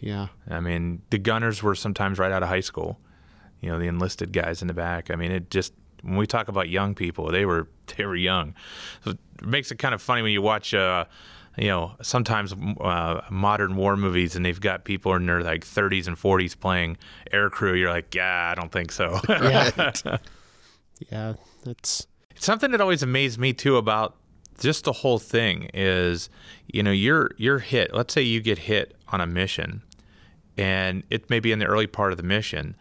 Yeah. 0.00 0.28
I 0.48 0.60
mean, 0.60 1.02
the 1.10 1.18
gunners 1.18 1.62
were 1.62 1.74
sometimes 1.74 2.18
right 2.18 2.32
out 2.32 2.42
of 2.42 2.48
high 2.48 2.60
school. 2.60 2.98
You 3.60 3.70
know, 3.70 3.78
the 3.78 3.86
enlisted 3.86 4.32
guys 4.32 4.62
in 4.62 4.68
the 4.68 4.74
back. 4.74 5.10
I 5.10 5.16
mean, 5.16 5.32
it 5.32 5.50
just 5.50 5.72
when 6.02 6.16
we 6.16 6.26
talk 6.26 6.48
about 6.48 6.68
young 6.68 6.94
people, 6.94 7.30
they 7.30 7.44
were 7.44 7.68
they 7.96 8.04
were 8.04 8.16
young. 8.16 8.54
So 9.04 9.10
it 9.10 9.18
makes 9.42 9.70
it 9.70 9.78
kind 9.78 9.94
of 9.94 10.02
funny 10.02 10.22
when 10.22 10.32
you 10.32 10.42
watch. 10.42 10.74
Uh, 10.74 11.06
you 11.56 11.66
know, 11.66 11.96
sometimes 12.02 12.54
uh, 12.80 13.20
modern 13.30 13.74
war 13.74 13.96
movies, 13.96 14.36
and 14.36 14.44
they've 14.44 14.60
got 14.60 14.84
people 14.84 15.14
in 15.16 15.26
their 15.26 15.42
like 15.42 15.64
30s 15.64 16.06
and 16.06 16.16
40s 16.16 16.58
playing 16.58 16.96
air 17.32 17.50
crew. 17.50 17.74
You're 17.74 17.90
like, 17.90 18.14
yeah, 18.14 18.52
I 18.52 18.54
don't 18.54 18.70
think 18.70 18.92
so. 18.92 19.18
yeah, 19.28 19.92
yeah, 21.10 21.34
that's 21.64 22.06
something 22.36 22.70
that 22.70 22.80
always 22.80 23.02
amazed 23.02 23.40
me 23.40 23.52
too 23.52 23.76
about 23.76 24.16
just 24.58 24.84
the 24.84 24.92
whole 24.92 25.18
thing 25.18 25.70
is, 25.74 26.30
you 26.66 26.82
know, 26.82 26.90
you're 26.90 27.30
you're 27.36 27.58
hit. 27.58 27.92
Let's 27.94 28.14
say 28.14 28.22
you 28.22 28.40
get 28.40 28.58
hit 28.58 28.96
on 29.08 29.20
a 29.20 29.26
mission, 29.26 29.82
and 30.58 31.04
it 31.08 31.30
may 31.30 31.38
be 31.38 31.52
in 31.52 31.60
the 31.60 31.66
early 31.66 31.86
part 31.86 32.10
of 32.12 32.16
the 32.16 32.24
mission, 32.24 32.76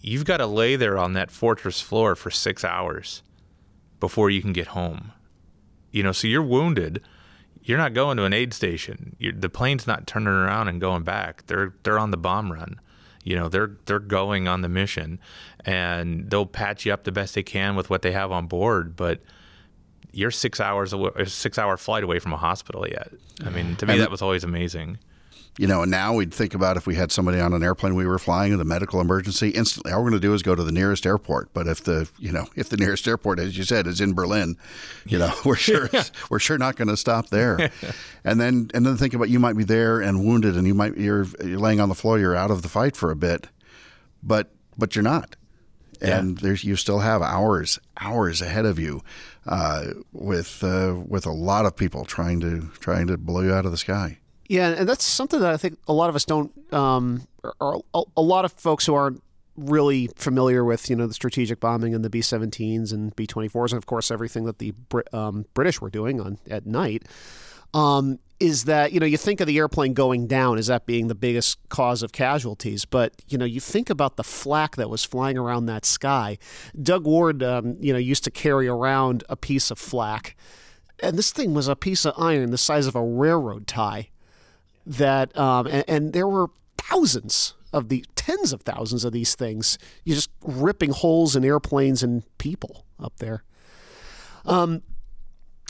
you've 0.00 0.24
got 0.24 0.38
to 0.38 0.46
lay 0.46 0.74
there 0.74 0.98
on 0.98 1.12
that 1.12 1.30
fortress 1.30 1.80
floor 1.80 2.16
for 2.16 2.30
six 2.30 2.64
hours 2.64 3.22
before 4.00 4.30
you 4.30 4.40
can 4.40 4.54
get 4.54 4.68
home. 4.68 5.12
You 5.92 6.02
know, 6.02 6.12
so 6.12 6.26
you're 6.26 6.42
wounded. 6.42 7.02
You're 7.62 7.78
not 7.78 7.92
going 7.92 8.16
to 8.16 8.24
an 8.24 8.32
aid 8.32 8.54
station. 8.54 9.14
You're, 9.18 9.34
the 9.34 9.50
plane's 9.50 9.86
not 9.86 10.06
turning 10.06 10.28
around 10.28 10.68
and 10.68 10.80
going 10.80 11.02
back. 11.02 11.46
They're 11.46 11.74
they're 11.82 11.98
on 11.98 12.10
the 12.10 12.16
bomb 12.16 12.50
run. 12.50 12.80
You 13.24 13.36
know, 13.36 13.48
they're 13.48 13.76
they're 13.86 13.98
going 13.98 14.48
on 14.48 14.62
the 14.62 14.68
mission, 14.68 15.18
and 15.64 16.30
they'll 16.30 16.46
patch 16.46 16.86
you 16.86 16.92
up 16.92 17.04
the 17.04 17.12
best 17.12 17.34
they 17.34 17.42
can 17.42 17.76
with 17.76 17.90
what 17.90 18.02
they 18.02 18.12
have 18.12 18.30
on 18.30 18.46
board. 18.46 18.94
But 18.94 19.20
you're 20.12 20.30
six 20.30 20.60
hours 20.60 20.92
away, 20.92 21.10
six 21.26 21.58
hour 21.58 21.76
flight 21.76 22.04
away 22.04 22.20
from 22.20 22.32
a 22.32 22.36
hospital 22.36 22.86
yet. 22.88 23.10
I 23.44 23.50
mean, 23.50 23.76
to 23.76 23.86
me, 23.86 23.98
that 23.98 24.10
was 24.10 24.22
always 24.22 24.44
amazing 24.44 24.98
you 25.58 25.66
know, 25.66 25.82
and 25.82 25.90
now 25.90 26.14
we'd 26.14 26.34
think 26.34 26.54
about 26.54 26.76
if 26.76 26.86
we 26.86 26.94
had 26.94 27.10
somebody 27.10 27.40
on 27.40 27.54
an 27.54 27.62
airplane 27.62 27.94
we 27.94 28.06
were 28.06 28.18
flying 28.18 28.52
in 28.52 28.60
a 28.60 28.64
medical 28.64 29.00
emergency, 29.00 29.50
instantly 29.50 29.90
all 29.90 30.02
we're 30.02 30.10
going 30.10 30.20
to 30.20 30.26
do 30.26 30.34
is 30.34 30.42
go 30.42 30.54
to 30.54 30.62
the 30.62 30.72
nearest 30.72 31.06
airport. 31.06 31.52
But 31.54 31.66
if 31.66 31.82
the, 31.82 32.08
you 32.18 32.30
know, 32.30 32.46
if 32.56 32.68
the 32.68 32.76
nearest 32.76 33.08
airport, 33.08 33.38
as 33.38 33.56
you 33.56 33.64
said, 33.64 33.86
is 33.86 34.00
in 34.00 34.12
Berlin, 34.12 34.58
you 35.06 35.18
know, 35.18 35.32
we're 35.44 35.56
sure 35.56 35.88
we're 36.30 36.38
sure 36.38 36.58
not 36.58 36.76
going 36.76 36.88
to 36.88 36.96
stop 36.96 37.28
there. 37.28 37.70
and 38.24 38.40
then 38.40 38.70
and 38.74 38.84
then 38.84 38.96
think 38.96 39.14
about 39.14 39.30
you 39.30 39.38
might 39.38 39.56
be 39.56 39.64
there 39.64 40.00
and 40.00 40.24
wounded, 40.24 40.56
and 40.56 40.66
you 40.66 40.74
might 40.74 40.96
you're 40.96 41.26
you're 41.42 41.58
laying 41.58 41.80
on 41.80 41.88
the 41.88 41.94
floor, 41.94 42.18
you're 42.18 42.36
out 42.36 42.50
of 42.50 42.62
the 42.62 42.68
fight 42.68 42.94
for 42.94 43.10
a 43.10 43.16
bit, 43.16 43.48
but 44.22 44.50
but 44.76 44.94
you're 44.94 45.02
not. 45.02 45.36
And 46.02 46.36
there's 46.38 46.62
you 46.62 46.76
still 46.76 46.98
have 46.98 47.22
hours 47.22 47.78
hours 47.98 48.42
ahead 48.42 48.66
of 48.66 48.78
you, 48.78 49.02
uh, 49.46 49.86
with 50.12 50.62
uh, 50.62 50.94
with 51.06 51.24
a 51.24 51.32
lot 51.32 51.64
of 51.64 51.74
people 51.74 52.04
trying 52.04 52.40
to 52.40 52.70
trying 52.80 53.06
to 53.06 53.16
blow 53.16 53.40
you 53.40 53.54
out 53.54 53.64
of 53.64 53.70
the 53.70 53.78
sky. 53.78 54.18
Yeah, 54.48 54.70
and 54.70 54.88
that's 54.88 55.04
something 55.04 55.40
that 55.40 55.52
I 55.52 55.56
think 55.56 55.78
a 55.88 55.92
lot 55.92 56.08
of 56.08 56.16
us 56.16 56.24
don't, 56.24 56.52
um, 56.72 57.26
or 57.60 57.82
a 57.94 58.22
lot 58.22 58.44
of 58.44 58.52
folks 58.52 58.86
who 58.86 58.94
aren't 58.94 59.22
really 59.56 60.08
familiar 60.16 60.64
with, 60.64 60.90
you 60.90 60.96
know, 60.96 61.06
the 61.06 61.14
strategic 61.14 61.60
bombing 61.60 61.94
and 61.94 62.04
the 62.04 62.10
B-17s 62.10 62.92
and 62.92 63.14
B-24s, 63.16 63.70
and 63.72 63.78
of 63.78 63.86
course 63.86 64.10
everything 64.10 64.44
that 64.44 64.58
the 64.58 64.74
um, 65.12 65.46
British 65.54 65.80
were 65.80 65.90
doing 65.90 66.20
on 66.20 66.38
at 66.50 66.66
night. 66.66 67.04
Um, 67.74 68.20
is 68.38 68.64
that 68.64 68.92
you 68.92 69.00
know 69.00 69.06
you 69.06 69.16
think 69.16 69.40
of 69.40 69.46
the 69.46 69.56
airplane 69.56 69.94
going 69.94 70.26
down 70.26 70.58
as 70.58 70.66
that 70.66 70.84
being 70.84 71.08
the 71.08 71.14
biggest 71.14 71.58
cause 71.68 72.02
of 72.02 72.12
casualties, 72.12 72.84
but 72.84 73.14
you 73.28 73.38
know 73.38 73.44
you 73.44 73.60
think 73.60 73.88
about 73.88 74.16
the 74.16 74.24
flak 74.24 74.76
that 74.76 74.90
was 74.90 75.04
flying 75.04 75.38
around 75.38 75.66
that 75.66 75.84
sky. 75.84 76.38
Doug 76.80 77.06
Ward, 77.06 77.42
um, 77.42 77.76
you 77.80 77.92
know, 77.92 77.98
used 77.98 78.24
to 78.24 78.30
carry 78.30 78.68
around 78.68 79.24
a 79.28 79.36
piece 79.36 79.70
of 79.70 79.78
flak, 79.78 80.36
and 81.02 81.18
this 81.18 81.32
thing 81.32 81.54
was 81.54 81.66
a 81.66 81.74
piece 81.74 82.04
of 82.04 82.14
iron 82.18 82.50
the 82.50 82.58
size 82.58 82.86
of 82.86 82.94
a 82.94 83.02
railroad 83.02 83.66
tie 83.66 84.10
that, 84.86 85.36
um, 85.36 85.66
and, 85.66 85.84
and 85.88 86.12
there 86.12 86.28
were 86.28 86.48
thousands 86.78 87.54
of 87.72 87.88
the 87.88 88.04
tens 88.14 88.52
of 88.52 88.62
thousands 88.62 89.04
of 89.04 89.12
these 89.12 89.34
things. 89.34 89.78
You're 90.04 90.16
just 90.16 90.30
ripping 90.42 90.90
holes 90.90 91.36
in 91.36 91.44
airplanes 91.44 92.02
and 92.02 92.22
people 92.38 92.86
up 92.98 93.18
there. 93.18 93.44
Um, 94.44 94.82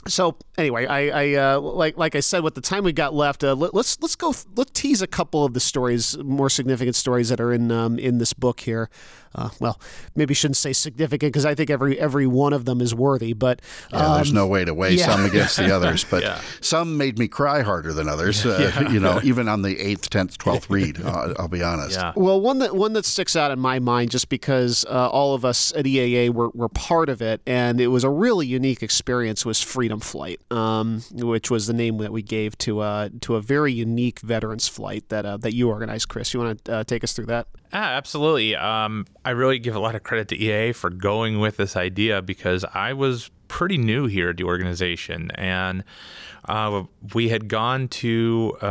so 0.07 0.37
anyway, 0.57 0.85
I, 0.85 1.09
I 1.09 1.53
uh, 1.53 1.59
like 1.59 1.97
like 1.97 2.15
I 2.15 2.19
said, 2.19 2.43
with 2.43 2.55
the 2.55 2.61
time 2.61 2.83
we 2.83 2.93
got 2.93 3.13
left, 3.13 3.43
uh, 3.43 3.53
let, 3.53 3.69
us 3.69 3.73
let's, 3.73 4.01
let's 4.01 4.15
go 4.15 4.33
let's 4.55 4.71
tease 4.71 5.01
a 5.01 5.07
couple 5.07 5.45
of 5.45 5.53
the 5.53 5.59
stories, 5.59 6.17
more 6.17 6.49
significant 6.49 6.95
stories 6.95 7.29
that 7.29 7.39
are 7.39 7.53
in 7.53 7.71
um, 7.71 7.99
in 7.99 8.17
this 8.17 8.33
book 8.33 8.61
here. 8.61 8.89
Uh, 9.35 9.49
well, 9.59 9.79
maybe 10.15 10.33
shouldn't 10.33 10.57
say 10.57 10.73
significant 10.73 11.31
because 11.31 11.45
I 11.45 11.53
think 11.53 11.69
every 11.69 11.99
every 11.99 12.25
one 12.25 12.53
of 12.53 12.65
them 12.65 12.81
is 12.81 12.95
worthy. 12.95 13.33
But 13.33 13.61
um, 13.91 14.01
yeah, 14.01 14.15
there's 14.15 14.33
no 14.33 14.45
um, 14.45 14.49
way 14.49 14.65
to 14.65 14.73
weigh 14.73 14.95
yeah. 14.95 15.05
some 15.05 15.25
against 15.25 15.57
the 15.57 15.71
others. 15.75 16.03
But 16.03 16.23
yeah. 16.23 16.41
some 16.61 16.97
made 16.97 17.19
me 17.19 17.27
cry 17.27 17.61
harder 17.61 17.93
than 17.93 18.07
others. 18.07 18.45
Uh, 18.45 18.87
you 18.91 18.99
know, 18.99 19.19
even 19.23 19.47
on 19.47 19.61
the 19.61 19.79
eighth, 19.79 20.09
tenth, 20.09 20.37
twelfth 20.37 20.69
read. 20.69 20.99
Uh, 21.01 21.35
I'll 21.37 21.47
be 21.47 21.61
honest. 21.61 21.97
Yeah. 21.97 22.13
Well, 22.15 22.41
one 22.41 22.59
that 22.59 22.75
one 22.75 22.93
that 22.93 23.05
sticks 23.05 23.35
out 23.35 23.51
in 23.51 23.59
my 23.59 23.79
mind 23.79 24.11
just 24.11 24.29
because 24.29 24.85
uh, 24.85 25.09
all 25.09 25.35
of 25.35 25.45
us 25.45 25.71
at 25.75 25.85
EAA 25.85 26.31
were, 26.31 26.49
were 26.49 26.69
part 26.69 27.09
of 27.09 27.21
it, 27.21 27.41
and 27.45 27.79
it 27.79 27.87
was 27.87 28.03
a 28.03 28.09
really 28.09 28.47
unique 28.47 28.81
experience. 28.81 29.45
Was 29.45 29.61
Freedom 29.61 29.96
Flight, 29.99 30.39
um, 30.51 31.01
which 31.11 31.49
was 31.51 31.67
the 31.67 31.73
name 31.73 31.97
that 31.97 32.11
we 32.11 32.21
gave 32.21 32.57
to 32.59 32.79
uh, 32.79 33.09
to 33.21 33.35
a 33.35 33.41
very 33.41 33.73
unique 33.73 34.19
veterans 34.19 34.67
flight 34.67 35.09
that 35.09 35.25
uh, 35.25 35.37
that 35.37 35.53
you 35.53 35.69
organized, 35.69 36.09
Chris. 36.09 36.33
You 36.33 36.39
want 36.41 36.63
to 36.65 36.83
take 36.83 37.03
us 37.03 37.13
through 37.13 37.27
that? 37.27 37.47
Ah, 37.73 37.93
absolutely. 37.93 38.55
Um, 38.55 39.05
I 39.25 39.31
really 39.31 39.59
give 39.59 39.75
a 39.75 39.79
lot 39.79 39.95
of 39.95 40.03
credit 40.03 40.29
to 40.29 40.37
EAA 40.37 40.75
for 40.75 40.89
going 40.89 41.39
with 41.39 41.57
this 41.57 41.75
idea 41.75 42.21
because 42.21 42.63
I 42.73 42.93
was 42.93 43.29
pretty 43.47 43.77
new 43.77 44.07
here 44.07 44.29
at 44.29 44.37
the 44.37 44.43
organization, 44.43 45.31
and 45.35 45.83
uh, 46.45 46.83
we 47.13 47.29
had 47.29 47.47
gone 47.47 47.87
to, 47.87 48.57
uh, 48.61 48.65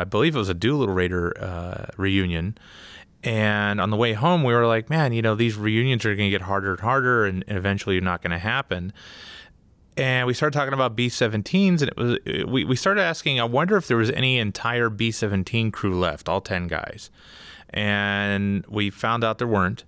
I 0.00 0.04
believe 0.04 0.34
it 0.34 0.38
was 0.38 0.48
a 0.48 0.54
Doolittle 0.54 0.94
Raider 0.94 1.38
uh, 1.42 1.86
reunion. 1.96 2.56
And 3.24 3.80
on 3.80 3.90
the 3.90 3.96
way 3.96 4.14
home, 4.14 4.42
we 4.42 4.52
were 4.52 4.66
like, 4.66 4.90
man, 4.90 5.12
you 5.12 5.22
know, 5.22 5.34
these 5.34 5.56
reunions 5.56 6.04
are 6.04 6.14
going 6.14 6.26
to 6.26 6.30
get 6.30 6.42
harder 6.42 6.72
and 6.72 6.80
harder, 6.80 7.24
and, 7.24 7.44
eventually 7.46 8.00
not 8.00 8.20
going 8.20 8.32
to 8.32 8.38
happen. 8.38 8.92
And 9.96 10.26
we 10.26 10.32
started 10.32 10.56
talking 10.56 10.72
about 10.72 10.96
B-17s, 10.96 11.82
and 11.82 11.90
it 11.90 11.96
was 11.96 12.18
we, 12.48 12.64
we 12.64 12.76
started 12.76 13.02
asking, 13.02 13.40
I 13.40 13.44
wonder 13.44 13.76
if 13.76 13.88
there 13.88 13.98
was 13.98 14.10
any 14.10 14.38
entire 14.38 14.88
B-17 14.88 15.72
crew 15.72 15.98
left, 15.98 16.28
all 16.28 16.40
10 16.40 16.66
guys 16.66 17.10
and 17.72 18.64
we 18.68 18.90
found 18.90 19.24
out 19.24 19.38
there 19.38 19.46
weren't. 19.46 19.84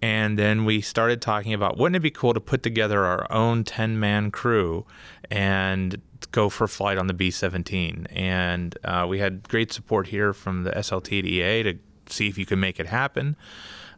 And 0.00 0.38
then 0.38 0.64
we 0.64 0.80
started 0.80 1.20
talking 1.20 1.52
about 1.52 1.76
wouldn't 1.76 1.96
it 1.96 2.00
be 2.00 2.10
cool 2.10 2.32
to 2.32 2.40
put 2.40 2.62
together 2.62 3.04
our 3.04 3.30
own 3.32 3.64
10 3.64 3.98
man 3.98 4.30
crew 4.30 4.86
and 5.30 6.00
go 6.30 6.48
for 6.48 6.64
a 6.64 6.68
flight 6.68 6.98
on 6.98 7.08
the 7.08 7.14
B 7.14 7.30
17? 7.30 8.06
And 8.10 8.78
uh, 8.84 9.06
we 9.08 9.18
had 9.18 9.48
great 9.48 9.72
support 9.72 10.08
here 10.08 10.32
from 10.32 10.62
the 10.62 10.70
SLTDA 10.70 11.64
to 11.64 11.78
see 12.12 12.28
if 12.28 12.38
you 12.38 12.46
could 12.46 12.58
make 12.58 12.78
it 12.78 12.86
happen. 12.86 13.36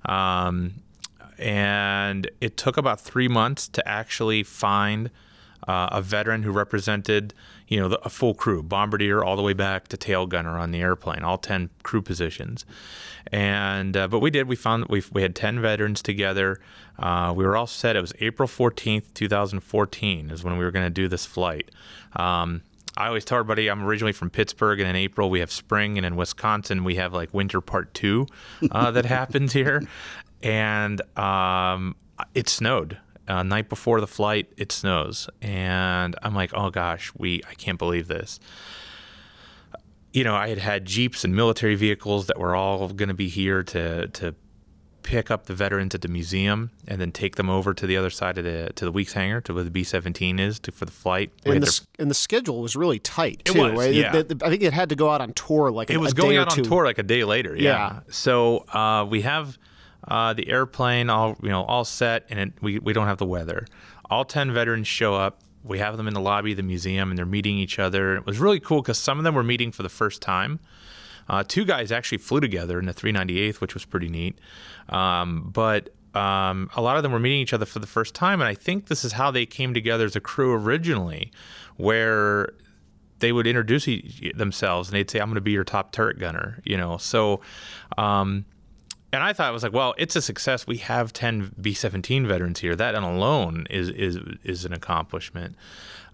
Um, 0.07 0.83
and 1.39 2.31
it 2.41 2.57
took 2.57 2.79
about 2.79 3.01
three 3.01 3.29
months 3.29 3.69
to 3.69 3.87
actually 3.87 4.43
find 4.43 5.11
uh, 5.71 5.89
a 5.93 6.03
veteran 6.03 6.43
who 6.43 6.51
represented, 6.51 7.33
you 7.69 7.79
know, 7.79 7.89
the, 7.89 8.01
a 8.01 8.09
full 8.09 8.35
crew, 8.35 8.61
bombardier 8.61 9.23
all 9.23 9.37
the 9.37 9.43
way 9.43 9.53
back 9.53 9.87
to 9.87 9.97
tail 9.97 10.27
gunner 10.27 10.59
on 10.59 10.73
the 10.73 10.81
airplane, 10.81 11.23
all 11.23 11.39
ten 11.39 11.71
crew 11.85 12.03
positions. 12.03 12.67
And 13.31 13.97
uh, 13.97 14.09
but 14.09 14.19
we 14.19 14.31
did. 14.33 14.49
We 14.49 14.57
found 14.57 14.87
we 14.89 15.01
we 15.13 15.23
had 15.23 15.37
ten 15.37 15.61
veterans 15.61 16.03
together. 16.03 16.61
Uh, 16.99 17.33
we 17.37 17.45
were 17.45 17.57
all 17.57 17.69
set. 17.69 17.95
It 17.95 18.01
was 18.01 18.13
April 18.19 18.49
fourteenth, 18.49 19.15
two 19.15 19.29
thousand 19.29 19.61
fourteen, 19.61 20.31
is 20.31 20.43
when 20.43 20.59
we 20.59 20.65
were 20.65 20.73
going 20.73 20.87
to 20.87 20.91
do 20.91 21.07
this 21.07 21.25
flight. 21.25 21.71
Um, 22.17 22.63
I 22.97 23.07
always 23.07 23.25
tell 23.25 23.39
everybody 23.39 23.69
I'm 23.69 23.85
originally 23.85 24.13
from 24.13 24.29
Pittsburgh, 24.29 24.81
and 24.81 24.89
in 24.89 24.97
April 24.97 25.31
we 25.31 25.39
have 25.39 25.53
spring, 25.53 25.97
and 25.97 26.05
in 26.05 26.17
Wisconsin 26.17 26.83
we 26.83 26.97
have 26.97 27.13
like 27.13 27.33
winter 27.33 27.61
part 27.61 27.95
two 27.95 28.27
uh, 28.73 28.91
that 28.91 29.05
happens 29.21 29.53
here, 29.53 29.83
and 30.43 31.01
um, 31.17 31.95
it 32.35 32.49
snowed. 32.49 32.99
Uh, 33.31 33.43
night 33.45 33.69
before 33.69 34.01
the 34.01 34.07
flight, 34.09 34.51
it 34.57 34.73
snows, 34.73 35.29
and 35.41 36.17
I'm 36.23 36.35
like, 36.35 36.51
oh 36.53 36.71
gosh, 36.71 37.13
we 37.17 37.41
I 37.49 37.55
can't 37.55 37.79
believe 37.79 38.09
this. 38.09 38.41
You 40.13 40.25
know, 40.25 40.35
I 40.35 40.49
had 40.49 40.59
had 40.59 40.85
jeeps 40.85 41.25
and 41.25 41.37
military 41.37 41.77
vehicles 41.77 42.27
that 42.27 42.39
were 42.39 42.55
all 42.57 42.89
going 42.89 43.09
to 43.09 43.15
be 43.15 43.29
here 43.29 43.63
to 43.63 44.09
to 44.09 44.35
pick 45.03 45.31
up 45.31 45.47
the 45.47 45.55
veterans 45.55 45.95
at 45.95 46.03
the 46.03 46.09
museum 46.09 46.71
and 46.87 47.01
then 47.01 47.11
take 47.13 47.37
them 47.37 47.49
over 47.49 47.73
to 47.73 47.87
the 47.87 47.97
other 47.97 48.11
side 48.11 48.37
of 48.37 48.45
the 48.45 48.71
to 48.75 48.85
the 48.85 48.93
Weeks 48.93 49.13
hangar 49.13 49.41
to 49.43 49.55
where 49.55 49.63
the 49.65 49.71
B 49.71 49.85
seventeen 49.85 50.41
is 50.41 50.59
to, 50.61 50.73
for 50.73 50.85
the 50.85 50.91
flight. 50.93 51.31
And 51.47 51.63
the, 51.63 51.69
s- 51.69 51.87
and 52.01 52.11
the 52.11 52.15
schedule 52.15 52.61
was 52.61 52.75
really 52.75 52.99
tight 52.99 53.45
too. 53.45 53.61
was, 53.61 53.73
right? 53.79 53.95
yeah. 53.95 54.13
The- 54.23 54.35
the- 54.35 54.45
I 54.47 54.51
think 54.51 54.63
it 54.63 54.73
had 54.73 54.89
to 54.89 54.97
go 54.97 55.09
out 55.09 55.21
on 55.21 55.33
tour 55.35 55.71
like 55.71 55.89
it 55.91 55.97
a, 55.97 56.01
was 56.01 56.13
a 56.13 56.15
going 56.17 56.37
out 56.37 56.59
on 56.59 56.65
tour 56.65 56.85
like 56.85 56.99
a 56.99 57.05
day 57.05 57.23
later. 57.25 57.55
Yeah. 57.57 57.63
Yeah. 57.63 58.01
So 58.11 58.67
uh, 58.75 59.07
we 59.09 59.23
have 59.23 59.57
uh, 60.09 60.33
the 60.33 60.49
airplane 60.49 61.11
all 61.11 61.37
you 61.43 61.49
know 61.49 61.63
all 61.65 61.85
set, 61.85 62.27
and 62.31 62.39
it, 62.39 62.53
we 62.61 62.79
we 62.79 62.93
don't 62.93 63.07
have 63.07 63.19
the 63.19 63.27
weather. 63.27 63.67
All 64.09 64.25
ten 64.25 64.53
veterans 64.53 64.89
show 64.89 65.15
up. 65.15 65.41
We 65.63 65.79
have 65.79 65.97
them 65.97 66.09
in 66.09 66.15
the 66.15 66.21
lobby 66.21 66.53
of 66.53 66.57
the 66.57 66.63
museum, 66.63 67.11
and 67.11 67.19
they're 67.19 67.27
meeting 67.27 67.59
each 67.59 67.79
other. 67.79 68.17
It 68.17 68.27
was 68.27 68.39
really 68.39 68.61
cool 68.61 68.81
because 68.81 68.99
some 68.99 69.19
of 69.19 69.25
them 69.25 69.35
were 69.35 69.43
meeting 69.43 69.73
for 69.73 69.83
the 69.83 69.91
first 69.91 70.23
time. 70.23 70.59
Uh, 71.29 71.45
two 71.47 71.65
guys 71.65 71.93
actually 71.93 72.19
flew 72.19 72.41
together 72.41 72.79
in 72.79 72.87
the 72.87 72.95
398th, 72.95 73.61
which 73.61 73.75
was 73.75 73.85
pretty 73.85 74.09
neat. 74.09 74.37
Um, 74.89 75.51
but 75.53 75.91
um, 76.15 76.71
a 76.75 76.83
lot 76.83 76.97
of 76.97 77.05
them 77.05 77.13
were 77.13 77.21
meeting 77.21 77.41
each 77.41 77.53
other 77.53 77.67
for 77.67 77.79
the 77.79 77.87
first 77.87 78.15
time, 78.15 78.41
and 78.41 78.49
I 78.49 78.55
think 78.55 78.87
this 78.87 79.05
is 79.05 79.13
how 79.13 79.31
they 79.31 79.47
came 79.47 79.73
together 79.73 80.05
as 80.07 80.17
a 80.17 80.21
crew 80.21 80.55
originally, 80.55 81.31
where 81.77 82.49
they 83.21 83.33
would 83.33 83.47
introduce 83.47 83.87
themselves 84.35 84.89
and 84.89 84.97
they'd 84.97 85.11
say, 85.11 85.21
"I'm 85.21 85.29
going 85.29 85.37
to 85.37 85.41
be 85.41 85.53
your 85.53 85.63
top 85.63 85.93
turret 85.93 86.19
gunner," 86.19 86.59
you 86.65 86.77
know. 86.77 86.97
So, 86.97 87.41
um, 87.97 88.45
and 89.13 89.23
I 89.23 89.33
thought 89.33 89.51
it 89.51 89.53
was 89.53 89.63
like, 89.63 89.73
well, 89.73 89.95
it's 89.99 90.15
a 90.17 90.23
success. 90.23 90.67
We 90.67 90.79
have 90.79 91.13
10 91.13 91.57
B-17 91.61 92.27
veterans 92.27 92.61
here. 92.61 92.77
That 92.77 92.95
alone 92.95 93.67
is 93.71 93.89
is 93.91 94.19
is 94.45 94.65
an 94.65 94.73
accomplishment. 94.73 95.57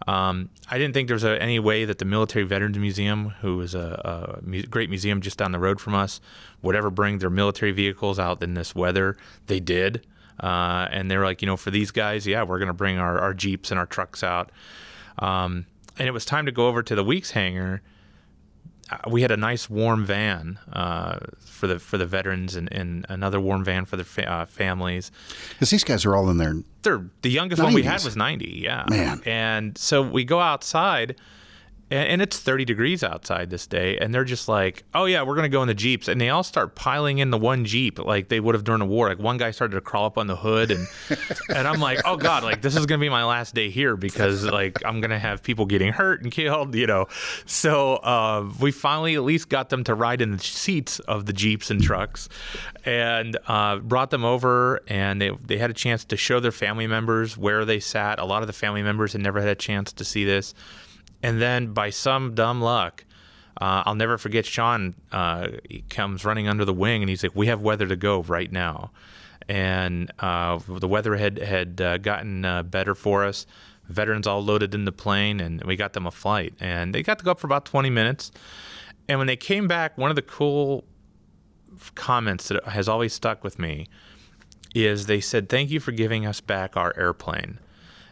Um, 0.06 0.50
I 0.70 0.78
didn't 0.78 0.94
think 0.94 1.08
there 1.08 1.14
was 1.14 1.24
a, 1.24 1.40
any 1.40 1.58
way 1.58 1.84
that 1.84 1.98
the 1.98 2.04
Military 2.04 2.44
Veterans 2.44 2.78
Museum, 2.78 3.30
who 3.40 3.60
is 3.60 3.74
a, 3.74 4.38
a 4.42 4.46
mu- 4.46 4.62
great 4.62 4.90
museum 4.90 5.20
just 5.20 5.38
down 5.38 5.52
the 5.52 5.58
road 5.58 5.80
from 5.80 5.94
us, 5.94 6.20
would 6.62 6.76
ever 6.76 6.90
bring 6.90 7.18
their 7.18 7.30
military 7.30 7.72
vehicles 7.72 8.18
out 8.18 8.42
in 8.42 8.54
this 8.54 8.74
weather. 8.74 9.16
They 9.46 9.60
did. 9.60 10.06
Uh, 10.38 10.86
and 10.90 11.10
they 11.10 11.16
were 11.16 11.24
like, 11.24 11.40
you 11.40 11.46
know, 11.46 11.56
for 11.56 11.70
these 11.70 11.90
guys, 11.90 12.26
yeah, 12.26 12.42
we're 12.42 12.58
going 12.58 12.68
to 12.68 12.74
bring 12.74 12.98
our, 12.98 13.18
our 13.18 13.32
Jeeps 13.32 13.70
and 13.70 13.80
our 13.80 13.86
trucks 13.86 14.22
out. 14.22 14.52
Um, 15.18 15.64
and 15.98 16.06
it 16.06 16.10
was 16.10 16.26
time 16.26 16.44
to 16.44 16.52
go 16.52 16.68
over 16.68 16.82
to 16.82 16.94
the 16.94 17.04
Weeks 17.04 17.30
hangar. 17.30 17.80
Uh, 18.90 18.96
We 19.10 19.22
had 19.22 19.30
a 19.30 19.36
nice 19.36 19.68
warm 19.70 20.04
van 20.04 20.58
uh, 20.72 21.18
for 21.40 21.66
the 21.66 21.78
for 21.78 21.98
the 21.98 22.06
veterans 22.06 22.54
and, 22.56 22.68
and 22.72 23.04
another 23.08 23.40
warm 23.40 23.64
van 23.64 23.84
for 23.84 23.96
their 23.96 24.04
fa- 24.04 24.30
uh, 24.30 24.46
families 24.46 25.10
Because 25.50 25.70
these 25.70 25.84
guys 25.84 26.04
are 26.04 26.14
all 26.16 26.30
in 26.30 26.36
there. 26.38 26.54
they're 26.82 27.04
the 27.22 27.30
youngest 27.30 27.62
one 27.62 27.74
we 27.74 27.82
had 27.82 28.04
was 28.04 28.16
90 28.16 28.46
yeah 28.62 28.84
Man. 28.88 29.20
and 29.26 29.76
so 29.78 30.02
we 30.02 30.24
go 30.24 30.40
outside 30.40 31.16
and, 31.90 32.08
and 32.08 32.22
it's 32.22 32.38
30 32.38 32.64
degrees 32.64 33.02
outside 33.02 33.50
this 33.50 33.66
day 33.66 33.98
and 33.98 34.14
they're 34.14 34.24
just 34.24 34.48
like 34.48 34.84
oh 34.94 35.06
yeah 35.06 35.22
we're 35.22 35.36
gonna 35.36 35.48
go 35.48 35.62
in 35.62 35.68
the 35.68 35.74
jeeps 35.74 36.08
and 36.08 36.20
they 36.20 36.28
all 36.28 36.44
start 36.44 36.74
piling 36.74 37.18
in 37.18 37.30
the 37.30 37.38
one 37.38 37.64
jeep 37.64 37.98
like 37.98 38.28
they 38.28 38.38
would 38.38 38.54
have 38.54 38.64
during 38.64 38.80
a 38.80 38.86
war 38.86 39.08
like 39.08 39.18
one 39.18 39.36
guy 39.36 39.50
started 39.50 39.74
to 39.74 39.80
crawl 39.80 40.06
up 40.06 40.18
on 40.18 40.26
the 40.26 40.36
hood 40.36 40.70
and 40.70 40.86
and 41.54 41.66
i'm 41.66 41.80
like 41.80 42.00
oh 42.04 42.16
god 42.16 42.44
like 42.44 42.62
this 42.62 42.76
is 42.76 42.86
gonna 42.86 43.00
be 43.00 43.08
my 43.08 43.24
last 43.24 43.54
day 43.54 43.70
here 43.70 43.96
because 43.96 44.44
like 44.44 44.84
i'm 44.84 45.00
gonna 45.00 45.18
have 45.18 45.42
people 45.42 45.66
getting 45.66 45.92
hurt 45.92 46.22
and 46.22 46.30
killed 46.30 46.76
you 46.76 46.86
know? 46.86 47.06
So 47.46 47.96
uh, 47.96 48.48
we 48.60 48.70
finally 48.70 49.14
at 49.14 49.22
least 49.22 49.48
got 49.48 49.70
them 49.70 49.82
to 49.84 49.94
ride 49.94 50.20
in 50.20 50.32
the 50.32 50.38
seats 50.38 50.98
of 51.00 51.26
the 51.26 51.32
jeeps 51.32 51.70
and 51.70 51.82
trucks 51.82 52.28
and 52.84 53.36
uh, 53.46 53.76
brought 53.78 54.10
them 54.10 54.24
over 54.24 54.80
and 54.86 55.20
they, 55.20 55.30
they 55.44 55.58
had 55.58 55.70
a 55.70 55.74
chance 55.74 56.04
to 56.06 56.16
show 56.16 56.38
their 56.40 56.52
family 56.52 56.86
members 56.86 57.36
where 57.36 57.64
they 57.64 57.80
sat. 57.80 58.18
A 58.18 58.24
lot 58.24 58.42
of 58.42 58.46
the 58.46 58.52
family 58.52 58.82
members 58.82 59.12
had 59.12 59.22
never 59.22 59.40
had 59.40 59.48
a 59.48 59.54
chance 59.54 59.92
to 59.94 60.04
see 60.04 60.24
this 60.24 60.54
and 61.26 61.42
then 61.42 61.72
by 61.72 61.90
some 61.90 62.36
dumb 62.36 62.60
luck, 62.60 63.04
uh, 63.60 63.82
I'll 63.84 63.96
never 63.96 64.16
forget 64.16 64.46
Sean. 64.46 64.94
Uh, 65.10 65.48
comes 65.90 66.24
running 66.24 66.46
under 66.46 66.64
the 66.64 66.72
wing 66.72 67.02
and 67.02 67.10
he's 67.10 67.24
like, 67.24 67.34
"We 67.34 67.48
have 67.48 67.60
weather 67.60 67.88
to 67.88 67.96
go 67.96 68.22
right 68.22 68.52
now," 68.52 68.92
and 69.48 70.08
uh, 70.20 70.60
the 70.68 70.86
weather 70.86 71.16
had 71.16 71.38
had 71.38 71.80
uh, 71.80 71.98
gotten 71.98 72.44
uh, 72.44 72.62
better 72.62 72.94
for 72.94 73.24
us. 73.24 73.44
Veterans 73.88 74.28
all 74.28 74.40
loaded 74.40 74.72
in 74.72 74.84
the 74.84 74.92
plane, 74.92 75.40
and 75.40 75.64
we 75.64 75.74
got 75.74 75.94
them 75.94 76.06
a 76.06 76.12
flight. 76.12 76.54
And 76.60 76.94
they 76.94 77.02
got 77.02 77.18
to 77.18 77.24
go 77.24 77.32
up 77.32 77.40
for 77.40 77.48
about 77.48 77.64
20 77.64 77.90
minutes. 77.90 78.30
And 79.08 79.18
when 79.18 79.26
they 79.26 79.36
came 79.36 79.66
back, 79.68 79.98
one 79.98 80.10
of 80.10 80.16
the 80.16 80.22
cool 80.22 80.84
comments 81.94 82.48
that 82.48 82.64
has 82.64 82.88
always 82.88 83.12
stuck 83.12 83.42
with 83.42 83.58
me 83.58 83.88
is 84.76 85.06
they 85.06 85.20
said, 85.20 85.48
"Thank 85.48 85.70
you 85.70 85.80
for 85.80 85.90
giving 85.90 86.24
us 86.24 86.40
back 86.40 86.76
our 86.76 86.96
airplane." 86.96 87.58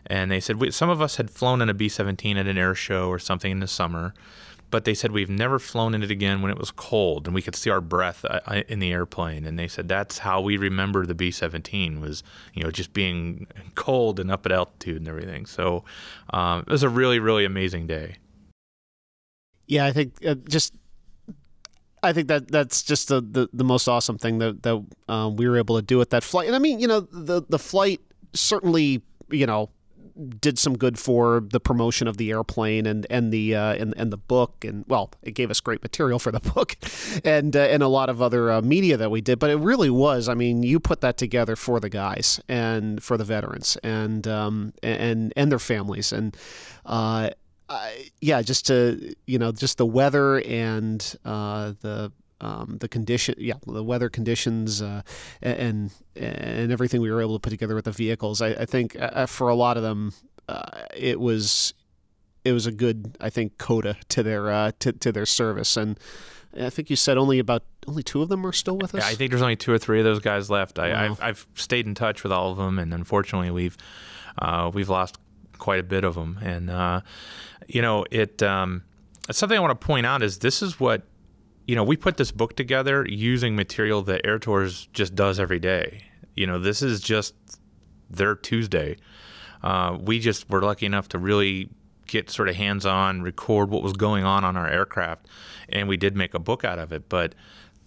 And 0.07 0.31
they 0.31 0.41
said 0.41 0.75
some 0.75 0.91
of 0.91 1.01
us 1.01 1.17
had 1.17 1.31
flown 1.31 1.63
in 1.63 1.69
a 1.69 1.75
B-17 1.75 2.37
at 2.37 2.47
an 2.47 2.59
air 2.59 2.75
show 2.75 3.09
or 3.09 3.19
something 3.19 3.51
in 3.51 3.61
the 3.61 3.67
summer, 3.67 4.15
but 4.71 4.85
they 4.85 4.95
said 4.95 5.13
we've 5.13 5.31
never 5.31 5.59
flown 5.59 5.95
in 5.95 6.03
it 6.03 6.11
again 6.11 6.43
when 6.43 6.51
it 6.51 6.59
was 6.59 6.71
cold 6.71 7.27
and 7.27 7.35
we 7.35 7.43
could 7.43 7.55
see 7.55 7.71
our 7.71 7.81
breath 7.81 8.25
uh, 8.25 8.41
uh, 8.47 8.63
in 8.69 8.81
the 8.81 8.93
airplane. 8.93 9.45
And 9.45 9.59
they 9.59 9.69
said 9.69 9.89
that's 9.89 10.19
how 10.19 10.41
we 10.41 10.57
remember 10.57 11.07
the 11.07 11.15
B-17 11.15 12.01
was, 12.01 12.23
you 12.55 12.65
know, 12.65 12.71
just 12.71 12.93
being 12.93 13.47
cold 13.77 14.19
and 14.19 14.31
up 14.31 14.45
at 14.47 14.53
altitude 14.53 14.97
and 14.97 15.09
everything. 15.09 15.47
So 15.47 15.85
um, 16.31 16.61
it 16.61 16.69
was 16.69 16.83
a 16.83 16.89
really, 16.89 17.19
really 17.19 17.45
amazing 17.45 17.87
day. 17.87 18.17
Yeah, 19.67 19.87
I 19.87 19.93
think 19.93 20.15
uh, 20.27 20.35
just 20.49 20.75
I 22.03 22.13
think 22.13 22.29
that 22.29 22.49
that's 22.49 22.83
just 22.83 23.09
the, 23.09 23.23
the, 23.23 23.49
the 23.53 23.65
most 23.65 23.89
awesome 23.89 24.19
thing 24.19 24.39
that 24.39 24.63
that 24.63 24.85
um, 25.09 25.37
we 25.37 25.49
were 25.49 25.57
able 25.57 25.77
to 25.77 25.83
do 25.83 25.97
with 25.97 26.11
that 26.11 26.23
flight. 26.23 26.47
And 26.47 26.55
I 26.55 26.59
mean, 26.59 26.79
you 26.79 26.87
know, 26.87 27.01
the 27.01 27.43
the 27.49 27.59
flight 27.59 28.01
certainly, 28.35 29.03
you 29.31 29.47
know, 29.47 29.71
did 30.41 30.59
some 30.59 30.77
good 30.77 30.99
for 30.99 31.41
the 31.41 31.61
promotion 31.61 32.07
of 32.07 32.17
the 32.17 32.31
airplane 32.31 32.87
and 32.87 33.07
and 33.11 33.33
the 33.33 33.55
uh, 33.55 33.75
and 33.75 33.95
and 33.97 34.13
the 34.13 34.17
book 34.17 34.65
and 34.65 34.85
well, 34.89 35.11
it 35.23 35.33
gave 35.33 35.51
us 35.51 35.61
great 35.61 35.83
material 35.83 36.19
for 36.19 36.31
the 36.31 36.41
book 36.55 36.77
and 37.25 37.57
uh, 37.57 37.61
and 37.61 37.83
a 37.83 37.89
lot 37.89 38.09
of 38.09 38.23
other 38.23 38.51
uh, 38.51 38.61
media 38.63 38.97
that 38.97 39.11
we 39.11 39.21
did. 39.21 39.39
But 39.39 39.51
it 39.51 39.57
really 39.57 39.91
was. 39.91 40.29
I 40.29 40.35
mean, 40.35 40.63
you 40.63 40.79
put 40.81 41.01
that 41.01 41.17
together 41.17 41.57
for 41.57 41.81
the 41.81 41.89
guys 41.89 42.41
and 42.49 43.03
for 43.03 43.17
the 43.17 43.25
veterans 43.25 43.77
and 43.83 44.27
um, 44.27 44.73
and 44.83 45.33
and 45.37 45.51
their 45.51 45.59
families 45.59 46.13
and. 46.13 46.37
Uh, 46.87 47.31
yeah, 48.21 48.43
just 48.43 48.67
to 48.67 49.15
you 49.27 49.39
know, 49.39 49.51
just 49.51 49.79
the 49.79 49.87
weather 49.87 50.41
and 50.43 51.17
uh, 51.25 51.73
the 51.81 52.13
um, 52.45 52.77
the 52.81 52.89
condition, 52.89 53.35
yeah, 53.39 53.55
the 53.67 53.83
weather 53.83 54.09
conditions 54.09 54.83
uh, 54.83 55.03
and 55.43 55.91
and 56.15 56.71
everything 56.71 57.01
we 57.01 57.11
were 57.11 57.23
able 57.23 57.35
to 57.35 57.41
put 57.41 57.51
together 57.51 57.75
with 57.75 57.87
the 57.87 57.93
vehicles. 57.93 58.41
I, 58.43 58.49
I 58.49 58.67
think 58.67 58.97
uh, 59.01 59.27
for 59.27 59.49
a 59.49 59.55
lot 59.55 59.77
of 59.77 59.83
them, 59.83 60.13
uh, 60.49 60.83
it 60.95 61.19
was 61.19 61.75
it 62.45 62.53
was 62.53 62.67
a 62.67 62.73
good, 62.73 63.17
I 63.21 63.31
think, 63.31 63.59
coda 63.59 63.97
to 64.11 64.23
their 64.23 64.51
uh, 64.51 64.73
to 64.81 64.93
to 64.93 65.13
their 65.13 65.27
service. 65.27 65.77
And 65.77 65.99
I 66.61 66.71
think 66.71 66.91
you 66.91 66.97
said 66.97 67.17
only 67.17 67.39
about 67.39 67.63
only 67.87 68.03
two 68.03 68.23
of 68.23 68.29
them 68.29 68.47
are 68.47 68.53
still 68.53 68.77
with 68.77 68.95
us. 68.95 69.01
Yeah, 69.03 69.09
I 69.09 69.15
think 69.15 69.31
there's 69.31 69.43
only 69.43 69.57
two 69.57 69.73
or 69.73 69.79
three 69.79 69.99
of 69.99 70.05
those 70.05 70.21
guys 70.21 70.51
left. 70.51 70.79
I, 70.79 70.93
Wow. 70.93 71.05
I've, 71.05 71.23
I've 71.23 71.47
stayed 71.55 71.87
in 71.87 71.95
touch 71.95 72.23
with 72.23 72.33
all 72.33 72.51
of 72.51 72.59
them, 72.59 72.79
and 72.79 72.93
unfortunately, 72.93 73.51
we've 73.51 73.77
uh, 74.39 74.71
we've 74.73 74.91
lost 74.91 75.19
quite 75.59 75.81
a 75.81 75.85
bit 75.85 76.05
of 76.05 76.15
them. 76.15 76.39
And 76.43 76.71
uh, 76.71 77.01
you 77.67 77.81
know, 77.81 78.05
it 78.11 78.43
um, 78.43 78.83
something 79.31 79.57
I 79.57 79.61
want 79.61 79.79
to 79.81 79.87
point 79.87 80.07
out 80.07 80.23
is 80.23 80.39
this 80.39 80.63
is 80.63 80.79
what 80.79 81.03
you 81.67 81.75
know. 81.75 81.85
We 81.85 81.97
put 81.97 82.17
this 82.17 82.31
book 82.31 82.57
together 82.57 83.07
using 83.09 83.57
material 83.57 84.03
that 84.03 84.25
Air 84.25 84.39
Tours 84.39 84.89
just 84.93 85.15
does 85.15 85.39
every 85.39 85.59
day. 85.59 86.05
You 86.35 86.47
know, 86.47 86.59
this 86.59 86.83
is 86.83 87.01
just 87.01 87.35
their 88.11 88.35
Tuesday. 88.35 88.97
Uh, 89.63 89.97
we 90.01 90.19
just 90.19 90.49
were 90.51 90.63
lucky 90.63 90.87
enough 90.87 91.09
to 91.09 91.19
really 91.19 91.71
get 92.07 92.31
sort 92.31 92.49
of 92.49 92.57
hands 92.57 92.85
on, 92.85 93.23
record 93.23 93.71
what 93.71 93.83
was 93.83 93.95
going 93.95 94.25
on 94.25 94.45
on 94.45 94.57
our 94.57 94.69
aircraft, 94.69 95.27
and 95.69 95.89
we 95.89 95.97
did 95.97 96.15
make 96.15 96.35
a 96.35 96.39
book 96.39 96.65
out 96.65 96.79
of 96.79 96.93
it. 96.93 97.09
But 97.09 97.35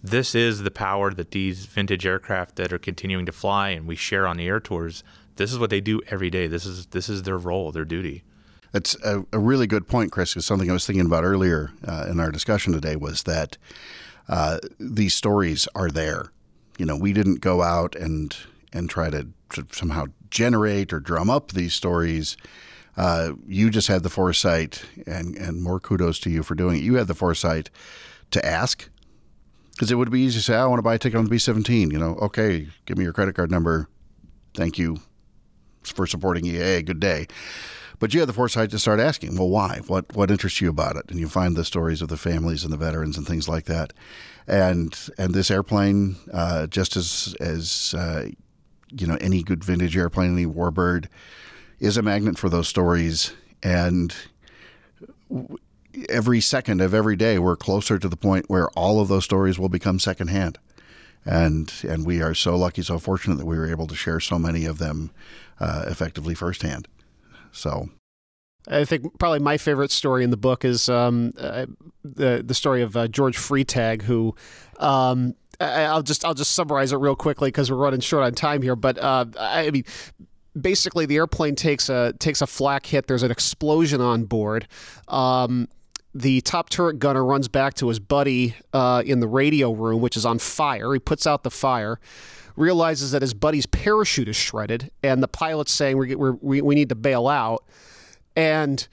this 0.02 0.34
is 0.34 0.62
the 0.62 0.70
power 0.70 1.12
that 1.12 1.32
these 1.32 1.66
vintage 1.66 2.06
aircraft 2.06 2.56
that 2.56 2.72
are 2.72 2.78
continuing 2.78 3.26
to 3.26 3.32
fly 3.32 3.70
and 3.70 3.86
we 3.86 3.96
share 3.96 4.26
on 4.26 4.36
the 4.36 4.46
air 4.46 4.60
tours. 4.60 5.02
This 5.36 5.52
is 5.52 5.58
what 5.58 5.70
they 5.70 5.80
do 5.80 6.00
every 6.08 6.30
day. 6.30 6.46
This 6.46 6.66
is 6.66 6.86
this 6.86 7.08
is 7.08 7.22
their 7.22 7.38
role, 7.38 7.72
their 7.72 7.84
duty. 7.84 8.24
That's 8.72 8.96
a, 9.02 9.24
a 9.32 9.38
really 9.38 9.66
good 9.66 9.88
point, 9.88 10.12
Chris. 10.12 10.34
Because 10.34 10.46
something 10.46 10.70
I 10.70 10.72
was 10.72 10.86
thinking 10.86 11.06
about 11.06 11.24
earlier 11.24 11.70
uh, 11.86 12.06
in 12.08 12.20
our 12.20 12.30
discussion 12.30 12.72
today 12.72 12.96
was 12.96 13.22
that 13.24 13.56
uh, 14.28 14.58
these 14.78 15.14
stories 15.14 15.68
are 15.74 15.90
there. 15.90 16.32
You 16.76 16.86
know, 16.86 16.96
we 16.96 17.12
didn't 17.12 17.40
go 17.40 17.62
out 17.62 17.96
and 17.96 18.36
and 18.72 18.90
try 18.90 19.10
to, 19.10 19.28
to 19.54 19.66
somehow 19.72 20.06
generate 20.30 20.92
or 20.92 21.00
drum 21.00 21.30
up 21.30 21.52
these 21.52 21.74
stories. 21.74 22.36
Uh, 22.96 23.32
you 23.46 23.70
just 23.70 23.88
had 23.88 24.02
the 24.02 24.10
foresight, 24.10 24.84
and, 25.06 25.36
and 25.36 25.62
more 25.62 25.78
kudos 25.78 26.18
to 26.18 26.30
you 26.30 26.42
for 26.42 26.54
doing 26.54 26.76
it. 26.76 26.82
You 26.82 26.94
had 26.94 27.06
the 27.06 27.14
foresight 27.14 27.70
to 28.32 28.44
ask, 28.44 28.88
because 29.70 29.92
it 29.92 29.94
would 29.94 30.10
be 30.10 30.20
easy 30.20 30.40
to 30.40 30.44
say, 30.44 30.56
I 30.56 30.66
want 30.66 30.80
to 30.80 30.82
buy 30.82 30.94
a 30.94 30.98
ticket 30.98 31.16
on 31.16 31.24
the 31.24 31.30
B 31.30 31.38
17. 31.38 31.92
You 31.92 31.98
know, 31.98 32.16
okay, 32.16 32.66
give 32.86 32.98
me 32.98 33.04
your 33.04 33.12
credit 33.12 33.36
card 33.36 33.50
number. 33.50 33.88
Thank 34.54 34.78
you 34.78 34.98
for 35.84 36.06
supporting 36.06 36.44
EAA. 36.44 36.84
Good 36.84 36.98
day. 36.98 37.28
But 37.98 38.14
you 38.14 38.20
had 38.20 38.28
the 38.28 38.34
foresight 38.34 38.70
to 38.70 38.78
start 38.78 39.00
asking, 39.00 39.36
well, 39.36 39.48
why? 39.48 39.80
What 39.86 40.14
what 40.14 40.30
interests 40.30 40.60
you 40.60 40.68
about 40.68 40.96
it? 40.96 41.06
And 41.10 41.18
you 41.18 41.28
find 41.28 41.56
the 41.56 41.64
stories 41.64 42.00
of 42.00 42.08
the 42.08 42.16
families 42.16 42.62
and 42.64 42.72
the 42.72 42.76
veterans 42.76 43.16
and 43.16 43.26
things 43.26 43.48
like 43.48 43.64
that. 43.64 43.92
And 44.46 44.96
and 45.18 45.34
this 45.34 45.50
airplane, 45.50 46.16
uh, 46.32 46.68
just 46.68 46.96
as 46.96 47.34
as 47.40 47.94
uh, 47.96 48.28
you 48.90 49.06
know, 49.06 49.18
any 49.20 49.42
good 49.42 49.64
vintage 49.64 49.96
airplane, 49.96 50.32
any 50.32 50.46
warbird, 50.46 51.06
is 51.80 51.96
a 51.96 52.02
magnet 52.02 52.38
for 52.38 52.48
those 52.48 52.68
stories. 52.68 53.32
And 53.62 54.14
every 56.08 56.40
second 56.40 56.80
of 56.80 56.94
every 56.94 57.16
day, 57.16 57.38
we're 57.38 57.56
closer 57.56 57.98
to 57.98 58.08
the 58.08 58.16
point 58.16 58.48
where 58.48 58.68
all 58.70 59.00
of 59.00 59.08
those 59.08 59.24
stories 59.24 59.58
will 59.58 59.68
become 59.68 59.98
secondhand. 59.98 60.58
And 61.24 61.72
and 61.82 62.06
we 62.06 62.22
are 62.22 62.34
so 62.34 62.56
lucky, 62.56 62.82
so 62.82 62.98
fortunate 62.98 63.36
that 63.36 63.46
we 63.46 63.58
were 63.58 63.68
able 63.68 63.88
to 63.88 63.96
share 63.96 64.20
so 64.20 64.38
many 64.38 64.64
of 64.64 64.78
them 64.78 65.10
uh, 65.58 65.84
effectively 65.88 66.34
firsthand. 66.34 66.86
So 67.58 67.88
I 68.68 68.84
think 68.84 69.18
probably 69.18 69.40
my 69.40 69.56
favorite 69.56 69.90
story 69.90 70.24
in 70.24 70.30
the 70.30 70.36
book 70.36 70.64
is 70.64 70.88
um, 70.88 71.32
uh, 71.38 71.66
the 72.04 72.42
the 72.44 72.54
story 72.54 72.82
of 72.82 72.96
uh, 72.96 73.08
George 73.08 73.36
Freitag, 73.36 74.02
who 74.02 74.34
um, 74.78 75.34
I, 75.60 75.92
will 75.94 76.02
just 76.02 76.24
I'll 76.24 76.34
just 76.34 76.52
summarize 76.52 76.92
it 76.92 76.96
real 76.96 77.16
quickly 77.16 77.48
because 77.48 77.70
we're 77.70 77.78
running 77.78 78.00
short 78.00 78.24
on 78.24 78.32
time 78.32 78.62
here. 78.62 78.76
But 78.76 78.98
uh, 78.98 79.26
I 79.38 79.70
mean, 79.70 79.84
basically, 80.60 81.06
the 81.06 81.16
airplane 81.16 81.54
takes 81.54 81.88
a 81.88 82.12
takes 82.18 82.42
a 82.42 82.46
flak 82.46 82.86
hit. 82.86 83.06
There's 83.06 83.22
an 83.22 83.30
explosion 83.30 84.00
on 84.00 84.24
board. 84.24 84.68
Um, 85.08 85.68
the 86.14 86.40
top 86.40 86.68
turret 86.68 86.98
gunner 86.98 87.24
runs 87.24 87.48
back 87.48 87.74
to 87.74 87.88
his 87.88 88.00
buddy 88.00 88.56
uh, 88.72 89.02
in 89.04 89.20
the 89.20 89.28
radio 89.28 89.72
room, 89.72 90.00
which 90.00 90.16
is 90.16 90.26
on 90.26 90.38
fire. 90.38 90.92
He 90.92 90.98
puts 90.98 91.26
out 91.26 91.42
the 91.42 91.50
fire 91.50 92.00
realizes 92.58 93.12
that 93.12 93.22
his 93.22 93.34
buddy's 93.34 93.66
parachute 93.66 94.28
is 94.28 94.36
shredded, 94.36 94.90
and 95.02 95.22
the 95.22 95.28
pilot's 95.28 95.72
saying 95.72 95.96
we 95.96 96.14
we 96.14 96.60
we 96.60 96.74
need 96.74 96.88
to 96.88 96.94
bail 96.94 97.28
out. 97.28 97.64
And 98.36 98.86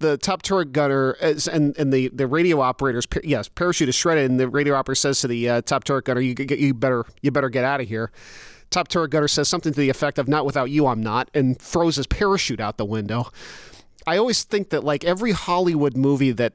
the 0.00 0.16
top 0.16 0.42
turret 0.42 0.72
gunner 0.72 1.16
is, 1.20 1.46
and 1.46 1.76
and 1.78 1.92
the 1.92 2.08
the 2.08 2.26
radio 2.26 2.60
operators 2.60 3.06
yes 3.22 3.48
parachute 3.48 3.88
is 3.88 3.94
shredded. 3.94 4.30
And 4.30 4.40
the 4.40 4.48
radio 4.48 4.74
operator 4.74 4.96
says 4.96 5.20
to 5.20 5.28
the 5.28 5.48
uh, 5.48 5.60
top 5.62 5.84
turret 5.84 6.04
gunner 6.06 6.20
you 6.20 6.34
you 6.38 6.74
better 6.74 7.04
you 7.22 7.30
better 7.30 7.48
get 7.48 7.64
out 7.64 7.80
of 7.80 7.88
here. 7.88 8.10
Top 8.70 8.88
turret 8.88 9.10
gunner 9.10 9.28
says 9.28 9.48
something 9.48 9.72
to 9.72 9.80
the 9.80 9.90
effect 9.90 10.18
of 10.18 10.28
not 10.28 10.46
without 10.46 10.70
you 10.70 10.86
I'm 10.86 11.02
not 11.02 11.30
and 11.34 11.58
throws 11.58 11.96
his 11.96 12.06
parachute 12.06 12.60
out 12.60 12.76
the 12.76 12.84
window. 12.84 13.30
I 14.06 14.16
always 14.16 14.44
think 14.44 14.70
that 14.70 14.84
like 14.84 15.04
every 15.04 15.32
Hollywood 15.32 15.96
movie 15.96 16.32
that 16.32 16.54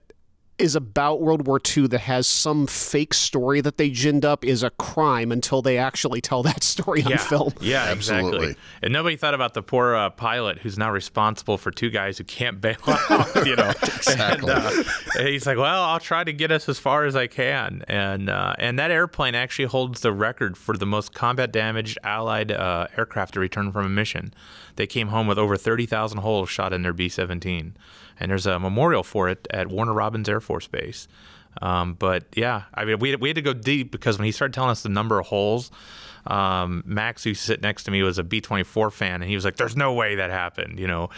is 0.58 0.76
about 0.76 1.22
World 1.22 1.48
War 1.48 1.60
II 1.76 1.88
that 1.88 2.00
has 2.00 2.28
some 2.28 2.66
fake 2.68 3.14
story 3.14 3.62
that 3.62 3.78
they 3.78 3.90
ginned 3.90 4.24
up 4.24 4.46
is 4.46 4.64
a 4.64 4.70
crime 4.70 5.32
until 5.32 5.62
they 5.62 5.78
actually 5.78 6.22
tell 6.22 6.44
that 6.44 6.64
story 6.64 7.04
on 7.04 7.18
film. 7.18 7.54
Yeah, 7.60 7.84
Absolutely. 7.84 8.38
exactly. 8.38 8.64
And 8.82 8.94
nobody 8.94 9.18
thought 9.18 9.34
about 9.34 9.54
the 9.54 9.62
poor 9.62 9.96
uh, 9.96 10.10
pilot 10.12 10.60
who's 10.60 10.78
now 10.78 10.92
responsible 10.92 11.58
for 11.58 11.72
two 11.72 11.90
guys 11.90 12.18
who 12.18 12.24
can't 12.24 12.62
bail 12.62 12.76
out. 12.88 13.46
You 13.46 13.56
know, 13.56 13.70
exactly. 13.84 14.52
And, 14.52 14.66
uh, 14.66 14.84
and 15.18 15.28
he's 15.28 15.46
like, 15.46 15.58
"Well, 15.58 15.84
I'll 15.84 16.00
try 16.00 16.24
to 16.24 16.34
get 16.34 16.52
us 16.52 16.70
as 16.70 16.80
far 16.80 17.06
as 17.06 17.16
I 17.16 17.28
can." 17.28 17.84
And 17.88 18.30
uh, 18.30 18.54
and 18.58 18.80
that 18.80 18.92
airplane 18.92 19.36
actually 19.36 19.66
holds 19.66 20.02
the 20.02 20.14
record 20.14 20.58
for 20.58 20.78
the 20.78 20.86
most 20.86 21.14
combat 21.14 21.52
damaged 21.52 21.98
Allied 22.04 22.52
uh, 22.52 22.88
aircraft 22.98 23.34
to 23.34 23.40
return 23.40 23.72
from 23.72 23.86
a 23.86 23.90
mission. 23.90 24.34
They 24.76 24.88
came 24.88 25.10
home 25.10 25.28
with 25.28 25.38
over 25.38 25.58
thirty 25.58 25.86
thousand 25.86 26.20
holes 26.20 26.50
shot 26.50 26.74
in 26.74 26.82
their 26.82 26.94
B-17 26.94 27.74
and 28.20 28.32
there's 28.32 28.46
a 28.46 28.60
memorial 28.60 29.04
for 29.04 29.30
it 29.30 29.48
at 29.52 29.68
Warner 29.68 29.94
Robins 29.94 30.30
Air 30.30 30.40
Force 30.40 30.68
Base. 30.68 31.08
Um, 31.62 31.94
but 31.94 32.26
yeah, 32.36 32.64
I 32.74 32.86
mean, 32.86 33.00
we, 33.00 33.16
we 33.16 33.30
had 33.30 33.36
to 33.36 33.42
go 33.42 33.54
deep 33.54 33.92
because 33.92 34.18
when 34.18 34.26
he 34.26 34.32
started 34.32 34.54
telling 34.54 34.72
us 34.72 34.84
the 34.84 34.90
number 34.90 35.20
of 35.20 35.28
holes, 35.28 35.72
um, 36.28 36.84
Max, 36.86 37.24
who 37.24 37.34
sit 37.34 37.62
next 37.62 37.84
to 37.84 37.92
me, 37.92 38.02
was 38.02 38.18
a 38.18 38.24
B 38.24 38.42
twenty 38.42 38.64
four 38.64 38.90
fan, 38.90 39.22
and 39.22 39.30
he 39.30 39.36
was 39.36 39.46
like, 39.46 39.58
"There's 39.58 39.76
no 39.76 39.94
way 39.94 40.16
that 40.16 40.32
happened," 40.32 40.80
you 40.80 40.88
know. 40.88 41.10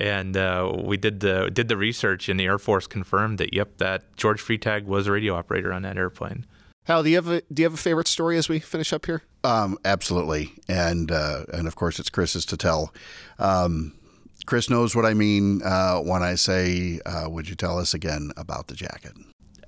And 0.00 0.36
uh, 0.36 0.72
we 0.84 0.96
did 0.96 1.20
the 1.20 1.50
did 1.52 1.68
the 1.68 1.76
research, 1.76 2.28
and 2.28 2.38
the 2.38 2.46
Air 2.46 2.58
Force 2.58 2.86
confirmed 2.86 3.38
that 3.38 3.54
yep, 3.54 3.78
that 3.78 4.16
George 4.16 4.42
Freitag 4.42 4.84
was 4.84 5.06
a 5.06 5.12
radio 5.12 5.34
operator 5.34 5.72
on 5.72 5.82
that 5.82 5.96
airplane. 5.96 6.46
Hal, 6.84 7.02
do 7.02 7.10
you 7.10 7.16
have 7.16 7.28
a 7.28 7.42
do 7.52 7.62
you 7.62 7.64
have 7.64 7.74
a 7.74 7.78
favorite 7.78 8.08
story 8.08 8.36
as 8.36 8.48
we 8.48 8.58
finish 8.58 8.92
up 8.92 9.06
here? 9.06 9.22
Um, 9.44 9.78
absolutely, 9.84 10.52
and 10.68 11.10
uh, 11.10 11.44
and 11.52 11.66
of 11.68 11.76
course 11.76 11.98
it's 11.98 12.10
Chris's 12.10 12.44
to 12.46 12.56
tell. 12.56 12.92
Um, 13.38 13.92
Chris 14.46 14.70
knows 14.70 14.94
what 14.94 15.04
I 15.04 15.12
mean 15.12 15.60
uh, 15.62 15.98
when 15.98 16.22
I 16.22 16.36
say, 16.36 17.00
uh, 17.04 17.28
"Would 17.28 17.48
you 17.48 17.56
tell 17.56 17.78
us 17.78 17.94
again 17.94 18.30
about 18.36 18.68
the 18.68 18.74
jacket?" 18.74 19.12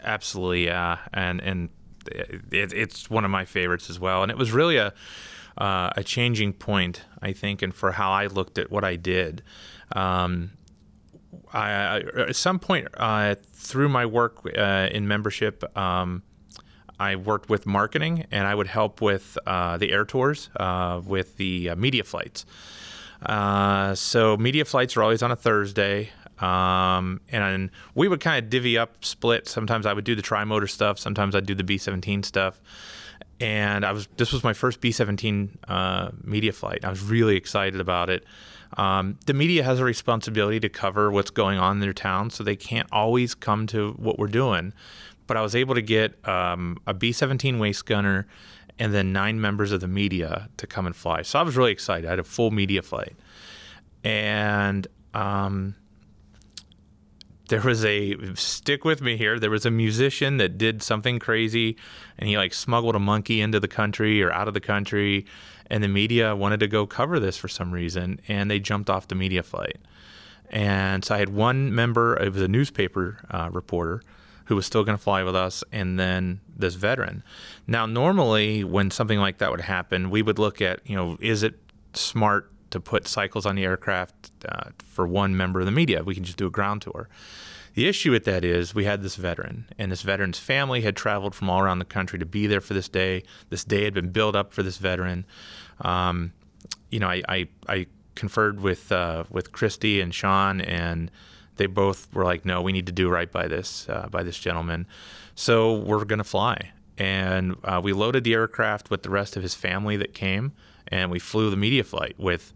Absolutely, 0.01 0.67
yeah, 0.67 0.99
and 1.13 1.41
and 1.41 1.69
it, 2.07 2.73
it's 2.73 3.11
one 3.11 3.25
of 3.25 3.31
my 3.31 3.45
favorites 3.45 3.91
as 3.91 3.99
well. 3.99 4.23
And 4.23 4.31
it 4.31 4.39
was 4.39 4.53
really 4.53 4.77
a 4.77 4.95
uh, 5.59 5.91
a 5.97 6.05
changing 6.05 6.53
point, 6.53 7.03
I 7.21 7.33
think, 7.33 7.61
and 7.61 7.75
for 7.75 7.93
how 7.93 8.13
I 8.13 8.29
looked 8.29 8.57
at 8.57 8.71
what 8.71 8.85
I 8.85 8.95
did. 8.95 9.43
Um, 9.93 10.53
I, 11.53 12.01
at 12.17 12.37
some 12.37 12.59
point 12.59 12.89
uh, 12.97 13.35
through 13.53 13.89
my 13.89 14.07
work 14.07 14.47
uh, 14.57 14.89
in 14.93 15.09
membership. 15.09 15.77
Um, 15.77 16.23
I 17.01 17.15
worked 17.15 17.49
with 17.49 17.65
marketing, 17.65 18.27
and 18.33 18.47
I 18.47 18.57
would 18.57 18.67
help 18.67 19.01
with 19.01 19.39
the 19.45 19.89
air 19.93 20.05
tours, 20.05 20.51
with 21.05 21.37
the 21.37 21.75
media 21.77 22.03
flights. 22.03 22.45
Uh, 23.25 23.95
so 23.95 24.37
media 24.37 24.65
flights 24.65 24.97
are 24.97 25.03
always 25.03 25.23
on 25.23 25.31
a 25.31 25.37
Thursday. 25.37 26.11
Um, 26.39 27.21
and 27.31 27.71
we 27.95 28.09
would 28.09 28.21
kind 28.21 28.43
of 28.43 28.51
divvy 28.51 28.79
up, 28.79 29.05
split. 29.05 29.49
Sometimes 29.49 29.87
I 29.87 29.93
would 29.93 30.05
do 30.05 30.15
the 30.15 30.23
tri-motor 30.23 30.67
stuff. 30.67 30.99
Sometimes 30.99 31.35
I'd 31.35 31.47
do 31.47 31.55
the 31.55 31.65
B-17 31.65 32.25
stuff. 32.25 32.61
And 33.41 33.85
I 33.85 33.93
was 33.93 34.09
this 34.17 34.33
was 34.33 34.43
my 34.43 34.53
first 34.53 34.81
B-17 34.81 35.49
uh, 35.69 36.11
media 36.25 36.53
flight. 36.53 36.85
I 36.85 36.91
was 36.91 37.03
really 37.03 37.37
excited 37.37 37.81
about 37.81 38.11
it. 38.11 38.25
Um, 38.77 39.19
the 39.27 39.35
media 39.35 39.63
has 39.63 39.79
a 39.79 39.85
responsibility 39.85 40.61
to 40.61 40.69
cover 40.69 41.11
what's 41.11 41.31
going 41.31 41.59
on 41.59 41.77
in 41.77 41.81
their 41.81 41.93
town, 41.93 42.31
so 42.31 42.45
they 42.45 42.57
can't 42.57 42.89
always 42.93 43.35
come 43.35 43.67
to 43.69 43.93
what 43.93 44.19
we're 44.19 44.27
doing. 44.27 44.75
But 45.27 45.37
I 45.37 45.43
was 45.43 45.55
able 45.55 45.75
to 45.75 45.83
get 45.83 46.27
um, 46.29 46.79
a 46.87 46.95
B-17 46.95 47.59
waste 47.59 47.87
gunner 47.87 48.27
and 48.79 48.95
then 48.95 49.13
nine 49.13 49.41
members 49.41 49.73
of 49.73 49.81
the 49.81 49.89
media 49.89 50.49
to 50.57 50.67
come 50.67 50.87
and 50.87 50.95
fly. 50.95 51.23
So 51.23 51.39
I 51.39 51.43
was 51.43 51.57
really 51.57 51.73
excited. 51.73 52.07
I 52.07 52.11
had 52.11 52.19
a 52.19 52.25
full 52.25 52.51
media 52.51 52.83
flight, 52.83 53.17
and 54.05 54.87
um, 55.15 55.75
there 57.49 57.61
was 57.61 57.85
a 57.85 58.17
stick 58.35 58.85
with 58.85 59.01
me 59.01 59.17
here. 59.17 59.39
There 59.39 59.51
was 59.51 59.67
a 59.67 59.71
musician 59.71 60.37
that 60.37 60.59
did 60.59 60.83
something 60.83 61.19
crazy, 61.19 61.77
and 62.19 62.29
he 62.29 62.37
like 62.37 62.55
smuggled 62.55 62.95
a 62.95 63.01
monkey 63.01 63.41
into 63.41 63.59
the 63.59 63.69
country 63.69 64.23
or 64.23 64.33
out 64.33 64.49
of 64.49 64.55
the 64.55 64.61
country, 64.61 65.27
and 65.71 65.83
the 65.83 65.89
media 65.89 66.37
wanted 66.37 66.61
to 66.61 66.67
go 66.67 66.87
cover 66.87 67.19
this 67.19 67.37
for 67.37 67.49
some 67.49 67.73
reason, 67.73 68.21
and 68.29 68.51
they 68.51 68.61
jumped 68.61 68.89
off 68.91 69.09
the 69.09 69.15
media 69.15 69.43
flight. 69.43 69.77
And 70.51 71.05
so 71.05 71.15
I 71.15 71.19
had 71.19 71.29
one 71.29 71.75
member, 71.75 72.17
it 72.17 72.33
was 72.33 72.43
a 72.43 72.49
newspaper 72.49 73.19
uh, 73.31 73.51
reporter, 73.53 74.03
who 74.49 74.57
was 74.57 74.65
still 74.65 74.83
going 74.83 74.97
to 74.97 75.03
fly 75.03 75.23
with 75.23 75.37
us, 75.37 75.63
and 75.73 75.99
then 76.01 76.41
this 76.57 76.75
veteran. 76.75 77.23
Now, 77.67 77.85
normally, 77.85 78.65
when 78.65 78.91
something 78.91 79.19
like 79.19 79.39
that 79.39 79.51
would 79.51 79.61
happen, 79.61 80.09
we 80.09 80.23
would 80.23 80.39
look 80.39 80.63
at, 80.63 80.81
you 80.89 80.97
know, 80.97 81.19
is 81.21 81.43
it 81.43 81.55
smart 81.93 82.51
to 82.71 82.81
put 82.81 83.07
cycles 83.07 83.45
on 83.45 83.57
the 83.57 83.65
aircraft 83.65 84.31
uh, 84.49 84.71
for 84.79 85.07
one 85.07 85.37
member 85.37 85.61
of 85.61 85.67
the 85.67 85.73
media? 85.73 86.03
We 86.03 86.15
can 86.15 86.25
just 86.25 86.39
do 86.39 86.47
a 86.47 86.51
ground 86.51 86.81
tour. 86.81 87.11
The 87.75 87.87
issue 87.87 88.11
with 88.11 88.25
that 88.25 88.43
is 88.43 88.75
we 88.75 88.87
had 88.87 89.03
this 89.03 89.17
veteran, 89.17 89.67
and 89.79 89.93
this 89.93 90.01
veteran's 90.01 90.39
family 90.39 90.81
had 90.81 90.97
traveled 90.97 91.35
from 91.35 91.51
all 91.51 91.61
around 91.61 91.79
the 91.79 91.85
country 91.85 92.19
to 92.19 92.27
be 92.27 92.47
there 92.47 92.63
for 92.63 92.73
this 92.73 92.89
day. 92.89 93.25
This 93.51 93.65
day 93.65 93.85
had 93.85 93.93
been 93.93 94.11
built 94.11 94.35
up 94.35 94.55
for 94.55 94.63
this 94.63 94.79
veteran. 94.79 95.27
Um, 95.83 96.33
you 96.91 97.01
know, 97.01 97.09
I, 97.09 97.23
I, 97.29 97.49
I 97.69 97.87
conferred 98.15 98.61
with 98.61 98.91
uh, 98.91 99.25
with 99.29 99.53
Christy 99.53 100.01
and 100.01 100.15
Sean, 100.15 100.63
and 100.63 101.11
they 101.59 101.67
both 101.67 102.13
were 102.15 102.25
like, 102.25 102.45
"No, 102.45 102.63
we 102.63 102.73
need 102.73 102.87
to 102.87 102.93
do 102.93 103.09
right 103.09 103.31
by 103.31 103.47
this 103.47 103.89
uh, 103.89 104.09
by 104.11 104.23
this 104.23 104.39
gentleman." 104.39 104.87
So 105.35 105.79
we're 105.79 106.05
going 106.05 106.19
to 106.19 106.25
fly, 106.25 106.73
and 106.97 107.57
uh, 107.65 107.81
we 107.83 107.93
loaded 107.93 108.25
the 108.25 108.35
aircraft 108.35 108.91
with 108.91 109.03
the 109.03 109.11
rest 109.11 109.37
of 109.37 109.43
his 109.43 109.55
family 109.55 109.97
that 109.97 110.15
came, 110.15 110.53
and 110.89 111.11
we 111.11 111.19
flew 111.19 111.51
the 111.51 111.57
media 111.57 111.85
flight 111.85 112.15
with 112.19 112.53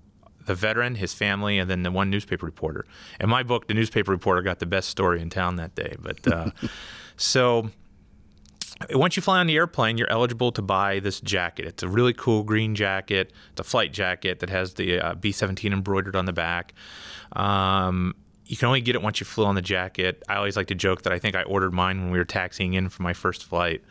the 0.46 0.54
veteran, 0.54 0.96
his 0.96 1.14
family, 1.14 1.58
and 1.58 1.70
then 1.70 1.82
the 1.82 1.90
one 1.90 2.10
newspaper 2.10 2.46
reporter. 2.46 2.84
In 3.20 3.28
my 3.28 3.42
book, 3.42 3.68
the 3.68 3.74
newspaper 3.74 4.10
reporter 4.10 4.42
got 4.42 4.58
the 4.58 4.66
best 4.66 4.88
story 4.88 5.20
in 5.20 5.30
town 5.30 5.56
that 5.56 5.74
day. 5.74 5.96
But 6.00 6.26
uh, 6.26 6.50
so 7.16 7.70
once 8.90 9.16
you 9.16 9.22
fly 9.22 9.38
on 9.38 9.46
the 9.46 9.56
airplane, 9.56 9.98
you're 9.98 10.10
eligible 10.10 10.52
to 10.52 10.62
buy 10.62 10.98
this 10.98 11.20
jacket. 11.20 11.66
It's 11.66 11.82
a 11.82 11.88
really 11.88 12.12
cool 12.12 12.42
green 12.42 12.74
jacket. 12.74 13.32
It's 13.52 13.60
a 13.60 13.64
flight 13.64 13.92
jacket 13.92 14.40
that 14.40 14.50
has 14.50 14.74
the 14.74 15.00
uh, 15.00 15.14
B 15.14 15.32
17 15.32 15.72
embroidered 15.72 16.16
on 16.16 16.24
the 16.24 16.32
back. 16.32 16.74
Um, 17.32 18.14
you 18.52 18.58
can 18.58 18.66
only 18.66 18.82
get 18.82 18.94
it 18.94 19.00
once 19.00 19.18
you 19.18 19.24
flew 19.24 19.46
on 19.46 19.54
the 19.54 19.62
jacket. 19.62 20.22
I 20.28 20.34
always 20.36 20.58
like 20.58 20.66
to 20.66 20.74
joke 20.74 21.04
that 21.04 21.12
I 21.14 21.18
think 21.18 21.34
I 21.34 21.42
ordered 21.44 21.72
mine 21.72 22.02
when 22.02 22.10
we 22.10 22.18
were 22.18 22.26
taxiing 22.26 22.74
in 22.74 22.90
for 22.90 23.02
my 23.02 23.14
first 23.14 23.46
flight. 23.46 23.82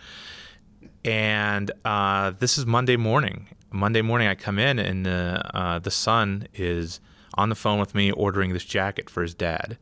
And 1.03 1.71
uh, 1.83 2.33
this 2.37 2.59
is 2.59 2.67
Monday 2.67 2.95
morning, 2.95 3.47
Monday 3.71 4.03
morning, 4.03 4.27
I 4.27 4.35
come 4.35 4.59
in 4.59 4.77
and 4.77 5.03
the 5.03 5.41
uh, 5.55 5.79
the 5.79 5.89
son 5.89 6.47
is 6.53 6.99
on 7.33 7.49
the 7.49 7.55
phone 7.55 7.79
with 7.79 7.95
me 7.95 8.11
ordering 8.11 8.53
this 8.53 8.63
jacket 8.63 9.09
for 9.09 9.23
his 9.23 9.33
dad. 9.33 9.79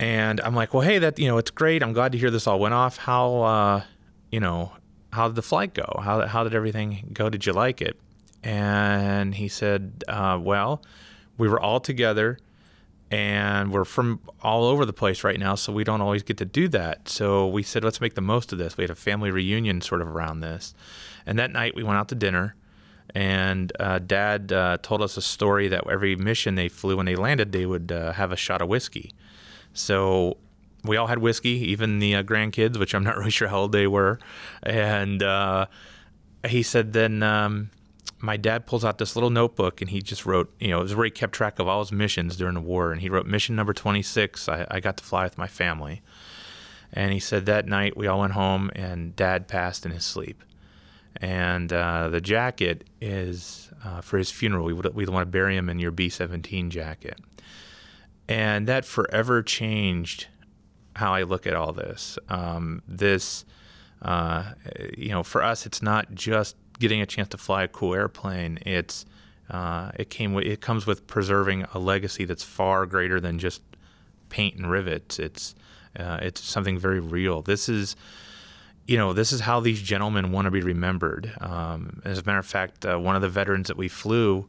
And 0.00 0.40
I'm 0.40 0.54
like, 0.54 0.72
well, 0.72 0.80
hey, 0.80 0.98
that 1.00 1.18
you 1.18 1.28
know, 1.28 1.36
it's 1.36 1.50
great. 1.50 1.82
I'm 1.82 1.92
glad 1.92 2.12
to 2.12 2.18
hear 2.18 2.30
this 2.30 2.46
all 2.46 2.58
went 2.58 2.72
off. 2.72 2.96
How, 2.96 3.42
uh, 3.42 3.82
you 4.32 4.40
know, 4.40 4.72
how 5.12 5.28
did 5.28 5.36
the 5.36 5.42
flight 5.42 5.74
go? 5.74 6.00
How 6.02 6.26
how 6.26 6.44
did 6.44 6.54
everything 6.54 7.10
go? 7.12 7.28
Did 7.28 7.44
you 7.44 7.52
like 7.52 7.82
it? 7.82 8.00
And 8.42 9.34
he 9.34 9.48
said, 9.48 10.02
uh, 10.08 10.38
well, 10.40 10.82
we 11.36 11.46
were 11.46 11.60
all 11.60 11.80
together 11.80 12.38
and 13.14 13.70
we're 13.70 13.84
from 13.84 14.18
all 14.42 14.64
over 14.64 14.84
the 14.84 14.92
place 14.92 15.22
right 15.22 15.38
now, 15.38 15.54
so 15.54 15.72
we 15.72 15.84
don't 15.84 16.00
always 16.00 16.24
get 16.24 16.36
to 16.38 16.44
do 16.44 16.66
that. 16.66 17.08
So 17.08 17.46
we 17.46 17.62
said, 17.62 17.84
let's 17.84 18.00
make 18.00 18.14
the 18.14 18.20
most 18.20 18.52
of 18.52 18.58
this. 18.58 18.76
We 18.76 18.82
had 18.82 18.90
a 18.90 18.96
family 18.96 19.30
reunion 19.30 19.82
sort 19.82 20.02
of 20.02 20.08
around 20.08 20.40
this. 20.40 20.74
And 21.24 21.38
that 21.38 21.52
night 21.52 21.76
we 21.76 21.84
went 21.84 21.96
out 21.96 22.08
to 22.08 22.16
dinner, 22.16 22.56
and 23.14 23.72
uh, 23.78 24.00
Dad 24.00 24.52
uh, 24.52 24.78
told 24.82 25.00
us 25.00 25.16
a 25.16 25.22
story 25.22 25.68
that 25.68 25.88
every 25.88 26.16
mission 26.16 26.56
they 26.56 26.68
flew 26.68 26.96
when 26.96 27.06
they 27.06 27.14
landed, 27.14 27.52
they 27.52 27.66
would 27.66 27.92
uh, 27.92 28.14
have 28.14 28.32
a 28.32 28.36
shot 28.36 28.60
of 28.60 28.66
whiskey. 28.66 29.14
So 29.74 30.38
we 30.82 30.96
all 30.96 31.06
had 31.06 31.18
whiskey, 31.18 31.70
even 31.70 32.00
the 32.00 32.16
uh, 32.16 32.24
grandkids, 32.24 32.80
which 32.80 32.96
I'm 32.96 33.04
not 33.04 33.16
really 33.16 33.30
sure 33.30 33.46
how 33.46 33.60
old 33.60 33.70
they 33.70 33.86
were. 33.86 34.18
And 34.64 35.22
uh, 35.22 35.66
he 36.44 36.64
said 36.64 36.92
then. 36.92 37.22
Um, 37.22 37.70
my 38.24 38.36
dad 38.36 38.66
pulls 38.66 38.84
out 38.84 38.98
this 38.98 39.14
little 39.14 39.30
notebook 39.30 39.80
and 39.80 39.90
he 39.90 40.00
just 40.00 40.24
wrote, 40.24 40.52
you 40.58 40.68
know, 40.68 40.80
it 40.80 40.84
was 40.84 40.94
where 40.94 41.04
he 41.04 41.10
kept 41.10 41.34
track 41.34 41.58
of 41.58 41.68
all 41.68 41.80
his 41.80 41.92
missions 41.92 42.36
during 42.36 42.54
the 42.54 42.60
war. 42.60 42.90
And 42.90 43.00
he 43.00 43.08
wrote 43.08 43.26
mission 43.26 43.54
number 43.54 43.72
26. 43.72 44.48
I, 44.48 44.66
I 44.70 44.80
got 44.80 44.96
to 44.96 45.04
fly 45.04 45.24
with 45.24 45.36
my 45.36 45.46
family. 45.46 46.02
And 46.92 47.12
he 47.12 47.20
said 47.20 47.46
that 47.46 47.66
night 47.66 47.96
we 47.96 48.06
all 48.06 48.20
went 48.20 48.32
home 48.32 48.70
and 48.74 49.14
dad 49.14 49.46
passed 49.46 49.84
in 49.84 49.92
his 49.92 50.04
sleep. 50.04 50.42
And 51.20 51.72
uh, 51.72 52.08
the 52.08 52.20
jacket 52.20 52.88
is 53.00 53.70
uh, 53.84 54.00
for 54.00 54.18
his 54.18 54.30
funeral. 54.30 54.64
We 54.64 54.72
would 54.72 54.94
we 54.94 55.06
want 55.06 55.22
to 55.22 55.30
bury 55.30 55.56
him 55.56 55.68
in 55.68 55.78
your 55.78 55.90
B 55.90 56.08
17 56.08 56.70
jacket. 56.70 57.20
And 58.28 58.66
that 58.66 58.84
forever 58.84 59.42
changed 59.42 60.28
how 60.96 61.12
I 61.12 61.22
look 61.22 61.46
at 61.46 61.54
all 61.54 61.72
this. 61.72 62.18
Um, 62.28 62.82
this, 62.88 63.44
uh, 64.02 64.52
you 64.96 65.10
know, 65.10 65.22
for 65.22 65.42
us, 65.42 65.66
it's 65.66 65.82
not 65.82 66.14
just 66.14 66.56
getting 66.78 67.00
a 67.00 67.06
chance 67.06 67.28
to 67.28 67.38
fly 67.38 67.64
a 67.64 67.68
cool 67.68 67.94
airplane. 67.94 68.58
It's 68.64 69.06
uh, 69.50 69.90
it 69.96 70.10
came 70.10 70.32
with, 70.32 70.46
it 70.46 70.60
comes 70.60 70.86
with 70.86 71.06
preserving 71.06 71.64
a 71.74 71.78
legacy 71.78 72.24
that's 72.24 72.42
far 72.42 72.86
greater 72.86 73.20
than 73.20 73.38
just 73.38 73.62
paint 74.30 74.56
and 74.56 74.70
rivets. 74.70 75.18
It's 75.18 75.54
uh, 75.98 76.18
it's 76.22 76.42
something 76.42 76.78
very 76.78 77.00
real. 77.00 77.42
This 77.42 77.68
is 77.68 77.96
you 78.86 78.96
know 78.96 79.12
this 79.12 79.32
is 79.32 79.40
how 79.40 79.60
these 79.60 79.80
gentlemen 79.80 80.32
want 80.32 80.46
to 80.46 80.50
be 80.50 80.60
remembered. 80.60 81.32
Um, 81.40 82.02
as 82.04 82.18
a 82.18 82.24
matter 82.24 82.38
of 82.38 82.46
fact, 82.46 82.84
uh, 82.84 82.98
one 82.98 83.16
of 83.16 83.22
the 83.22 83.28
veterans 83.28 83.68
that 83.68 83.76
we 83.76 83.88
flew 83.88 84.48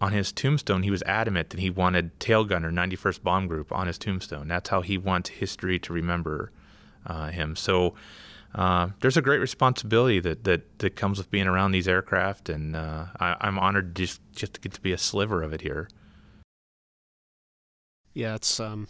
on 0.00 0.12
his 0.12 0.32
tombstone, 0.32 0.82
he 0.82 0.90
was 0.90 1.02
adamant 1.02 1.50
that 1.50 1.60
he 1.60 1.70
wanted 1.70 2.18
tail 2.18 2.44
gunner 2.44 2.72
91st 2.72 3.22
Bomb 3.22 3.46
Group 3.46 3.70
on 3.70 3.86
his 3.86 3.98
tombstone. 3.98 4.48
That's 4.48 4.68
how 4.68 4.80
he 4.82 4.98
wants 4.98 5.30
history 5.30 5.78
to 5.78 5.92
remember 5.92 6.50
uh, 7.06 7.28
him. 7.28 7.54
So 7.54 7.94
uh, 8.54 8.90
there's 9.00 9.16
a 9.16 9.22
great 9.22 9.38
responsibility 9.38 10.20
that, 10.20 10.44
that, 10.44 10.78
that 10.80 10.96
comes 10.96 11.18
with 11.18 11.30
being 11.30 11.46
around 11.46 11.72
these 11.72 11.88
aircraft, 11.88 12.48
and 12.48 12.76
uh, 12.76 13.06
I, 13.18 13.48
am 13.48 13.58
honored 13.58 13.96
just 13.96 14.20
just 14.32 14.54
to 14.54 14.60
get 14.60 14.72
to 14.74 14.80
be 14.80 14.92
a 14.92 14.98
sliver 14.98 15.42
of 15.42 15.52
it 15.52 15.62
here. 15.62 15.88
Yeah, 18.12 18.34
it's 18.34 18.60
um, 18.60 18.88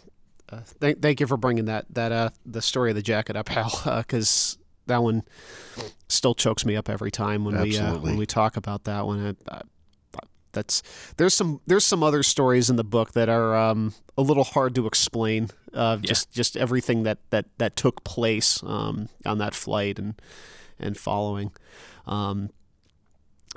uh, 0.49 0.61
thank 0.65 1.01
thank 1.01 1.21
you 1.21 1.27
for 1.27 1.37
bringing 1.37 1.67
that 1.67 1.87
that 1.91 2.11
uh 2.11 2.31
the 2.45 2.61
story 2.61 2.91
of 2.91 2.97
the 2.97 3.03
jacket 3.03 3.37
up, 3.37 3.49
Hal, 3.51 3.71
because 3.99 4.59
uh, 4.59 4.65
that 4.87 5.03
one 5.03 5.23
still 6.09 6.35
chokes 6.35 6.67
me 6.67 6.75
up 6.75 6.89
every 6.89 7.11
time 7.11 7.45
when 7.45 7.55
Absolutely. 7.55 7.91
we 7.91 7.97
uh, 7.97 8.01
when 8.01 8.17
we 8.17 8.27
talk 8.27 8.57
about 8.57 8.85
that 8.85 9.07
one. 9.07 9.37
I, 9.49 9.55
I, 9.55 9.63
that's 10.53 10.83
there's 11.17 11.35
some 11.35 11.61
there's 11.67 11.85
some 11.85 12.03
other 12.03 12.23
stories 12.23 12.69
in 12.69 12.77
the 12.77 12.85
book 12.85 13.13
that 13.13 13.29
are 13.29 13.57
um, 13.57 13.95
a 14.19 14.23
little 14.23 14.45
hard 14.45 14.75
to 14.75 14.87
explain. 14.87 15.49
Uh, 15.75 15.99
yeah. 16.01 16.09
Just 16.09 16.31
just 16.33 16.57
everything 16.57 17.03
that 17.05 17.19
that 17.31 17.47
that 17.59 17.77
took 17.77 18.05
place 18.05 18.63
um, 18.63 19.09
on 19.25 19.39
that 19.39 19.55
flight 19.55 19.99
and 19.99 20.21
and 20.79 20.97
following. 20.97 21.53
Um, 22.07 22.51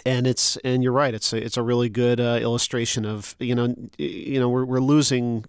and 0.06 0.28
it's 0.28 0.58
and 0.58 0.84
you're 0.84 0.92
right. 0.92 1.14
It's 1.14 1.32
a, 1.34 1.44
it's 1.44 1.58
a 1.58 1.62
really 1.62 1.90
good 1.90 2.20
uh, 2.20 2.40
illustration 2.42 3.06
of 3.06 3.36
you 3.40 3.56
know 3.56 3.74
you 3.98 4.40
know 4.40 4.50
we're 4.50 4.66
we're 4.66 4.80
losing 4.80 5.46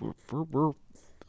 we're, 0.00 0.42
we're 0.42 0.72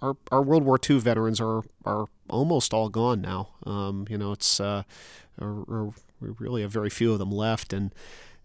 our, 0.02 0.18
our 0.32 0.42
World 0.42 0.64
War 0.64 0.80
II 0.90 1.00
veterans 1.00 1.40
are 1.40 1.64
are 1.86 2.08
almost 2.30 2.74
all 2.74 2.90
gone 2.90 3.22
now. 3.22 3.50
Um, 3.66 4.06
you 4.10 4.18
know 4.18 4.32
it's 4.32 4.60
uh, 4.60 4.84
we 5.40 6.30
really 6.40 6.62
have 6.62 6.72
very 6.72 6.90
few 6.90 7.12
of 7.14 7.20
them 7.20 7.32
left, 7.32 7.74
and 7.74 7.94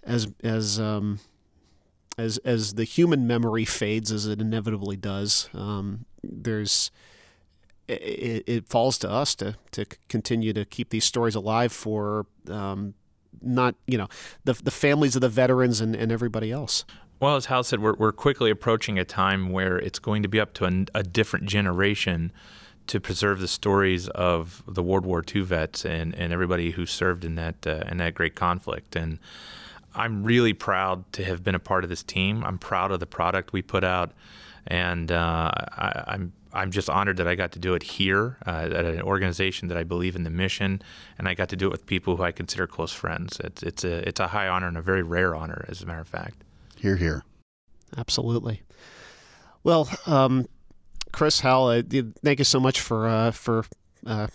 as 0.03 0.29
as 0.43 0.81
um, 0.81 1.21
as 2.17 2.39
as 2.39 2.75
the 2.75 2.85
human 2.85 3.27
memory 3.27 3.65
fades, 3.65 4.11
as 4.11 4.27
it 4.27 4.41
inevitably 4.41 4.97
does, 4.97 5.49
um, 5.55 6.07
there's 6.31 6.91
it, 7.87 8.45
it, 8.47 8.69
falls 8.69 8.99
to 8.99 9.11
us 9.11 9.35
to 9.37 9.57
to 9.73 9.87
continue 10.09 10.53
to 10.53 10.65
keep 10.65 10.91
these 10.91 11.05
stories 11.05 11.35
alive 11.35 11.73
for 11.73 12.27
um, 12.51 12.95
not 13.41 13.75
you 13.87 13.97
know 13.97 14.09
the 14.45 14.53
the 14.53 14.71
families 14.71 15.15
of 15.15 15.23
the 15.23 15.29
veterans 15.29 15.81
and, 15.81 15.97
and 15.97 16.13
everybody 16.13 16.53
else. 16.53 16.85
Well, 17.21 17.35
as 17.35 17.47
Hal 17.47 17.65
said, 17.65 17.81
we're 17.81 17.95
we're 17.95 18.13
quickly 18.13 18.51
approaching 18.51 18.99
a 18.99 19.05
time 19.05 19.51
where 19.51 19.79
it's 19.79 19.99
going 19.99 20.23
to 20.23 20.29
be 20.29 20.39
up 20.39 20.53
to 20.55 20.67
a, 20.67 20.99
a 20.99 21.03
different 21.03 21.47
generation 21.47 22.33
to 22.89 23.01
preserve 23.01 23.41
the 23.41 23.49
stories 23.49 24.09
of 24.09 24.63
the 24.67 24.83
World 24.83 25.05
War 25.05 25.23
II 25.35 25.43
vets 25.43 25.85
and, 25.85 26.15
and 26.15 26.33
everybody 26.33 26.71
who 26.71 26.87
served 26.87 27.25
in 27.25 27.35
that 27.37 27.67
uh, 27.67 27.85
in 27.89 27.99
that 27.99 28.15
great 28.15 28.35
conflict 28.35 28.97
and 28.97 29.19
I'm 29.95 30.23
really 30.23 30.53
proud 30.53 31.11
to 31.15 31.25
have 31.25 31.43
been 31.43 31.57
a 31.57 31.61
part 31.61 31.83
of 31.83 31.91
this 31.91 32.05
team. 32.05 32.45
I'm 32.45 32.59
proud 32.59 32.93
of 32.93 33.01
the 33.01 33.07
product 33.07 33.53
we 33.53 33.63
put 33.63 33.83
out, 33.83 34.13
and 34.69 35.11
uh, 35.11 35.51
I, 35.77 35.89
am 35.89 36.05
I'm, 36.07 36.33
I'm 36.53 36.71
just 36.71 36.89
honored 36.89 37.17
that 37.17 37.27
I 37.27 37.35
got 37.35 37.53
to 37.53 37.59
do 37.59 37.75
it 37.75 37.83
here 37.83 38.37
uh, 38.47 38.69
at 38.71 38.85
an 38.85 39.03
organization 39.03 39.69
that 39.69 39.77
I 39.77 39.83
believe 39.83 40.15
in 40.15 40.23
the 40.23 40.31
mission, 40.31 40.83
and 41.19 41.29
I 41.29 41.35
got 41.35 41.49
to 41.51 41.57
do 41.57 41.67
it 41.67 41.71
with 41.71 41.87
people 41.87 42.17
who 42.17 42.23
I 42.23 42.33
consider 42.33 42.67
close 42.67 42.93
friends. 42.93 43.41
It's 43.43 43.63
it's 43.63 43.85
a 43.85 44.09
it's 44.09 44.21
a 44.21 44.29
high 44.29 44.49
honor 44.49 44.69
and 44.69 44.77
a 44.77 44.83
very 44.83 45.03
rare 45.03 45.35
honor, 45.35 45.65
as 45.69 45.83
a 45.83 45.87
matter 45.87 46.01
of 46.01 46.09
fact. 46.09 46.45
Here, 46.77 46.97
here. 46.97 47.25
Absolutely. 47.97 48.63
Well, 49.65 49.89
um, 50.07 50.47
Chris 51.13 51.41
Hal, 51.41 51.69
uh, 51.69 51.83
thank 52.23 52.39
you 52.39 52.45
so 52.45 52.61
much 52.61 52.81
for 52.81 53.09
uh, 53.09 53.31
for 53.31 53.65
uh, 54.07 54.29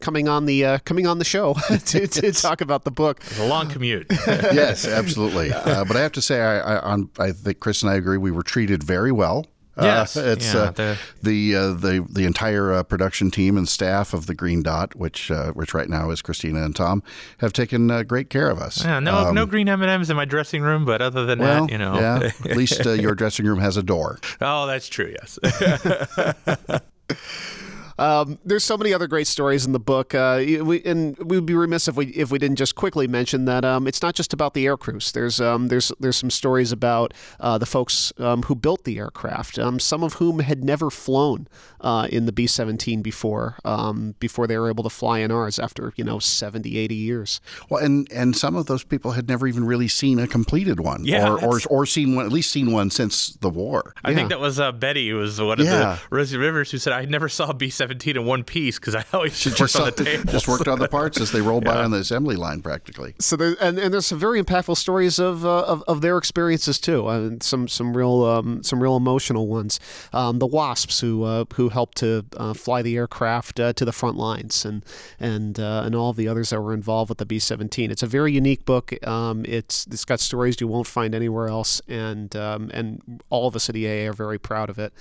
coming 0.00 0.28
on 0.28 0.46
the 0.46 0.64
uh, 0.64 0.78
coming 0.84 1.06
on 1.06 1.18
the 1.18 1.24
show 1.24 1.54
to, 1.86 2.06
to 2.06 2.32
talk 2.32 2.60
about 2.60 2.84
the 2.84 2.90
book. 2.90 3.20
It's 3.22 3.38
a 3.38 3.46
long 3.46 3.68
commute. 3.68 4.06
yes, 4.10 4.86
absolutely. 4.86 5.52
Uh, 5.52 5.84
but 5.84 5.96
I 5.96 6.00
have 6.00 6.12
to 6.12 6.22
say, 6.22 6.40
I, 6.40 6.78
I, 6.78 6.98
I, 7.18 7.32
think 7.32 7.60
Chris 7.60 7.82
and 7.82 7.90
I 7.90 7.94
agree. 7.94 8.18
We 8.18 8.30
were 8.30 8.42
treated 8.42 8.82
very 8.82 9.12
well. 9.12 9.46
Uh, 9.80 9.84
yes, 9.84 10.16
it's 10.16 10.52
yeah, 10.52 10.60
uh, 10.60 10.70
the 10.72 10.98
the, 11.22 11.56
uh, 11.56 11.72
the 11.72 12.06
the 12.10 12.24
entire 12.24 12.82
production 12.84 13.30
team 13.30 13.56
and 13.56 13.68
staff 13.68 14.12
of 14.14 14.26
the 14.26 14.34
Green 14.34 14.62
Dot, 14.62 14.94
which 14.94 15.30
which 15.54 15.74
right 15.74 15.88
now 15.88 16.10
is 16.10 16.22
Christina 16.22 16.62
and 16.62 16.74
Tom, 16.76 17.02
have 17.38 17.52
taken 17.52 17.88
great 18.04 18.30
care 18.30 18.50
of 18.50 18.58
us. 18.58 18.84
Yeah, 18.84 19.00
no 19.00 19.16
um, 19.16 19.34
no 19.34 19.46
green 19.46 19.68
M 19.68 19.82
and 19.82 19.90
M's 19.90 20.10
in 20.10 20.16
my 20.16 20.24
dressing 20.24 20.62
room, 20.62 20.84
but 20.84 21.00
other 21.02 21.24
than 21.26 21.38
well, 21.38 21.66
that, 21.66 21.72
you 21.72 21.78
know, 21.78 21.98
yeah, 21.98 22.30
at 22.50 22.56
least 22.56 22.84
your 22.84 23.14
dressing 23.14 23.46
room 23.46 23.58
has 23.58 23.76
a 23.76 23.82
door. 23.82 24.18
Oh, 24.40 24.66
that's 24.66 24.88
true. 24.88 25.14
Yes. 25.20 25.38
Um, 28.00 28.38
there's 28.46 28.64
so 28.64 28.78
many 28.78 28.94
other 28.94 29.06
great 29.06 29.26
stories 29.26 29.66
in 29.66 29.72
the 29.72 29.78
book, 29.78 30.14
uh, 30.14 30.42
we, 30.42 30.82
and 30.84 31.18
we'd 31.18 31.44
be 31.44 31.54
remiss 31.54 31.86
if 31.86 31.96
we 31.96 32.06
if 32.06 32.30
we 32.30 32.38
didn't 32.38 32.56
just 32.56 32.74
quickly 32.74 33.06
mention 33.06 33.44
that 33.44 33.62
um, 33.62 33.86
it's 33.86 34.00
not 34.00 34.14
just 34.14 34.32
about 34.32 34.54
the 34.54 34.66
air 34.66 34.78
crews. 34.78 35.12
There's 35.12 35.38
um, 35.38 35.68
there's 35.68 35.92
there's 36.00 36.16
some 36.16 36.30
stories 36.30 36.72
about 36.72 37.12
uh, 37.38 37.58
the 37.58 37.66
folks 37.66 38.10
um, 38.18 38.42
who 38.44 38.54
built 38.54 38.84
the 38.84 38.96
aircraft, 38.96 39.58
um, 39.58 39.78
some 39.78 40.02
of 40.02 40.14
whom 40.14 40.38
had 40.38 40.64
never 40.64 40.88
flown 40.88 41.46
uh, 41.82 42.08
in 42.10 42.24
the 42.24 42.32
B-17 42.32 43.02
before 43.02 43.58
um, 43.66 44.14
before 44.18 44.46
they 44.46 44.56
were 44.56 44.70
able 44.70 44.84
to 44.84 44.90
fly 44.90 45.18
in 45.18 45.30
ours 45.30 45.58
after 45.58 45.92
you 45.96 46.04
know 46.04 46.18
70, 46.18 46.78
80 46.78 46.94
years. 46.94 47.42
Well, 47.68 47.84
and 47.84 48.10
and 48.10 48.34
some 48.34 48.56
of 48.56 48.64
those 48.64 48.82
people 48.82 49.10
had 49.10 49.28
never 49.28 49.46
even 49.46 49.66
really 49.66 49.88
seen 49.88 50.18
a 50.18 50.26
completed 50.26 50.80
one, 50.80 51.04
yeah, 51.04 51.28
or, 51.28 51.44
or, 51.44 51.60
or 51.68 51.84
seen 51.84 52.14
one 52.14 52.24
at 52.24 52.32
least 52.32 52.50
seen 52.50 52.72
one 52.72 52.88
since 52.88 53.34
the 53.42 53.50
war. 53.50 53.92
I 54.02 54.10
yeah. 54.10 54.16
think 54.16 54.30
that 54.30 54.40
was 54.40 54.58
uh, 54.58 54.72
Betty, 54.72 55.10
who 55.10 55.16
was 55.16 55.38
one 55.38 55.60
of 55.60 55.66
yeah. 55.66 55.98
the 56.10 56.16
Rosie 56.16 56.38
Rivers, 56.38 56.70
who 56.70 56.78
said 56.78 56.94
I 56.94 57.04
never 57.04 57.28
saw 57.28 57.50
a 57.50 57.54
B-17 57.54 57.89
17 57.90 58.16
in 58.16 58.24
one 58.24 58.44
piece 58.44 58.78
because 58.78 58.94
I 58.94 59.04
always 59.12 59.38
just, 59.40 59.56
just 59.56 59.74
worked 59.74 59.98
on 59.98 60.04
the 60.04 60.04
tables. 60.04 60.32
Just 60.32 60.48
worked 60.48 60.68
on 60.68 60.78
the 60.78 60.88
parts 60.88 61.20
as 61.20 61.32
they 61.32 61.40
rolled 61.40 61.64
yeah. 61.64 61.74
by 61.74 61.82
on 61.82 61.90
the 61.90 61.98
assembly 61.98 62.36
line, 62.36 62.62
practically. 62.62 63.14
So 63.18 63.34
there, 63.34 63.56
and, 63.60 63.80
and 63.80 63.92
there's 63.92 64.06
some 64.06 64.18
very 64.18 64.40
impactful 64.40 64.76
stories 64.76 65.18
of 65.18 65.44
uh, 65.44 65.64
of, 65.64 65.82
of, 65.88 66.00
their 66.00 66.16
experiences 66.16 66.78
too. 66.78 67.06
Uh, 67.06 67.30
some 67.40 67.66
some 67.66 67.96
real 67.96 68.22
um, 68.22 68.62
some 68.62 68.80
real 68.80 68.96
emotional 68.96 69.48
ones. 69.48 69.80
Um, 70.12 70.38
the 70.38 70.46
Wasps 70.46 71.00
who 71.00 71.24
uh, 71.24 71.46
who 71.54 71.70
helped 71.70 71.98
to 71.98 72.24
uh, 72.36 72.54
fly 72.54 72.80
the 72.82 72.96
aircraft 72.96 73.58
uh, 73.58 73.72
to 73.72 73.84
the 73.84 73.92
front 73.92 74.16
lines, 74.16 74.64
and 74.64 74.84
and 75.18 75.58
uh, 75.58 75.82
and 75.84 75.96
all 75.96 76.12
the 76.12 76.28
others 76.28 76.50
that 76.50 76.60
were 76.60 76.72
involved 76.72 77.08
with 77.08 77.18
the 77.18 77.26
B-17. 77.26 77.90
It's 77.90 78.04
a 78.04 78.06
very 78.06 78.32
unique 78.32 78.64
book. 78.64 78.94
Um, 79.04 79.44
it's 79.48 79.88
it's 79.88 80.04
got 80.04 80.20
stories 80.20 80.60
you 80.60 80.68
won't 80.68 80.86
find 80.86 81.12
anywhere 81.12 81.48
else, 81.48 81.82
and 81.88 82.36
um, 82.36 82.70
and 82.72 83.20
all 83.30 83.48
of 83.48 83.56
us 83.56 83.68
at 83.68 83.74
EAA 83.74 84.10
are 84.10 84.12
very 84.12 84.38
proud 84.38 84.70
of 84.70 84.78
it. 84.78 84.92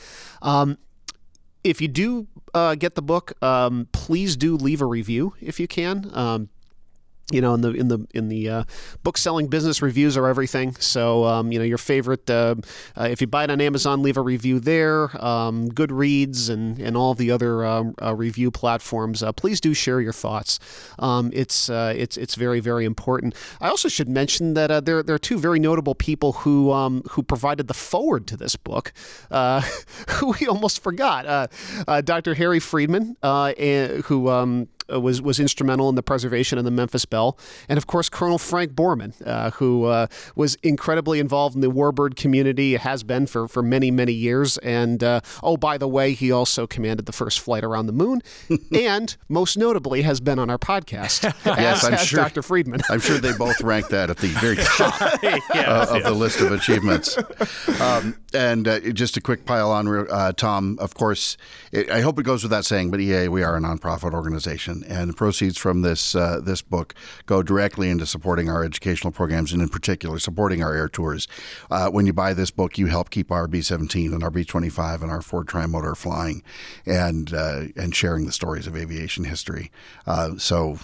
Um, 0.42 0.80
if 1.64 1.82
you 1.82 1.88
do 1.88 2.28
uh, 2.54 2.76
get 2.76 2.96
the 2.96 3.02
book, 3.02 3.34
um, 3.44 3.88
please 3.92 4.36
do 4.36 4.56
leave 4.56 4.82
a 4.82 4.86
review 4.86 5.34
if 5.42 5.60
you 5.60 5.68
can. 5.68 6.10
Um, 6.14 6.50
you 7.32 7.42
know, 7.42 7.54
in 7.54 7.62
the 7.62 7.72
in 7.72 7.88
the 7.88 8.08
in 8.14 8.30
the 8.30 8.50
uh, 8.50 8.64
book 9.04 9.18
selling 9.18 9.48
business 9.48 9.82
reviews 9.82 10.18
are 10.18 10.28
everything. 10.28 10.76
So 10.76 11.26
um, 11.26 11.52
you 11.52 11.60
know, 11.60 11.66
your 11.66 11.78
favorite. 11.78 12.30
Uh, 12.30 12.56
uh, 12.98 13.08
if 13.10 13.22
you 13.22 13.28
buy 13.28 13.44
it 13.44 13.52
on 13.52 13.62
Amazon, 13.62 14.02
leave 14.02 14.18
a 14.18 14.22
review 14.22 14.60
there. 14.60 15.10
Um, 15.24 15.70
Goodreads 15.70 16.50
and 16.50 16.80
and 16.80 16.98
all 16.98 17.14
the 17.14 17.32
other 17.32 17.66
um, 17.66 17.96
uh, 18.02 18.16
review 18.16 18.52
platforms. 18.52 19.22
Uh, 19.22 19.32
please 19.32 19.62
do 19.62 19.74
share 19.74 20.02
your 20.02 20.14
thoughts. 20.14 20.60
Um, 20.98 21.32
it's 21.34 21.70
uh, 21.70 21.94
it's 21.96 22.18
it's 22.18 22.36
very 22.36 22.60
very 22.60 22.86
important. 22.86 23.36
I 23.62 23.70
also 23.70 23.90
should 23.90 24.10
mention 24.10 24.54
that 24.56 24.86
there 24.86 25.04
there 25.04 25.16
are 25.16 25.20
two 25.20 25.38
very 25.38 25.60
notable 25.60 25.96
people 25.96 26.34
who 26.34 26.72
um, 26.72 27.04
who 27.12 27.24
provided 27.24 27.68
the 27.68 27.74
forward 27.74 28.28
to 28.28 28.38
this 28.38 28.56
book, 28.56 28.92
who 30.10 30.36
we 30.40 30.48
almost 30.48 30.82
forgot. 30.82 31.52
Dr. 32.06 32.34
Harry 32.34 32.60
Friedman, 32.60 33.18
and, 33.22 34.04
who 34.06 34.30
um, 34.30 34.68
uh, 34.92 35.00
was 35.00 35.22
was 35.22 35.40
instrumental 35.40 35.90
in 35.90 35.96
the 35.96 36.04
preservation 36.04 36.58
of 36.58 36.66
the 36.66 36.72
Memphis 36.72 37.06
Belle, 37.06 37.38
and 37.68 37.78
of 37.78 37.88
course 37.88 38.10
Colonel 38.10 38.38
Frank 38.38 38.74
Borman, 38.74 39.14
uh, 39.26 39.52
who 39.52 39.86
uh, 39.86 40.08
was 40.36 40.56
incredibly 40.64 41.20
involved 41.20 41.56
in 41.56 41.62
the 41.62 41.72
warbird 41.72 42.16
community, 42.16 42.76
has 42.76 43.04
been 43.04 43.28
for 43.28 43.48
for 43.48 43.62
many 43.62 43.92
many 43.92 44.14
years. 44.14 44.58
And 44.60 45.04
uh, 45.04 45.22
oh, 45.44 45.58
by 45.58 45.78
the 45.78 45.88
way, 45.88 46.14
he 46.14 46.32
also 46.32 46.68
commanded 46.68 47.06
the 47.06 47.12
first 47.12 47.40
flight 47.40 47.64
around 47.64 47.88
the 47.88 47.94
moon, 47.94 48.22
and 48.74 49.16
most 49.28 49.58
notably 49.58 50.02
has 50.02 50.20
been 50.20 50.40
on 50.40 50.50
our 50.50 50.58
podcast. 50.58 51.24
yes, 51.46 51.84
I'm 51.84 51.98
sure. 51.98 52.20
Dr. 52.20 52.42
Friedman. 52.42 52.82
I'm 52.90 53.00
sure 53.00 53.18
they 53.18 53.34
both 53.34 53.62
rank 53.62 53.90
that 53.90 54.10
at 54.10 54.18
the 54.18 54.28
very 54.28 54.56
top 54.78 55.22
yes, 55.24 55.42
uh, 55.56 55.88
of 55.92 56.04
the 56.04 56.12
list 56.12 56.42
of 56.42 56.52
achievements. 56.52 57.18
Um, 57.80 58.16
and 58.34 58.68
uh, 58.68 58.80
just 58.92 59.18
a 59.18 59.22
quick 59.22 59.46
pile 59.46 59.72
on, 59.72 60.34
Tom. 60.36 60.78
Of 60.80 60.94
course, 60.94 61.38
it, 61.72 61.90
I 61.90 62.02
hope 62.02 62.20
it 62.20 62.24
goes 62.24 62.44
without 62.44 62.66
saying, 62.66 62.92
but 62.92 63.00
EAA, 63.00 63.30
we 63.30 63.44
are 63.44 63.56
a 63.56 63.60
nonprofit 63.60 64.14
organization 64.14 64.79
and 64.88 65.16
proceeds 65.16 65.58
from 65.58 65.82
this 65.82 66.16
uh, 66.16 66.40
this 66.44 66.62
book 66.62 66.94
go 67.26 67.44
directly 67.44 67.90
into 67.90 68.06
supporting 68.06 68.50
our 68.50 68.64
educational 68.64 69.12
programs, 69.12 69.54
and 69.54 69.62
in 69.62 69.70
particular, 69.70 70.20
supporting 70.20 70.64
our 70.64 70.74
air 70.74 70.90
tours. 70.90 71.28
Uh, 71.70 71.90
when 71.90 72.06
you 72.06 72.14
buy 72.14 72.34
this 72.34 72.52
book, 72.52 72.78
you 72.78 72.88
help 72.88 73.10
keep 73.10 73.32
our 73.32 73.48
B-17 73.48 74.14
and 74.14 74.24
our 74.24 74.32
B-25 74.32 75.02
and 75.02 75.12
our 75.12 75.22
Ford 75.22 75.48
Trimotor 75.48 75.96
flying, 75.96 76.44
and 76.86 77.34
uh, 77.34 77.64
and 77.76 77.96
sharing 77.96 78.26
the 78.26 78.32
stories 78.32 78.68
of 78.68 78.76
aviation 78.76 79.24
history. 79.24 79.72
Uh, 80.06 80.38
so, 80.38 80.80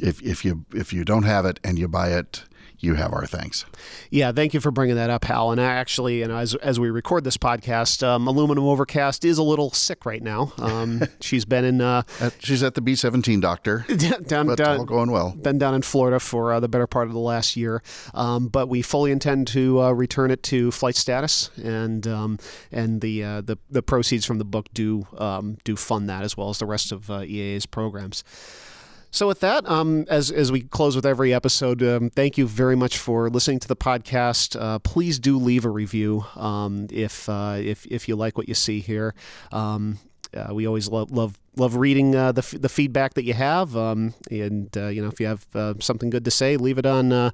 if 0.00 0.22
if 0.22 0.44
you 0.44 0.64
if 0.74 0.92
you 0.92 1.04
don't 1.04 1.24
have 1.24 1.44
it 1.44 1.60
and 1.64 1.78
you 1.78 1.88
buy 1.88 2.12
it 2.12 2.44
you 2.78 2.94
have 2.94 3.12
our 3.12 3.26
thanks. 3.26 3.64
Yeah, 4.10 4.32
thank 4.32 4.54
you 4.54 4.60
for 4.60 4.70
bringing 4.70 4.96
that 4.96 5.10
up, 5.10 5.24
Hal. 5.24 5.52
And 5.52 5.60
actually, 5.60 6.20
you 6.20 6.28
know, 6.28 6.36
as, 6.36 6.54
as 6.56 6.78
we 6.78 6.90
record 6.90 7.24
this 7.24 7.36
podcast, 7.36 8.06
um, 8.06 8.26
Aluminum 8.26 8.64
Overcast 8.64 9.24
is 9.24 9.38
a 9.38 9.42
little 9.42 9.70
sick 9.70 10.04
right 10.04 10.22
now. 10.22 10.52
Um, 10.58 11.02
she's 11.20 11.44
been 11.44 11.64
in. 11.64 11.80
Uh, 11.80 12.02
at, 12.20 12.34
she's 12.42 12.62
at 12.62 12.74
the 12.74 12.80
B 12.80 12.94
seventeen 12.94 13.40
doctor. 13.40 13.84
down, 14.26 14.46
but 14.46 14.58
down, 14.58 14.78
all 14.78 14.84
going 14.84 15.10
well. 15.10 15.32
Been 15.32 15.58
down 15.58 15.74
in 15.74 15.82
Florida 15.82 16.20
for 16.20 16.52
uh, 16.52 16.60
the 16.60 16.68
better 16.68 16.86
part 16.86 17.06
of 17.06 17.12
the 17.12 17.18
last 17.20 17.56
year, 17.56 17.82
um, 18.14 18.48
but 18.48 18.68
we 18.68 18.82
fully 18.82 19.10
intend 19.10 19.46
to 19.48 19.80
uh, 19.80 19.90
return 19.92 20.30
it 20.30 20.42
to 20.44 20.70
flight 20.70 20.96
status, 20.96 21.50
and 21.56 22.06
um, 22.06 22.38
and 22.70 23.00
the, 23.00 23.24
uh, 23.24 23.40
the 23.40 23.58
the 23.70 23.82
proceeds 23.82 24.24
from 24.24 24.38
the 24.38 24.44
book 24.44 24.68
do 24.72 25.06
um, 25.16 25.58
do 25.64 25.76
fund 25.76 26.08
that 26.08 26.22
as 26.22 26.36
well 26.36 26.50
as 26.50 26.58
the 26.58 26.66
rest 26.66 26.92
of 26.92 27.10
uh, 27.10 27.20
EAA's 27.20 27.66
programs. 27.66 28.24
So, 29.10 29.26
with 29.26 29.40
that, 29.40 29.68
um, 29.68 30.04
as, 30.08 30.30
as 30.30 30.52
we 30.52 30.62
close 30.62 30.94
with 30.94 31.06
every 31.06 31.32
episode, 31.32 31.82
um, 31.82 32.10
thank 32.10 32.36
you 32.36 32.46
very 32.46 32.76
much 32.76 32.98
for 32.98 33.30
listening 33.30 33.60
to 33.60 33.68
the 33.68 33.76
podcast. 33.76 34.60
Uh, 34.60 34.78
please 34.80 35.18
do 35.18 35.38
leave 35.38 35.64
a 35.64 35.70
review 35.70 36.24
um, 36.34 36.86
if, 36.90 37.28
uh, 37.28 37.56
if, 37.58 37.86
if 37.86 38.08
you 38.08 38.16
like 38.16 38.36
what 38.36 38.48
you 38.48 38.54
see 38.54 38.80
here. 38.80 39.14
Um, 39.52 39.98
uh, 40.34 40.52
we 40.52 40.66
always 40.66 40.88
love, 40.88 41.10
love 41.10 41.38
love 41.56 41.76
reading 41.76 42.14
uh, 42.14 42.32
the, 42.32 42.40
f- 42.40 42.54
the 42.60 42.68
feedback 42.68 43.14
that 43.14 43.24
you 43.24 43.34
have. 43.34 43.76
Um, 43.76 44.14
and 44.30 44.74
uh, 44.76 44.88
you 44.88 45.02
know, 45.02 45.08
if 45.08 45.18
you 45.20 45.26
have 45.26 45.46
uh, 45.54 45.74
something 45.80 46.10
good 46.10 46.24
to 46.24 46.30
say, 46.30 46.56
leave 46.56 46.78
it 46.78 46.86
on 46.86 47.12
uh, 47.12 47.30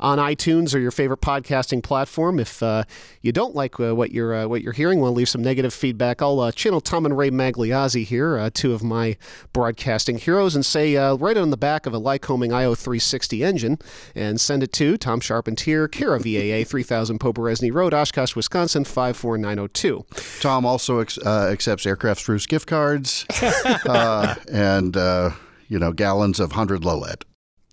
on 0.00 0.18
iTunes 0.18 0.74
or 0.74 0.78
your 0.78 0.90
favorite 0.90 1.20
podcasting 1.20 1.82
platform. 1.82 2.38
If 2.38 2.62
uh, 2.62 2.84
you 3.20 3.32
don't 3.32 3.54
like 3.54 3.78
uh, 3.80 3.94
what 3.94 4.12
you're 4.12 4.48
what 4.48 4.62
you're 4.62 4.72
hearing, 4.72 5.00
want 5.00 5.12
to 5.12 5.16
leave 5.16 5.28
some 5.28 5.42
negative 5.42 5.74
feedback, 5.74 6.22
I'll 6.22 6.52
channel 6.52 6.80
Tom 6.80 7.04
and 7.04 7.16
Ray 7.16 7.30
Magliozzi 7.30 8.04
here, 8.04 8.48
two 8.50 8.72
of 8.72 8.82
my 8.82 9.16
broadcasting 9.52 10.18
heroes, 10.18 10.54
and 10.54 10.64
say 10.64 10.96
write 10.96 11.36
it 11.36 11.40
on 11.40 11.50
the 11.50 11.56
back 11.56 11.86
of 11.86 11.94
a 11.94 12.00
Lycoming 12.00 12.50
IO360 12.50 13.44
engine 13.44 13.78
and 14.14 14.40
send 14.40 14.62
it 14.62 14.72
to 14.74 14.96
Tom 14.96 15.20
Charpentier, 15.20 15.88
care 15.88 16.14
of 16.14 16.22
VAA, 16.22 16.64
3000 16.66 17.18
Poberezny 17.18 17.72
Road, 17.72 17.92
Oshkosh, 17.94 18.36
Wisconsin 18.36 18.84
54902. 18.84 20.04
Tom 20.40 20.64
also 20.66 21.00
ex- 21.00 21.18
accepts 21.18 21.86
aircraft 21.86 22.20
Spruce 22.20 22.46
gift 22.46 22.66
cards. 22.66 23.26
uh, 23.64 24.34
and 24.50 24.96
uh, 24.96 25.30
you 25.68 25.78
know 25.78 25.92
gallons 25.92 26.40
of 26.40 26.52
hundred 26.52 26.84
low 26.84 26.98
lead. 26.98 27.24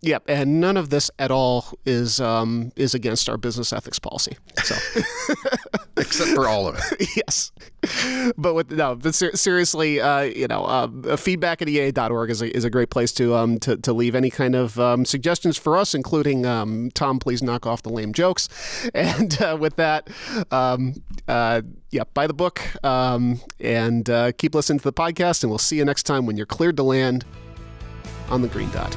Yep, 0.04 0.24
and 0.26 0.60
none 0.60 0.76
of 0.76 0.90
this 0.90 1.12
at 1.20 1.30
all 1.30 1.78
is 1.86 2.20
um, 2.20 2.72
is 2.74 2.92
against 2.92 3.28
our 3.28 3.36
business 3.36 3.72
ethics 3.72 4.00
policy. 4.00 4.36
So, 4.64 4.74
except 5.96 6.32
for 6.32 6.48
all 6.48 6.66
of 6.66 6.74
it. 6.74 7.08
yes, 7.16 7.52
but 8.36 8.54
with 8.54 8.72
no, 8.72 8.96
but 8.96 9.14
ser- 9.14 9.36
seriously, 9.36 10.00
uh, 10.00 10.22
you 10.22 10.48
know, 10.48 10.64
uh, 10.64 11.16
feedback 11.16 11.62
at 11.62 11.68
EAA.org 11.68 12.30
is 12.30 12.42
a, 12.42 12.56
is 12.56 12.64
a 12.64 12.70
great 12.70 12.90
place 12.90 13.12
to 13.12 13.36
um 13.36 13.60
to, 13.60 13.76
to 13.76 13.92
leave 13.92 14.16
any 14.16 14.28
kind 14.28 14.56
of 14.56 14.76
um, 14.80 15.04
suggestions 15.04 15.56
for 15.56 15.76
us, 15.76 15.94
including 15.94 16.46
um, 16.46 16.90
Tom, 16.94 17.20
please 17.20 17.40
knock 17.40 17.64
off 17.64 17.82
the 17.82 17.90
lame 17.90 18.12
jokes. 18.12 18.48
And 18.94 19.40
uh, 19.40 19.56
with 19.58 19.76
that, 19.76 20.08
um, 20.50 20.94
uh, 21.26 21.62
yeah, 21.90 22.04
buy 22.14 22.26
the 22.26 22.34
book 22.34 22.60
um, 22.84 23.40
and 23.58 24.08
uh, 24.08 24.32
keep 24.32 24.54
listening 24.54 24.78
to 24.80 24.84
the 24.84 24.92
podcast, 24.92 25.42
and 25.42 25.50
we'll 25.50 25.58
see 25.58 25.76
you 25.76 25.84
next 25.84 26.02
time 26.04 26.26
when 26.26 26.36
you're 26.36 26.46
cleared 26.46 26.76
to 26.76 26.82
land 26.82 27.24
on 28.28 28.42
the 28.42 28.48
green 28.48 28.70
dot. 28.70 28.94